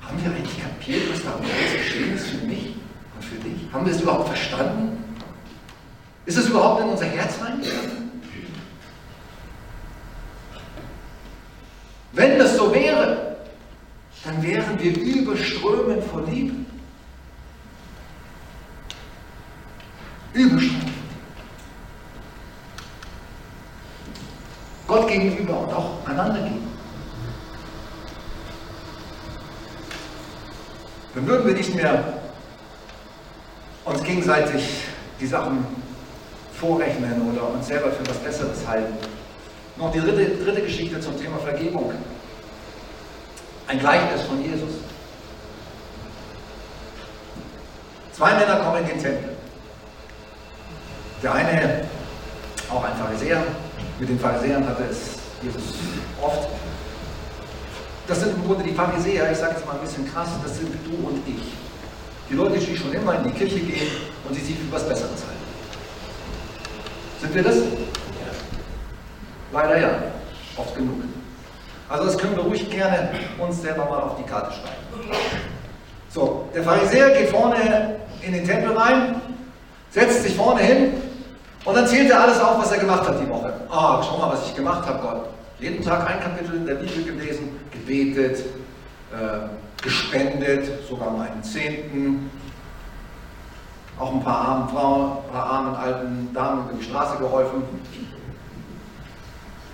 haben 0.00 0.22
wir 0.22 0.30
eigentlich 0.30 0.62
kapiert, 0.62 1.12
was 1.12 1.22
da 1.22 1.32
am 1.32 1.40
Kreuz 1.40 1.72
geschehen 1.78 2.14
ist 2.14 2.26
für 2.26 2.46
mich 2.46 2.74
und 3.14 3.24
für 3.24 3.36
dich? 3.36 3.72
Haben 3.72 3.86
wir 3.86 3.92
es 3.92 4.00
überhaupt 4.00 4.28
verstanden? 4.28 5.02
Ist 6.26 6.38
es 6.38 6.48
überhaupt 6.48 6.82
in 6.82 6.90
unser 6.90 7.06
Herz 7.06 7.34
reingegangen? 7.42 8.02
Wenn 12.12 12.38
das 12.38 12.51
wären 14.42 14.78
wir 14.80 14.98
überströmend 14.98 16.04
vor 16.04 16.22
Liebe. 16.22 16.54
Überströmend. 20.32 20.92
Gott 24.86 25.08
gegenüber 25.08 25.60
und 25.60 25.72
auch 25.72 26.06
einander 26.06 26.42
gegenüber. 26.42 26.66
Dann 31.14 31.26
würden 31.26 31.46
wir 31.46 31.54
nicht 31.54 31.74
mehr 31.74 32.22
uns 33.84 34.02
gegenseitig 34.02 34.62
die 35.20 35.26
Sachen 35.26 35.64
vorrechnen 36.54 37.30
oder 37.30 37.50
uns 37.50 37.66
selber 37.66 37.90
für 37.90 38.06
was 38.08 38.18
Besseres 38.18 38.66
halten. 38.66 38.94
Noch 39.76 39.92
die 39.92 40.00
dritte, 40.00 40.44
dritte 40.44 40.62
Geschichte 40.62 41.00
zum 41.00 41.20
Thema 41.20 41.38
Vergebung. 41.38 41.92
Ein 43.72 43.78
Gleichnis 43.78 44.20
von 44.28 44.42
Jesus. 44.42 44.68
Zwei 48.12 48.34
Männer 48.34 48.56
kommen 48.56 48.82
in 48.82 48.86
den 48.86 48.98
Tempel. 49.02 49.30
Der 51.22 51.32
eine, 51.32 51.88
auch 52.68 52.84
ein 52.84 52.94
Pharisäer, 52.96 53.42
mit 53.98 54.10
den 54.10 54.20
Pharisäern 54.20 54.68
hatte 54.68 54.82
es 54.90 55.14
Jesus 55.42 55.74
oft. 56.20 56.50
Das 58.06 58.20
sind 58.20 58.34
im 58.34 58.44
Grunde 58.44 58.62
die 58.62 58.74
Pharisäer, 58.74 59.32
ich 59.32 59.38
sage 59.38 59.54
jetzt 59.54 59.64
mal 59.64 59.72
ein 59.72 59.80
bisschen 59.80 60.12
krass, 60.12 60.28
das 60.42 60.58
sind 60.58 60.68
du 60.84 61.08
und 61.08 61.26
ich. 61.26 61.54
Die 62.28 62.34
Leute, 62.34 62.58
die 62.58 62.76
schon 62.76 62.92
immer 62.92 63.14
in 63.14 63.24
die 63.24 63.30
Kirche 63.30 63.60
gehen 63.60 63.88
und 64.28 64.36
die 64.36 64.40
sich 64.42 64.54
für 64.54 64.70
was 64.70 64.86
Besseres 64.86 65.22
halten. 65.26 65.46
Sind 67.22 67.34
wir 67.34 67.42
das? 67.42 67.56
Leider 69.50 69.80
ja, 69.80 69.98
oft 70.58 70.74
genug. 70.76 71.00
Also 71.92 72.06
das 72.06 72.16
können 72.16 72.34
wir 72.36 72.44
ruhig 72.44 72.70
gerne 72.70 73.10
uns 73.38 73.60
selber 73.60 73.84
mal 73.84 74.00
auf 74.00 74.16
die 74.16 74.22
Karte 74.22 74.50
schreiben. 74.52 75.12
So, 76.08 76.48
der 76.54 76.62
Pharisäer 76.62 77.10
geht 77.10 77.28
vorne 77.28 77.96
in 78.22 78.32
den 78.32 78.46
Tempel 78.46 78.74
rein, 78.74 79.20
setzt 79.90 80.22
sich 80.22 80.34
vorne 80.34 80.62
hin 80.62 80.94
und 81.66 81.76
dann 81.76 81.86
zählt 81.86 82.10
er 82.10 82.22
alles 82.22 82.40
auf, 82.40 82.58
was 82.58 82.72
er 82.72 82.78
gemacht 82.78 83.06
hat 83.06 83.20
die 83.20 83.28
Woche. 83.28 83.52
Ah, 83.68 83.98
oh, 83.98 84.02
schau 84.02 84.16
mal, 84.16 84.32
was 84.32 84.46
ich 84.46 84.56
gemacht 84.56 84.88
habe, 84.88 85.00
Gott. 85.02 85.28
Jeden 85.60 85.84
Tag 85.84 86.08
ein 86.08 86.18
Kapitel 86.18 86.56
in 86.56 86.66
der 86.66 86.76
Bibel 86.76 87.04
gelesen, 87.04 87.60
gebetet, 87.70 88.38
äh, 89.12 89.82
gespendet, 89.82 90.88
sogar 90.88 91.10
meinen 91.10 91.42
Zehnten, 91.42 92.30
auch 93.98 94.14
ein 94.14 94.24
paar 94.24 94.48
armen 94.48 94.68
Frauen, 94.70 95.18
ein 95.18 95.32
paar 95.32 95.46
armen 95.46 95.74
alten 95.74 96.30
Damen 96.32 96.70
über 96.70 96.78
die 96.78 96.84
Straße 96.84 97.18
geholfen. 97.18 97.62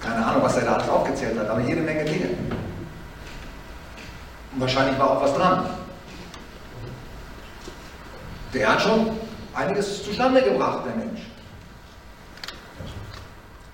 Keine 0.03 0.25
Ahnung, 0.25 0.43
was 0.43 0.57
er 0.57 0.65
da 0.65 0.75
alles 0.75 0.89
aufgezählt 0.89 1.39
hat, 1.39 1.49
aber 1.49 1.61
jede 1.61 1.81
Menge 1.81 2.05
Dinge. 2.05 2.31
Und 4.53 4.61
wahrscheinlich 4.61 4.99
war 4.99 5.11
auch 5.11 5.23
was 5.23 5.35
dran. 5.35 5.67
Der 8.55 8.73
hat 8.73 8.83
schon 8.83 9.11
einiges 9.55 10.05
zustande 10.05 10.43
gebracht, 10.43 10.85
der 10.87 10.97
Mensch. 10.97 11.21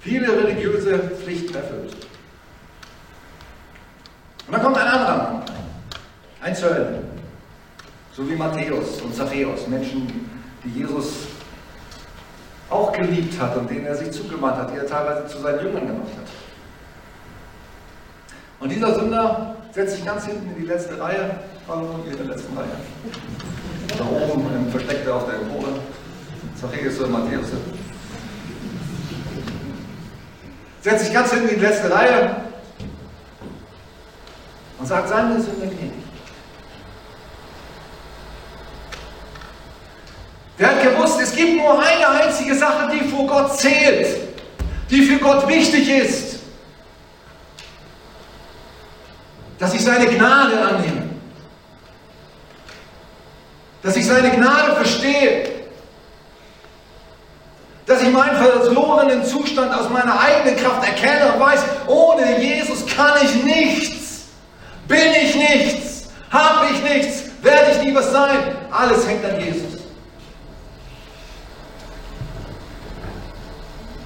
Viele 0.01 0.29
religiöse 0.29 0.99
Pflichten 0.99 1.55
erfüllt. 1.55 1.95
Und 4.47 4.53
dann 4.53 4.62
kommt 4.62 4.77
ein 4.77 4.87
anderer 4.87 5.16
Mann, 5.16 5.43
ein 6.43 6.55
Zöllner, 6.55 6.99
so 8.12 8.29
wie 8.29 8.35
Matthäus 8.35 9.01
und 9.01 9.14
Zachäus, 9.14 9.66
Menschen, 9.66 10.29
die 10.62 10.81
Jesus 10.81 11.29
auch 12.75 12.93
geliebt 12.93 13.41
hat 13.41 13.57
und 13.57 13.70
denen 13.70 13.87
er 13.87 13.95
sich 13.95 14.11
zugewandt 14.11 14.57
hat, 14.57 14.72
die 14.72 14.79
er 14.79 14.87
teilweise 14.87 15.27
zu 15.29 15.39
seinen 15.39 15.61
Jüngern 15.61 15.87
gemacht 15.87 16.12
hat. 16.16 16.27
Und 18.61 18.70
dieser 18.70 18.95
Sünder 18.95 19.57
setzt 19.72 19.97
sich 19.97 20.05
ganz 20.05 20.27
hinten 20.27 20.51
in 20.51 20.62
die 20.62 20.66
letzte 20.66 20.99
Reihe, 21.01 21.39
hallo, 21.68 22.01
hier 22.03 22.12
in 22.12 22.27
der 22.27 22.37
letzten 22.37 22.57
Reihe. 22.57 22.66
Da 23.97 24.05
oben 24.05 24.47
im 24.57 24.70
Versteck 24.70 25.09
auf 25.09 25.27
der 25.27 25.35
Empore. 25.35 25.68
Zachäus 26.61 26.99
und 27.01 27.12
Matthäus. 27.12 27.49
Setzt 30.81 31.05
sich 31.05 31.14
ganz 31.14 31.33
hinten 31.33 31.49
in 31.49 31.55
die 31.57 31.64
letzte 31.64 31.91
Reihe 31.91 32.37
und 34.79 34.87
sagt, 34.87 35.09
seine 35.09 35.41
Sünde 35.41 35.66
gnädig. 35.66 36.04
Der 40.59 40.69
hat 40.69 40.83
gewusst, 40.83 41.21
es 41.21 41.35
gibt 41.35 41.57
nur 41.57 41.81
eine 41.81 42.09
einzige 42.09 42.55
Sache, 42.55 42.93
die 42.93 43.09
vor 43.09 43.27
Gott 43.27 43.59
zählt, 43.59 44.07
die 44.89 45.03
für 45.03 45.19
Gott 45.19 45.49
wichtig 45.49 45.89
ist. 45.89 46.39
Dass 49.59 49.75
ich 49.75 49.83
seine 49.83 50.07
Gnade 50.07 50.61
annehme. 50.61 51.11
Dass 53.83 53.97
ich 53.97 54.07
seine 54.07 54.31
Gnade 54.31 54.77
verstehe. 54.77 55.51
Dass 57.87 58.01
ich 58.03 58.11
meinen 58.11 58.37
verlorenen 58.37 59.25
Zustand 59.25 59.75
aus 59.75 59.91
meiner 59.91 60.19
eigenen 60.19 60.57
Kraft 60.57 60.87
erkenne 60.87 61.33
und 61.33 61.41
weiß, 61.41 61.61
ohne 61.87 62.41
Jesus 62.41 62.87
kann 62.87 63.13
ich 63.23 63.43
nichts. 63.43 64.27
Bin 64.87 65.13
ich 65.21 65.35
nichts. 65.35 66.09
Habe 66.31 66.67
ich 66.73 66.83
nichts. 66.83 67.25
Werde 67.43 67.73
ich 67.73 67.83
nie 67.83 67.95
was 67.95 68.11
sein. 68.11 68.39
Alles 68.71 69.07
hängt 69.07 69.25
an 69.25 69.39
Jesus. 69.39 69.74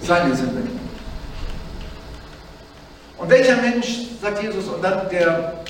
Seine 0.09 0.35
Sünde. 0.35 0.63
Und 3.19 3.29
welcher 3.29 3.57
Mensch, 3.57 4.07
sagt 4.23 4.43
Jesus, 4.43 4.67
und 4.69 4.83
dann 4.83 5.09
der, 5.11 5.65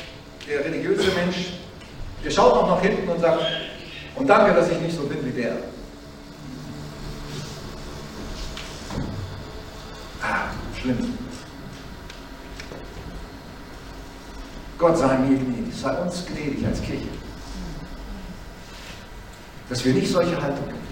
der 0.49 0.65
religiöse 0.65 1.11
Mensch, 1.11 1.55
der 2.25 2.31
schaut 2.31 2.53
auch 2.53 2.69
nach 2.69 2.81
hinten 2.81 3.09
und 3.09 3.21
sagt, 3.21 3.43
und 4.15 4.27
danke, 4.29 4.55
dass 4.55 4.71
ich 4.71 4.81
nicht 4.81 4.97
so 4.97 5.03
bin 5.05 5.25
wie 5.27 5.41
der. 5.41 5.57
Ah, 10.23 10.51
schlimm. 10.81 11.19
Gott 14.79 14.99
sei 14.99 15.19
mir 15.19 15.37
gnädig, 15.37 15.75
sei 15.75 15.93
uns 15.99 16.25
gnädig 16.27 16.65
als 16.65 16.81
Kirche, 16.81 17.09
dass 19.69 19.85
wir 19.85 19.95
nicht 19.95 20.13
solche 20.13 20.41
Haltung 20.41 20.67
haben. 20.67 20.89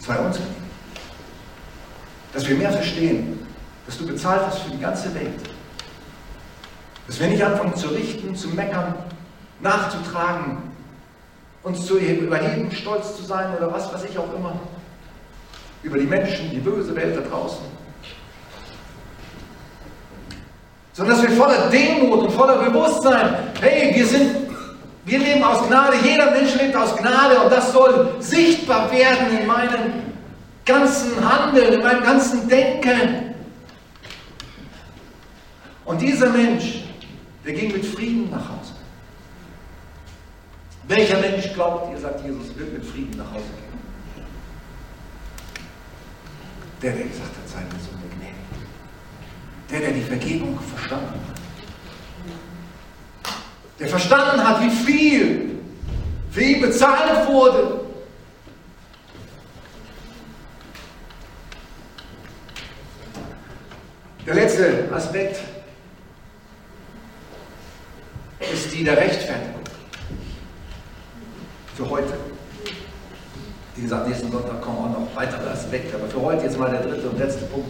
Sei 0.00 0.18
uns 0.18 0.36
gnädig 0.36 0.55
dass 2.36 2.46
wir 2.46 2.56
mehr 2.56 2.70
verstehen, 2.70 3.46
dass 3.86 3.96
du 3.96 4.06
bezahlt 4.06 4.42
hast 4.46 4.58
für 4.58 4.70
die 4.70 4.78
ganze 4.78 5.12
Welt. 5.14 5.40
Dass 7.06 7.18
wir 7.18 7.28
nicht 7.28 7.42
anfangen 7.42 7.74
zu 7.74 7.88
richten, 7.88 8.36
zu 8.36 8.48
meckern, 8.48 8.94
nachzutragen, 9.60 10.58
uns 11.62 11.86
zu 11.86 11.96
überheben, 11.96 12.70
stolz 12.72 13.16
zu 13.16 13.24
sein 13.24 13.56
oder 13.56 13.72
was 13.72 13.92
weiß 13.92 14.04
ich 14.04 14.18
auch 14.18 14.34
immer. 14.34 14.52
Über 15.82 15.96
die 15.96 16.04
Menschen, 16.04 16.50
die 16.50 16.58
böse 16.58 16.94
Welt 16.94 17.16
da 17.16 17.22
draußen. 17.22 17.64
Sondern 20.92 21.16
dass 21.16 21.26
wir 21.26 21.36
voller 21.36 21.70
Demut 21.70 22.20
und 22.20 22.32
voller 22.32 22.56
Bewusstsein, 22.56 23.34
hey, 23.62 23.94
wir 23.94 24.06
sind, 24.06 24.30
wir 25.06 25.18
leben 25.18 25.42
aus 25.42 25.66
Gnade, 25.68 25.96
jeder 26.04 26.32
Mensch 26.32 26.54
lebt 26.56 26.76
aus 26.76 26.94
Gnade 26.96 27.40
und 27.40 27.50
das 27.50 27.72
soll 27.72 28.14
sichtbar 28.18 28.92
werden 28.92 29.38
in 29.38 29.46
meinem 29.46 30.15
ganzen 30.66 31.24
Handeln, 31.24 31.74
in 31.74 31.82
meinem 31.82 32.02
ganzen 32.02 32.46
Denken. 32.48 33.34
Und 35.84 36.02
dieser 36.02 36.30
Mensch, 36.30 36.84
der 37.44 37.54
ging 37.54 37.72
mit 37.72 37.86
Frieden 37.86 38.28
nach 38.30 38.48
Hause. 38.48 38.72
Welcher 40.88 41.18
Mensch 41.20 41.52
glaubt 41.54 41.92
ihr, 41.92 41.98
sagt 41.98 42.24
Jesus, 42.24 42.56
wird 42.56 42.72
mit 42.72 42.84
Frieden 42.84 43.16
nach 43.16 43.30
Hause 43.32 43.44
gehen? 43.44 43.66
Der, 46.82 46.92
der 46.92 47.04
gesagt 47.04 47.28
hat, 47.28 47.48
sei 47.48 47.60
mir 47.60 47.80
so 47.80 47.90
gnädig. 48.16 48.34
Der, 49.70 49.80
der 49.80 49.92
die 49.92 50.02
Vergebung 50.02 50.58
verstanden 50.74 51.20
hat. 51.28 51.36
Der 53.78 53.88
verstanden 53.88 54.46
hat, 54.46 54.60
wie 54.60 54.70
viel 54.70 55.58
für 56.30 56.42
ihn 56.42 56.60
bezahlt 56.60 57.28
wurde. 57.28 57.85
Der 64.26 64.34
letzte 64.34 64.88
Aspekt 64.92 65.38
ist 68.40 68.74
die 68.74 68.82
der 68.82 68.96
Rechtfertigung 68.96 69.60
für 71.76 71.88
heute. 71.88 72.12
Wie 73.76 73.82
gesagt, 73.82 74.08
nächsten 74.08 74.32
Sonntag 74.32 74.60
kommen 74.62 74.78
auch 74.78 75.00
noch 75.00 75.14
weitere 75.14 75.48
Aspekte, 75.48 75.94
aber 75.94 76.08
für 76.08 76.20
heute 76.20 76.42
jetzt 76.42 76.58
mal 76.58 76.72
der 76.72 76.80
dritte 76.80 77.08
und 77.08 77.20
letzte 77.20 77.44
Punkt. 77.44 77.68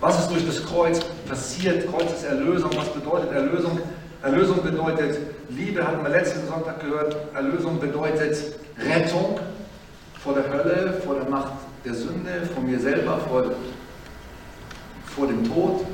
Was 0.00 0.20
ist 0.20 0.30
durch 0.30 0.46
das 0.46 0.64
Kreuz 0.64 1.00
passiert? 1.28 1.86
Kreuz 1.90 2.10
ist 2.10 2.24
Erlösung. 2.24 2.70
Was 2.74 2.88
bedeutet 2.94 3.30
Erlösung? 3.32 3.78
Erlösung 4.22 4.62
bedeutet 4.62 5.18
Liebe, 5.50 5.86
hatten 5.86 6.02
wir 6.02 6.08
letzten 6.08 6.48
Sonntag 6.48 6.80
gehört. 6.80 7.16
Erlösung 7.34 7.78
bedeutet 7.78 8.54
Rettung 8.78 9.38
vor 10.24 10.32
der 10.32 10.48
Hölle, 10.50 11.02
vor 11.04 11.16
der 11.16 11.28
Macht 11.28 11.52
der 11.84 11.92
Sünde, 11.92 12.48
vor 12.54 12.62
mir 12.62 12.80
selber, 12.80 13.18
vor 13.28 13.44
vor 15.14 15.26
dem 15.26 15.44
Tod 15.44 15.84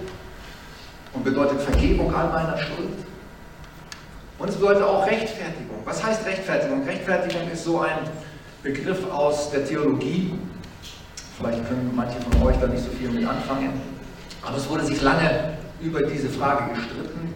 und 1.12 1.24
bedeutet 1.24 1.60
Vergebung 1.60 2.14
all 2.14 2.28
meiner 2.30 2.58
Schuld. 2.58 3.06
Und 4.38 4.48
es 4.48 4.56
bedeutet 4.56 4.82
auch 4.82 5.06
Rechtfertigung. 5.06 5.78
Was 5.84 6.04
heißt 6.04 6.26
Rechtfertigung? 6.26 6.84
Rechtfertigung 6.84 7.50
ist 7.50 7.64
so 7.64 7.80
ein 7.80 7.98
Begriff 8.62 9.10
aus 9.10 9.50
der 9.50 9.64
Theologie. 9.64 10.34
Vielleicht 11.38 11.66
können 11.68 11.90
manche 11.94 12.18
von 12.20 12.42
euch 12.46 12.56
da 12.60 12.66
nicht 12.66 12.84
so 12.84 12.90
viel 12.90 13.10
mit 13.10 13.26
anfangen. 13.26 13.80
Aber 14.42 14.56
es 14.56 14.68
wurde 14.68 14.84
sich 14.84 15.00
lange 15.00 15.56
über 15.80 16.02
diese 16.02 16.28
Frage 16.28 16.74
gestritten. 16.74 17.34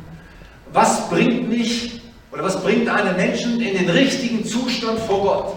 Was 0.72 1.08
bringt 1.08 1.48
mich 1.48 2.02
oder 2.30 2.44
was 2.44 2.62
bringt 2.62 2.88
einen 2.88 3.16
Menschen 3.16 3.60
in 3.60 3.78
den 3.78 3.90
richtigen 3.90 4.44
Zustand 4.44 4.98
vor 5.00 5.22
Gott? 5.22 5.56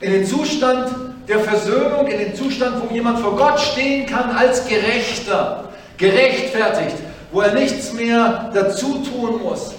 In 0.00 0.12
den 0.12 0.26
Zustand 0.26 1.09
der 1.30 1.40
Versöhnung, 1.40 2.08
in 2.08 2.18
den 2.18 2.34
Zustand, 2.34 2.82
wo 2.82 2.92
jemand 2.92 3.20
vor 3.20 3.36
Gott 3.36 3.60
stehen 3.60 4.04
kann 4.04 4.30
als 4.30 4.66
Gerechter, 4.66 5.68
gerechtfertigt, 5.96 6.96
wo 7.30 7.40
er 7.40 7.54
nichts 7.54 7.92
mehr 7.92 8.50
dazu 8.52 8.98
tun 8.98 9.40
muss. 9.40 9.74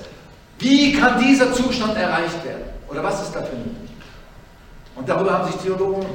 Wie 0.60 0.94
kann 0.94 1.20
dieser 1.20 1.54
Zustand 1.54 1.98
erreicht 1.98 2.44
werden? 2.46 2.64
Oder 2.88 3.04
was 3.04 3.22
ist 3.22 3.36
dafür 3.36 3.58
nötig? 3.58 3.90
Und 4.96 5.10
darüber 5.10 5.40
haben 5.40 5.52
sich 5.52 5.60
Theologen 5.62 6.06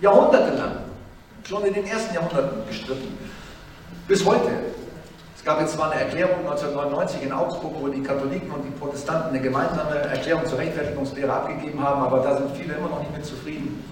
jahrhundertelang, 0.00 0.78
schon 1.48 1.64
in 1.64 1.74
den 1.74 1.86
ersten 1.86 2.12
Jahrhunderten 2.12 2.66
gestritten. 2.66 3.16
Bis 4.08 4.24
heute. 4.24 4.50
Es 5.42 5.46
gab 5.46 5.60
jetzt 5.60 5.72
zwar 5.72 5.90
eine 5.90 6.02
Erklärung 6.02 6.38
1999 6.48 7.24
in 7.24 7.32
Augsburg, 7.32 7.72
wo 7.80 7.88
die 7.88 8.00
Katholiken 8.00 8.48
und 8.52 8.62
die 8.62 8.70
Protestanten 8.78 9.30
eine 9.30 9.40
gemeinsame 9.40 9.96
Erklärung 9.96 10.46
zur 10.46 10.56
Rechtfertigungslehre 10.56 11.32
abgegeben 11.32 11.82
haben, 11.82 12.00
aber 12.00 12.20
da 12.20 12.36
sind 12.36 12.56
viele 12.56 12.74
immer 12.74 12.88
noch 12.88 13.00
nicht 13.00 13.12
mit 13.12 13.26
zufrieden. 13.26 13.82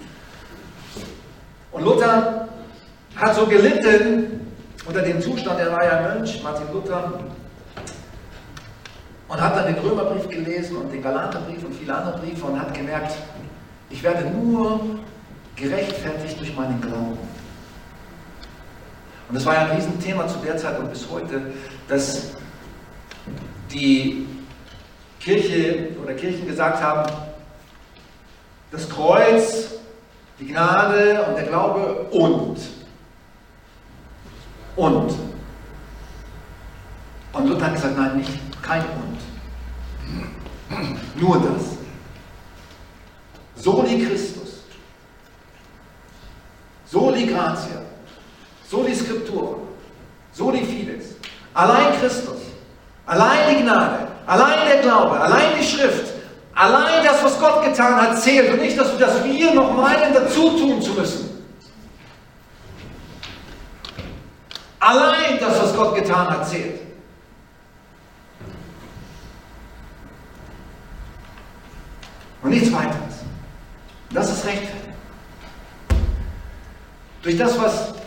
Und 1.72 1.82
Luther 1.82 2.46
hat 3.16 3.34
so 3.34 3.46
gelitten 3.46 4.46
unter 4.86 5.02
dem 5.02 5.20
Zustand, 5.20 5.58
er 5.58 5.72
war 5.72 5.84
ja 5.84 6.14
Mönch, 6.14 6.40
Martin 6.40 6.72
Luther, 6.72 7.18
und 9.26 9.40
hat 9.40 9.56
dann 9.56 9.74
den 9.74 9.84
Römerbrief 9.84 10.28
gelesen 10.28 10.76
und 10.76 10.92
den 10.92 11.02
Galaterbrief 11.02 11.64
und 11.64 11.74
viele 11.74 11.96
andere 11.96 12.16
Briefe 12.20 12.46
und 12.46 12.60
hat 12.60 12.72
gemerkt, 12.72 13.16
ich 13.90 14.00
werde 14.04 14.30
nur 14.30 14.78
gerechtfertigt 15.56 16.38
durch 16.38 16.54
meinen 16.54 16.80
Glauben. 16.80 17.18
Und 19.30 19.36
das 19.36 19.46
war 19.46 19.54
ja 19.54 19.60
ein 19.60 19.70
Riesenthema 19.76 20.26
zu 20.26 20.38
der 20.40 20.56
Zeit 20.56 20.76
und 20.80 20.90
bis 20.90 21.08
heute, 21.08 21.52
dass 21.86 22.32
die 23.70 24.26
Kirche 25.20 25.90
oder 26.02 26.14
Kirchen 26.14 26.48
gesagt 26.48 26.82
haben, 26.82 27.08
das 28.72 28.90
Kreuz 28.90 29.74
die 30.40 30.48
Gnade 30.48 31.24
und 31.28 31.36
der 31.36 31.44
Glaube 31.44 32.08
und. 32.10 32.58
Und. 34.74 35.14
Und 37.32 37.46
Luther 37.46 37.66
hat 37.66 37.74
gesagt, 37.74 37.96
nein, 37.96 38.16
nicht 38.16 38.32
kein 38.62 38.82
und. 38.82 39.20
Nur 41.20 41.38
das. 41.38 41.76
Soli 43.62 44.04
Christus. 44.04 44.64
Soli 46.86 47.26
Gratia. 47.26 47.79
Soli 48.70 48.94
Scriptura. 48.94 49.56
Soli 50.32 50.64
Fides. 50.64 51.16
Allein 51.54 51.98
Christus. 51.98 52.38
Allein 53.04 53.56
die 53.56 53.62
Gnade. 53.62 54.06
Allein 54.26 54.68
der 54.68 54.80
Glaube. 54.80 55.18
Allein 55.18 55.58
die 55.58 55.66
Schrift. 55.66 56.12
Allein 56.54 57.04
das, 57.04 57.24
was 57.24 57.40
Gott 57.40 57.64
getan 57.64 57.96
hat, 57.96 58.22
zählt. 58.22 58.52
Und 58.52 58.60
nicht, 58.60 58.78
dass, 58.78 58.96
dass 58.96 59.24
wir 59.24 59.54
noch 59.54 59.74
meinen, 59.74 60.14
dazu 60.14 60.50
tun 60.50 60.80
zu 60.80 60.92
müssen. 60.92 61.42
Allein 64.78 65.40
das, 65.40 65.60
was 65.60 65.74
Gott 65.74 65.96
getan 65.96 66.28
hat, 66.30 66.48
zählt. 66.48 66.80
Und 72.42 72.50
nichts 72.50 72.72
weiteres. 72.72 73.24
Das 74.10 74.30
ist 74.30 74.46
Rechtfertigung. 74.46 74.94
Durch 77.22 77.36
das, 77.36 77.58
was 77.60 77.99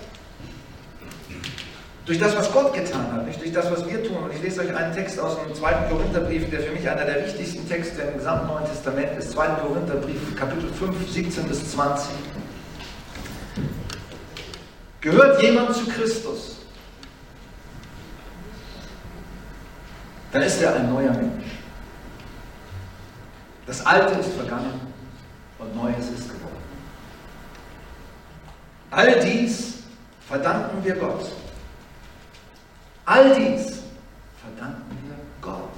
durch 2.06 2.20
das, 2.20 2.36
was 2.36 2.52
Gott 2.52 2.74
getan 2.74 3.12
hat, 3.14 3.26
nicht 3.26 3.40
durch 3.40 3.54
das, 3.54 3.72
was 3.72 3.88
wir 3.88 4.04
tun. 4.04 4.18
Und 4.18 4.34
ich 4.34 4.42
lese 4.42 4.62
euch 4.62 4.76
einen 4.76 4.94
Text 4.94 5.20
aus 5.20 5.38
dem 5.42 5.56
zweiten 5.56 5.90
Korintherbrief, 5.90 6.50
der 6.50 6.60
für 6.60 6.72
mich 6.72 6.88
einer 6.88 7.06
der 7.06 7.26
wichtigsten 7.26 7.68
Texte 7.68 8.02
im 8.02 8.18
gesamten 8.18 8.48
Neuen 8.48 8.66
Testament 8.66 9.18
ist. 9.18 9.32
2. 9.32 9.48
Korintherbrief, 9.48 10.36
Kapitel 10.36 10.70
5, 10.74 11.12
17 11.12 11.48
bis 11.48 11.72
20. 11.72 12.10
Gehört 15.00 15.42
jemand 15.42 15.76
zu 15.76 15.86
Christus, 15.88 16.58
dann 20.32 20.42
ist 20.42 20.62
er 20.62 20.76
ein 20.76 20.90
neuer 20.92 21.12
Mensch. 21.12 21.46
Das 23.66 23.86
Alte 23.86 24.20
ist 24.20 24.32
vergangen 24.34 24.80
und 25.60 25.76
Neues 25.76 26.10
ist 26.10 26.30
geworden. 26.30 26.54
All 28.92 29.20
dies 29.20 29.84
verdanken 30.28 30.84
wir 30.84 30.96
Gott. 30.96 31.43
All 33.06 33.36
dies 33.36 33.84
verdanken 34.42 34.98
wir 35.04 35.16
Gott, 35.42 35.70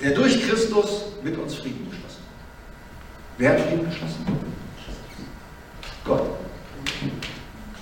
der 0.00 0.12
durch 0.12 0.40
Christus 0.48 1.06
mit 1.24 1.36
uns 1.36 1.56
Frieden 1.56 1.90
geschlossen 1.90 2.20
hat. 2.20 3.36
Wer 3.38 3.50
hat 3.50 3.60
Frieden 3.60 3.90
geschlossen? 3.90 4.26
Gott. 6.04 6.22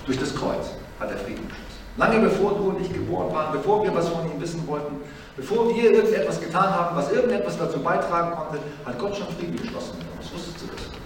Durch 0.05 0.19
das 0.19 0.35
Kreuz 0.35 0.71
hat 0.99 1.11
er 1.11 1.17
Frieden 1.17 1.47
geschlossen. 1.47 1.69
Lange 1.97 2.19
bevor 2.21 2.55
du 2.55 2.69
und 2.69 2.81
ich 2.81 2.91
geboren 2.91 3.31
waren, 3.33 3.51
bevor 3.51 3.83
wir 3.83 3.93
was 3.93 4.07
von 4.09 4.25
ihm 4.25 4.41
wissen 4.41 4.65
wollten, 4.65 4.95
bevor 5.35 5.67
wir 5.69 5.83
irgendetwas 5.83 6.39
getan 6.39 6.69
haben, 6.69 6.95
was 6.95 7.11
irgendetwas 7.11 7.57
dazu 7.57 7.79
beitragen 7.79 8.35
konnte, 8.35 8.59
hat 8.85 8.97
Gott 8.97 9.15
schon 9.15 9.27
Frieden 9.37 9.57
geschlossen 9.57 9.97
mit. 9.99 10.33
Wusstest 10.33 10.61
du 10.61 10.67
das? 10.67 10.98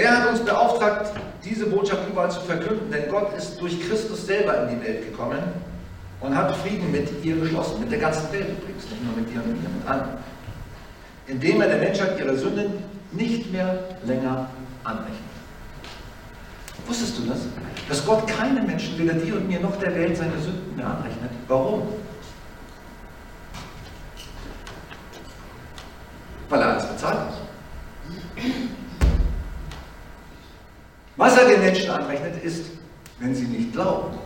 Er 0.00 0.16
hat 0.16 0.30
uns 0.30 0.40
beauftragt, 0.40 1.12
diese 1.44 1.66
Botschaft 1.66 2.08
überall 2.08 2.30
zu 2.30 2.40
verkünden, 2.40 2.90
denn 2.90 3.10
Gott 3.10 3.36
ist 3.36 3.60
durch 3.60 3.78
Christus 3.86 4.26
selber 4.26 4.62
in 4.62 4.78
die 4.78 4.86
Welt 4.86 5.04
gekommen 5.04 5.40
und 6.20 6.34
hat 6.34 6.56
Frieden 6.56 6.90
mit 6.90 7.22
ihr 7.22 7.36
geschlossen, 7.36 7.80
mit 7.80 7.92
der 7.92 7.98
ganzen 7.98 8.32
Welt 8.32 8.46
übrigens, 8.48 8.84
nicht 8.88 9.04
nur 9.04 9.14
mit 9.14 9.30
dir 9.30 9.42
und 9.42 9.48
mit 9.48 9.76
mit 9.76 9.86
anderen, 9.86 10.16
indem 11.26 11.60
er 11.60 11.68
der 11.68 11.78
Menschheit 11.78 12.18
ihre 12.18 12.34
Sünden 12.34 12.82
nicht 13.12 13.52
mehr 13.52 13.78
länger 14.06 14.48
anrechnet. 14.84 15.18
Wusstest 16.86 17.18
du 17.18 17.26
das? 17.26 17.40
Dass 17.86 18.06
Gott 18.06 18.26
keinem 18.26 18.66
Menschen, 18.66 18.98
weder 18.98 19.14
dir 19.14 19.34
und 19.34 19.48
mir 19.48 19.60
noch 19.60 19.76
der 19.76 19.94
Welt, 19.94 20.16
seine 20.16 20.38
Sünden 20.40 20.76
mehr 20.76 20.86
anrechnet. 20.86 21.30
Warum? 21.46 21.82
Ist, 32.42 32.66
wenn 33.18 33.34
sie 33.34 33.44
nicht 33.44 33.72
glauben. 33.72 34.18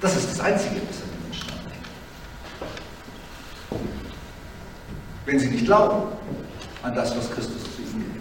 Das 0.00 0.16
ist 0.16 0.30
das 0.30 0.40
Einzige, 0.40 0.76
was 0.88 1.00
er 1.00 1.06
den 1.06 1.22
Menschen 1.24 1.50
anrechnet. 1.50 1.86
Wenn 5.26 5.38
sie 5.38 5.48
nicht 5.48 5.64
glauben 5.64 6.12
an 6.82 6.94
das, 6.94 7.16
was 7.16 7.30
Christus 7.30 7.62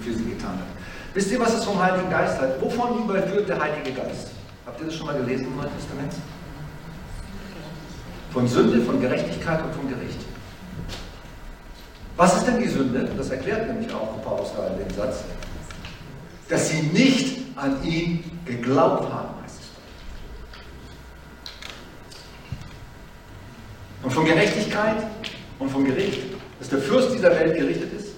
für 0.02 0.14
sie 0.14 0.24
getan 0.26 0.54
hat. 0.54 0.68
Wisst 1.14 1.32
ihr, 1.32 1.40
was 1.40 1.54
es 1.54 1.64
vom 1.64 1.82
Heiligen 1.82 2.10
Geist 2.10 2.40
hat? 2.40 2.62
Wovon 2.62 3.04
überführt 3.04 3.50
der 3.50 3.60
Heilige 3.60 3.92
Geist? 3.92 4.30
Habt 4.66 4.80
ihr 4.80 4.88
das 4.88 4.96
schon 4.96 5.08
mal 5.08 5.18
gelesen 5.18 5.48
im 5.48 5.56
Neuen 5.56 5.70
Testament? 5.78 6.14
Von 8.32 8.48
Sünde, 8.48 8.82
von 8.82 9.00
Gerechtigkeit 9.00 9.64
und 9.64 9.74
von 9.74 9.90
Gericht. 9.90 10.20
Was 12.16 12.38
ist 12.38 12.48
denn 12.48 12.60
die 12.60 12.68
Sünde? 12.68 13.10
Das 13.18 13.30
erklärt 13.30 13.68
nämlich 13.68 13.92
auch 13.94 14.22
Paulus 14.24 14.50
da 14.56 14.68
in 14.68 14.80
dem 14.80 14.96
Satz 14.96 15.24
dass 16.50 16.70
sie 16.70 16.82
nicht 16.82 17.40
an 17.58 17.84
ihn 17.84 18.24
geglaubt 18.46 19.12
haben, 19.12 19.30
heißt 19.44 19.60
es. 19.60 19.68
Und 24.04 24.12
von 24.12 24.26
Gerechtigkeit 24.26 25.04
und 25.60 25.70
vom 25.70 25.84
Gericht, 25.84 26.22
dass 26.60 26.70
der 26.70 26.80
Fürst 26.80 27.14
dieser 27.14 27.32
Welt 27.32 27.58
gerichtet 27.58 27.92
ist 27.94 28.10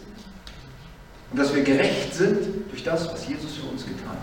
und 1.31 1.39
dass 1.39 1.55
wir 1.55 1.63
gerecht 1.63 2.13
sind 2.13 2.69
durch 2.69 2.83
das, 2.83 3.11
was 3.11 3.27
Jesus 3.27 3.55
für 3.55 3.67
uns 3.67 3.85
getan 3.85 4.09
hat. 4.09 4.17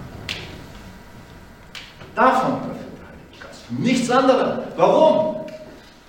Davon 2.14 2.58
überführt 2.58 2.92
der 2.98 3.08
Heilige 3.08 3.46
Geist. 3.46 3.70
Nichts 3.70 4.10
anderem. 4.10 4.58
Warum? 4.76 5.46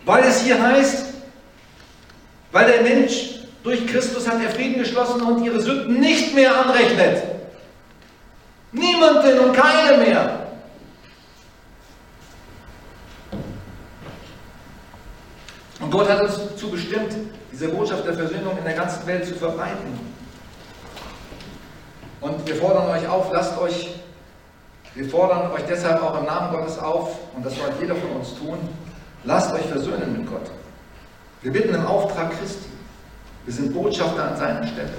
Weil 0.05 0.23
es 0.23 0.41
hier 0.41 0.61
heißt, 0.61 1.13
weil 2.51 2.71
der 2.71 2.81
Mensch 2.81 3.35
durch 3.63 3.85
Christus 3.87 4.27
hat 4.27 4.41
er 4.41 4.49
Frieden 4.49 4.79
geschlossen 4.79 5.21
und 5.21 5.43
ihre 5.43 5.61
Sünden 5.61 5.99
nicht 5.99 6.33
mehr 6.33 6.57
anrechnet. 6.57 7.23
Niemanden 8.77 9.39
und 9.39 9.53
keine 9.53 9.97
mehr. 9.97 10.47
Und 15.79 15.91
Gott 15.91 16.09
hat 16.09 16.21
uns 16.21 16.37
dazu 16.37 16.71
bestimmt, 16.71 17.15
diese 17.51 17.69
Botschaft 17.69 18.05
der 18.05 18.13
Versöhnung 18.13 18.57
in 18.57 18.63
der 18.63 18.73
ganzen 18.73 19.05
Welt 19.07 19.25
zu 19.25 19.35
verbreiten. 19.35 19.99
Und 22.19 22.47
wir 22.47 22.55
fordern 22.55 22.89
euch 22.89 23.07
auf, 23.07 23.31
lasst 23.31 23.57
euch, 23.59 23.95
wir 24.95 25.09
fordern 25.09 25.51
euch 25.51 25.63
deshalb 25.69 26.01
auch 26.01 26.19
im 26.19 26.25
Namen 26.25 26.51
Gottes 26.55 26.79
auf, 26.79 27.17
und 27.35 27.45
das 27.45 27.55
soll 27.55 27.69
jeder 27.79 27.95
von 27.95 28.11
uns 28.11 28.35
tun, 28.35 28.57
lasst 29.23 29.53
euch 29.53 29.65
versöhnen 29.65 30.17
mit 30.17 30.27
Gott. 30.27 30.49
Wir 31.41 31.51
bitten 31.51 31.73
im 31.75 31.85
Auftrag 31.85 32.37
Christi. 32.37 32.69
Wir 33.45 33.53
sind 33.53 33.73
Botschafter 33.73 34.31
an 34.31 34.37
seiner 34.37 34.67
Stelle. 34.67 34.93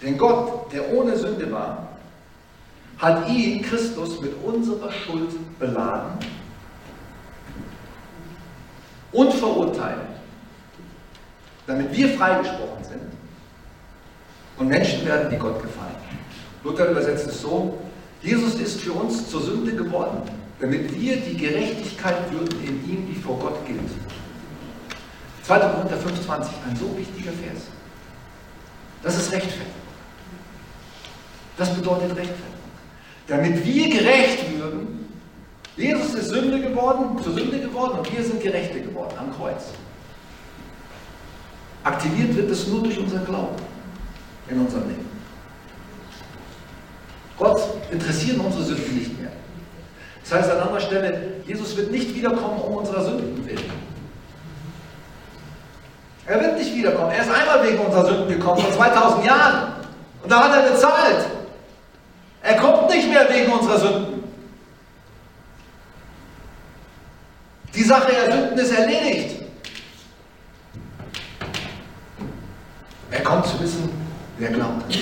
Denn 0.00 0.16
Gott, 0.16 0.72
der 0.72 0.90
ohne 0.92 1.16
Sünde 1.16 1.50
war, 1.52 1.88
hat 3.04 3.28
ihn, 3.28 3.60
Christus, 3.60 4.18
mit 4.20 4.32
unserer 4.42 4.90
Schuld 4.90 5.30
beladen 5.58 6.18
und 9.12 9.32
verurteilt, 9.34 9.98
damit 11.66 11.94
wir 11.94 12.08
freigesprochen 12.16 12.82
sind 12.82 13.02
und 14.56 14.68
Menschen 14.68 15.04
werden, 15.04 15.28
die 15.30 15.36
Gott 15.36 15.60
gefallen. 15.62 15.94
Luther 16.62 16.88
übersetzt 16.88 17.26
es 17.26 17.42
so, 17.42 17.78
Jesus 18.22 18.54
ist 18.54 18.80
für 18.80 18.92
uns 18.92 19.28
zur 19.28 19.42
Sünde 19.42 19.74
geworden, 19.74 20.22
damit 20.58 20.98
wir 20.98 21.16
die 21.16 21.36
Gerechtigkeit 21.36 22.32
würden 22.32 22.58
in 22.62 22.90
ihm, 22.90 23.06
die 23.06 23.20
vor 23.20 23.38
Gott 23.38 23.66
gilt. 23.66 23.80
2. 25.42 25.58
Korinther 25.58 25.96
5,20, 25.96 26.46
ein 26.70 26.76
so 26.76 26.96
wichtiger 26.96 27.32
Vers. 27.32 27.64
Das 29.02 29.18
ist 29.18 29.30
Rechtfertigung. 29.30 29.74
Das 31.58 31.74
bedeutet 31.74 32.16
Rechtfertigung 32.16 32.53
damit 33.26 33.64
wir 33.64 33.88
gerecht 33.88 34.58
würden. 34.58 35.08
Jesus 35.76 36.14
ist 36.14 36.28
Sünde 36.28 36.60
geworden, 36.60 37.20
zur 37.22 37.32
Sünde 37.32 37.58
geworden 37.58 37.98
und 37.98 38.16
wir 38.16 38.24
sind 38.24 38.42
Gerechte 38.42 38.80
geworden 38.80 39.14
am 39.18 39.34
Kreuz. 39.34 39.72
Aktiviert 41.82 42.36
wird 42.36 42.50
es 42.50 42.68
nur 42.68 42.82
durch 42.82 42.98
unser 42.98 43.18
Glauben 43.18 43.56
in 44.48 44.60
unserem 44.60 44.88
Leben. 44.88 45.08
Gott 47.38 47.60
interessieren 47.90 48.40
unsere 48.40 48.62
Sünden 48.62 48.98
nicht 48.98 49.20
mehr. 49.20 49.32
Das 50.22 50.32
heißt 50.32 50.50
an 50.50 50.60
anderer 50.60 50.80
Stelle, 50.80 51.32
Jesus 51.46 51.76
wird 51.76 51.90
nicht 51.90 52.14
wiederkommen 52.14 52.60
um 52.60 52.76
unserer 52.76 53.04
Sünden 53.04 53.44
willen. 53.44 53.84
Er 56.26 56.40
wird 56.40 56.58
nicht 56.58 56.74
wiederkommen. 56.74 57.10
Er 57.10 57.22
ist 57.22 57.30
einmal 57.30 57.66
wegen 57.66 57.78
unserer 57.78 58.06
Sünden 58.06 58.28
gekommen, 58.28 58.62
vor 58.62 58.72
2000 58.72 59.26
Jahren. 59.26 59.72
Und 60.22 60.32
da 60.32 60.44
hat 60.44 60.54
er 60.54 60.70
bezahlt. 60.70 61.26
Er 62.44 62.56
kommt 62.56 62.90
nicht 62.90 63.08
mehr 63.08 63.26
wegen 63.30 63.50
unserer 63.50 63.78
Sünden. 63.78 64.22
Die 67.74 67.82
Sache 67.82 68.12
der 68.12 68.32
Sünden 68.32 68.58
ist 68.58 68.70
erledigt. 68.70 69.42
Er 73.10 73.22
kommt 73.22 73.46
zu 73.46 73.58
wissen, 73.60 73.88
wer 74.36 74.50
glaubt. 74.50 74.98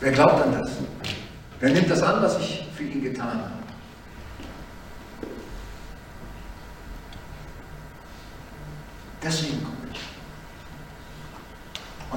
Wer 0.00 0.12
glaubt 0.12 0.42
an 0.42 0.60
das? 0.60 0.70
Wer 1.60 1.70
nimmt 1.70 1.88
das 1.88 2.02
an, 2.02 2.20
was 2.20 2.36
ich 2.40 2.66
für 2.76 2.82
ihn 2.82 3.02
getan 3.04 3.28
habe? 3.28 3.52
Deswegen. 9.22 9.58
Und 9.58 9.75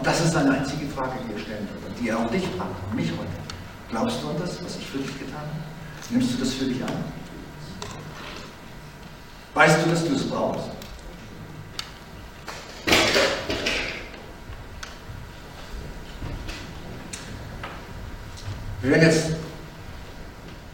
das 0.10 0.26
ist 0.26 0.36
eine 0.36 0.58
einzige 0.58 0.88
Frage, 0.88 1.12
die 1.28 1.34
er 1.34 1.40
stellen 1.40 1.68
wird 1.72 1.88
und 1.88 2.00
die 2.00 2.10
er 2.10 2.18
auch 2.18 2.32
dich 2.32 2.44
fragt 2.58 2.76
und 2.90 2.96
mich 2.96 3.12
heute. 3.12 3.30
Glaubst 3.92 4.24
du 4.24 4.30
an 4.30 4.38
das, 4.40 4.64
was 4.64 4.78
ich 4.78 4.88
für 4.88 4.98
dich 4.98 5.20
getan 5.20 5.36
habe? 5.36 6.10
Nimmst 6.10 6.34
du 6.34 6.38
das 6.38 6.54
für 6.54 6.66
dich 6.66 6.84
an? 6.84 6.90
Weißt 9.54 9.86
du, 9.86 9.90
dass 9.92 10.08
du 10.08 10.16
es 10.16 10.28
brauchst? 10.28 10.70
Wir 18.82 18.92
werden 18.92 19.04
jetzt 19.04 19.32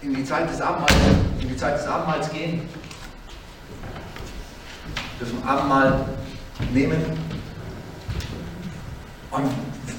in 0.01 0.15
die 0.15 0.23
Zeit 0.23 0.49
des 0.49 0.61
Abendmahls, 0.61 0.93
in 1.41 1.49
die 1.49 1.57
Zeit 1.57 1.77
des 1.77 1.87
Abendmahls 1.87 2.31
gehen. 2.31 2.69
Wir 5.17 5.27
dürfen 5.27 5.45
Abendmahl 5.45 6.05
nehmen. 6.71 7.24
Und 9.35 9.51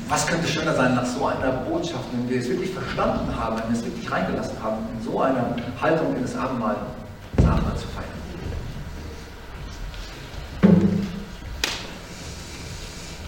was 0.08 0.26
könnte 0.26 0.48
schöner 0.48 0.74
sein 0.74 0.94
nach 0.94 1.04
so 1.04 1.26
einer 1.26 1.52
Botschaft, 1.52 2.04
wenn 2.12 2.28
wir 2.28 2.40
es 2.40 2.48
wirklich 2.48 2.70
verstanden 2.70 3.34
haben, 3.38 3.58
wenn 3.58 3.68
wir 3.70 3.78
es 3.78 3.84
wirklich 3.84 4.10
reingelassen 4.10 4.56
haben, 4.62 4.78
in 4.96 5.04
so 5.04 5.20
einer 5.20 5.54
Haltung 5.80 6.16
in 6.16 6.22
das 6.22 6.34
Abendmahl, 6.36 6.76
Abendmahl 7.38 7.76
zu 7.76 7.86
feiern. 7.88 8.06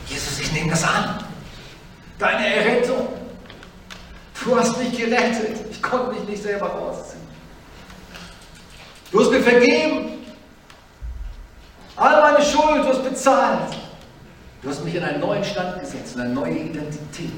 Jesus, 0.07 0.41
ich 0.41 0.53
nehme 0.53 0.71
das 0.71 0.83
an. 0.85 1.25
Deine 2.19 2.55
Errettung. 2.55 3.09
Du 4.43 4.57
hast 4.57 4.79
mich 4.79 4.97
gerettet. 4.97 5.59
Ich 5.71 5.83
konnte 5.83 6.15
mich 6.15 6.27
nicht 6.27 6.43
selber 6.43 6.69
rausziehen. 6.69 7.21
Du 9.13 9.21
hast 9.21 9.31
mir 9.31 9.43
vergeben. 9.43 10.25
All 11.97 12.23
meine 12.23 12.43
Schuld, 12.43 12.83
du 12.83 12.89
hast 12.89 13.05
bezahlt. 13.05 13.77
Du 14.63 14.71
hast 14.71 14.85
mich 14.85 14.95
in 14.95 15.05
einen 15.05 15.21
neuen 15.21 15.45
Stand 15.59 15.81
gesetzt, 15.81 16.15
in 16.15 16.21
eine 16.21 16.35
neue 16.35 16.57
Identität. 16.57 17.33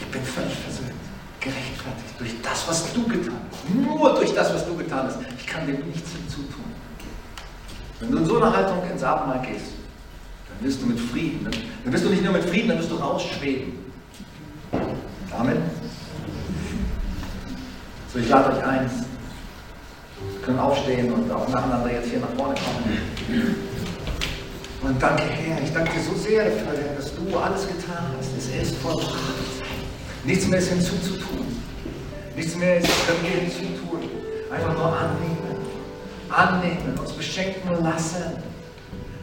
Ich 0.00 0.06
bin 0.06 0.22
völlig 0.24 0.52
versöhnt, 0.52 0.90
gerechtfertigt 1.38 2.14
durch 2.18 2.34
das, 2.42 2.66
was 2.66 2.92
du 2.92 3.04
getan 3.04 3.36
hast. 3.48 3.72
Nur 3.72 4.14
durch 4.16 4.34
das, 4.34 4.52
was 4.52 4.66
du 4.66 4.76
getan 4.76 5.06
hast. 5.06 5.18
Ich 5.38 5.46
kann 5.46 5.64
dem 5.64 5.86
nichts 5.86 6.10
hinzutun. 6.10 6.64
Wenn 8.00 8.10
du 8.10 8.18
in 8.18 8.26
so 8.26 8.36
einer 8.42 8.56
Haltung 8.56 8.82
ins 8.90 9.02
Abendmahl 9.04 9.46
gehst, 9.46 9.66
dann 10.48 10.66
wirst 10.66 10.82
du 10.82 10.86
mit 10.86 10.98
Frieden, 10.98 11.48
dann 11.84 11.92
wirst 11.92 12.04
du 12.04 12.08
nicht 12.08 12.24
nur 12.24 12.32
mit 12.32 12.44
Frieden, 12.44 12.68
dann 12.70 12.78
wirst 12.78 12.90
du 12.90 12.96
rausschweben. 12.96 13.74
Amen. 15.38 15.58
So, 18.12 18.18
ich 18.18 18.28
lade 18.28 18.56
euch 18.56 18.64
ein. 18.64 18.90
Wir 20.32 20.40
können 20.42 20.58
aufstehen 20.58 21.12
und 21.12 21.30
auch 21.30 21.48
nacheinander 21.48 21.92
jetzt 21.92 22.08
hier 22.08 22.18
nach 22.18 22.34
vorne 22.36 22.54
kommen. 22.54 23.69
Und 24.90 25.00
danke, 25.00 25.22
Herr. 25.22 25.62
Ich 25.62 25.72
danke 25.72 25.92
dir 25.92 26.02
so 26.02 26.16
sehr 26.16 26.46
dafür, 26.46 26.96
dass 26.96 27.14
du 27.14 27.38
alles 27.38 27.62
getan 27.68 28.10
hast. 28.18 28.36
Es 28.36 28.48
ist 28.48 28.74
vollbracht. 28.78 29.22
Nichts 30.24 30.48
mehr 30.48 30.58
ist 30.58 30.68
hinzuzutun. 30.68 31.46
Nichts 32.34 32.56
mehr 32.56 32.78
ist 32.78 32.88
können 33.06 33.22
wir 33.22 33.40
hinzutun. 33.40 34.10
Einfach 34.50 34.74
nur 34.74 34.86
annehmen. 34.86 35.60
Annehmen, 36.28 36.98
uns 36.98 37.12
beschenken 37.12 37.84
lassen. 37.84 38.42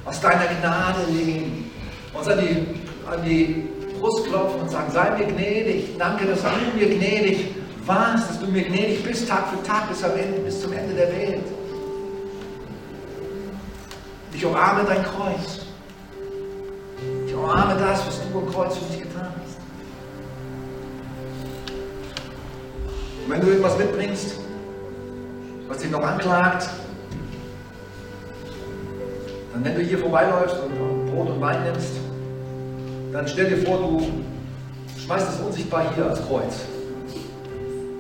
Aus 0.05 0.22
deiner 0.22 0.45
Gnade 0.61 0.99
leben. 1.11 1.70
Uns 2.13 2.28
an 2.30 2.39
die, 2.39 3.11
an 3.11 3.26
die 3.26 3.68
Brust 3.99 4.26
klopfen 4.28 4.61
und 4.61 4.72
sagen, 4.72 4.89
sei 4.93 5.18
mir 5.18 5.26
gnädig. 5.26 5.97
Danke, 5.99 6.28
dass 6.28 6.43
du 6.43 6.80
mir 6.80 6.95
gnädig 6.95 7.55
warst, 7.86 8.30
dass 8.30 8.39
du 8.39 8.47
mir 8.47 8.63
gnädig 8.63 9.03
bist, 9.03 9.28
Tag 9.28 9.49
für 9.49 9.61
Tag, 9.63 9.89
bis, 9.89 10.01
am 10.01 10.11
Ende, 10.11 10.39
bis 10.39 10.61
zum 10.61 10.72
Ende 10.72 10.93
der 10.93 11.11
Welt. 11.11 11.43
Ich 14.38 14.46
umarme 14.46 14.84
dein 14.84 15.02
Kreuz. 15.02 15.66
Ich 17.26 17.34
umarme 17.34 17.74
das, 17.80 18.06
was 18.06 18.22
du 18.22 18.38
am 18.38 18.54
Kreuz 18.54 18.78
für 18.78 18.86
mich 18.86 19.02
getan 19.02 19.34
hast. 19.42 19.58
Und 23.26 23.32
wenn 23.32 23.42
du 23.42 23.48
irgendwas 23.48 23.80
mitbringst, 23.80 24.36
was 25.68 25.80
dich 25.80 25.90
noch 25.90 26.04
anklagt, 26.04 26.70
dann 29.54 29.66
wenn 29.66 29.74
du 29.74 29.82
hier 29.82 29.98
vorbeiläufst 29.98 30.58
und 30.60 31.08
Brot 31.12 31.30
und 31.30 31.42
Wein 31.42 31.64
nimmst, 31.64 31.94
dann 33.12 33.28
stell 33.28 33.50
dir 33.50 33.66
vor, 33.66 33.80
du 33.80 34.08
schmeißt 35.04 35.30
es 35.34 35.40
unsichtbar 35.40 35.96
hier 35.96 36.04
ans 36.04 36.22
Kreuz. 36.28 36.60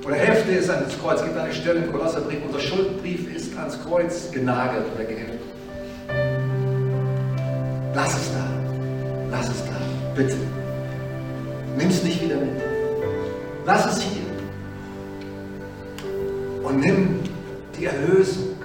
Oder 0.05 0.15
Hälfte 0.15 0.51
ist 0.51 0.69
ans 0.69 0.99
Kreuz. 1.01 1.23
Gibt 1.23 1.35
eine 1.35 1.51
Stelle 1.51 1.79
im 1.79 1.91
Kolosserbrief, 1.91 2.41
unser 2.45 2.59
Schuldbrief 2.59 3.35
ist 3.35 3.57
ans 3.57 3.83
Kreuz 3.83 4.29
genagelt 4.31 4.85
oder 4.93 5.03
geheftet. 5.03 5.36
Lass 7.97 8.13
es 8.13 8.31
da. 8.31 8.45
Lass 9.31 9.49
es 9.49 9.65
da. 9.65 9.75
Bitte. 10.15 10.35
Nimm 11.79 11.89
es 11.89 12.03
nicht 12.03 12.21
wieder 12.21 12.35
mit. 12.35 12.61
Lass 13.65 13.87
es 13.87 14.03
hier. 14.03 14.21
Und 16.61 16.79
nimm 16.79 17.21
die 17.75 17.85
Erlösung 17.85 18.56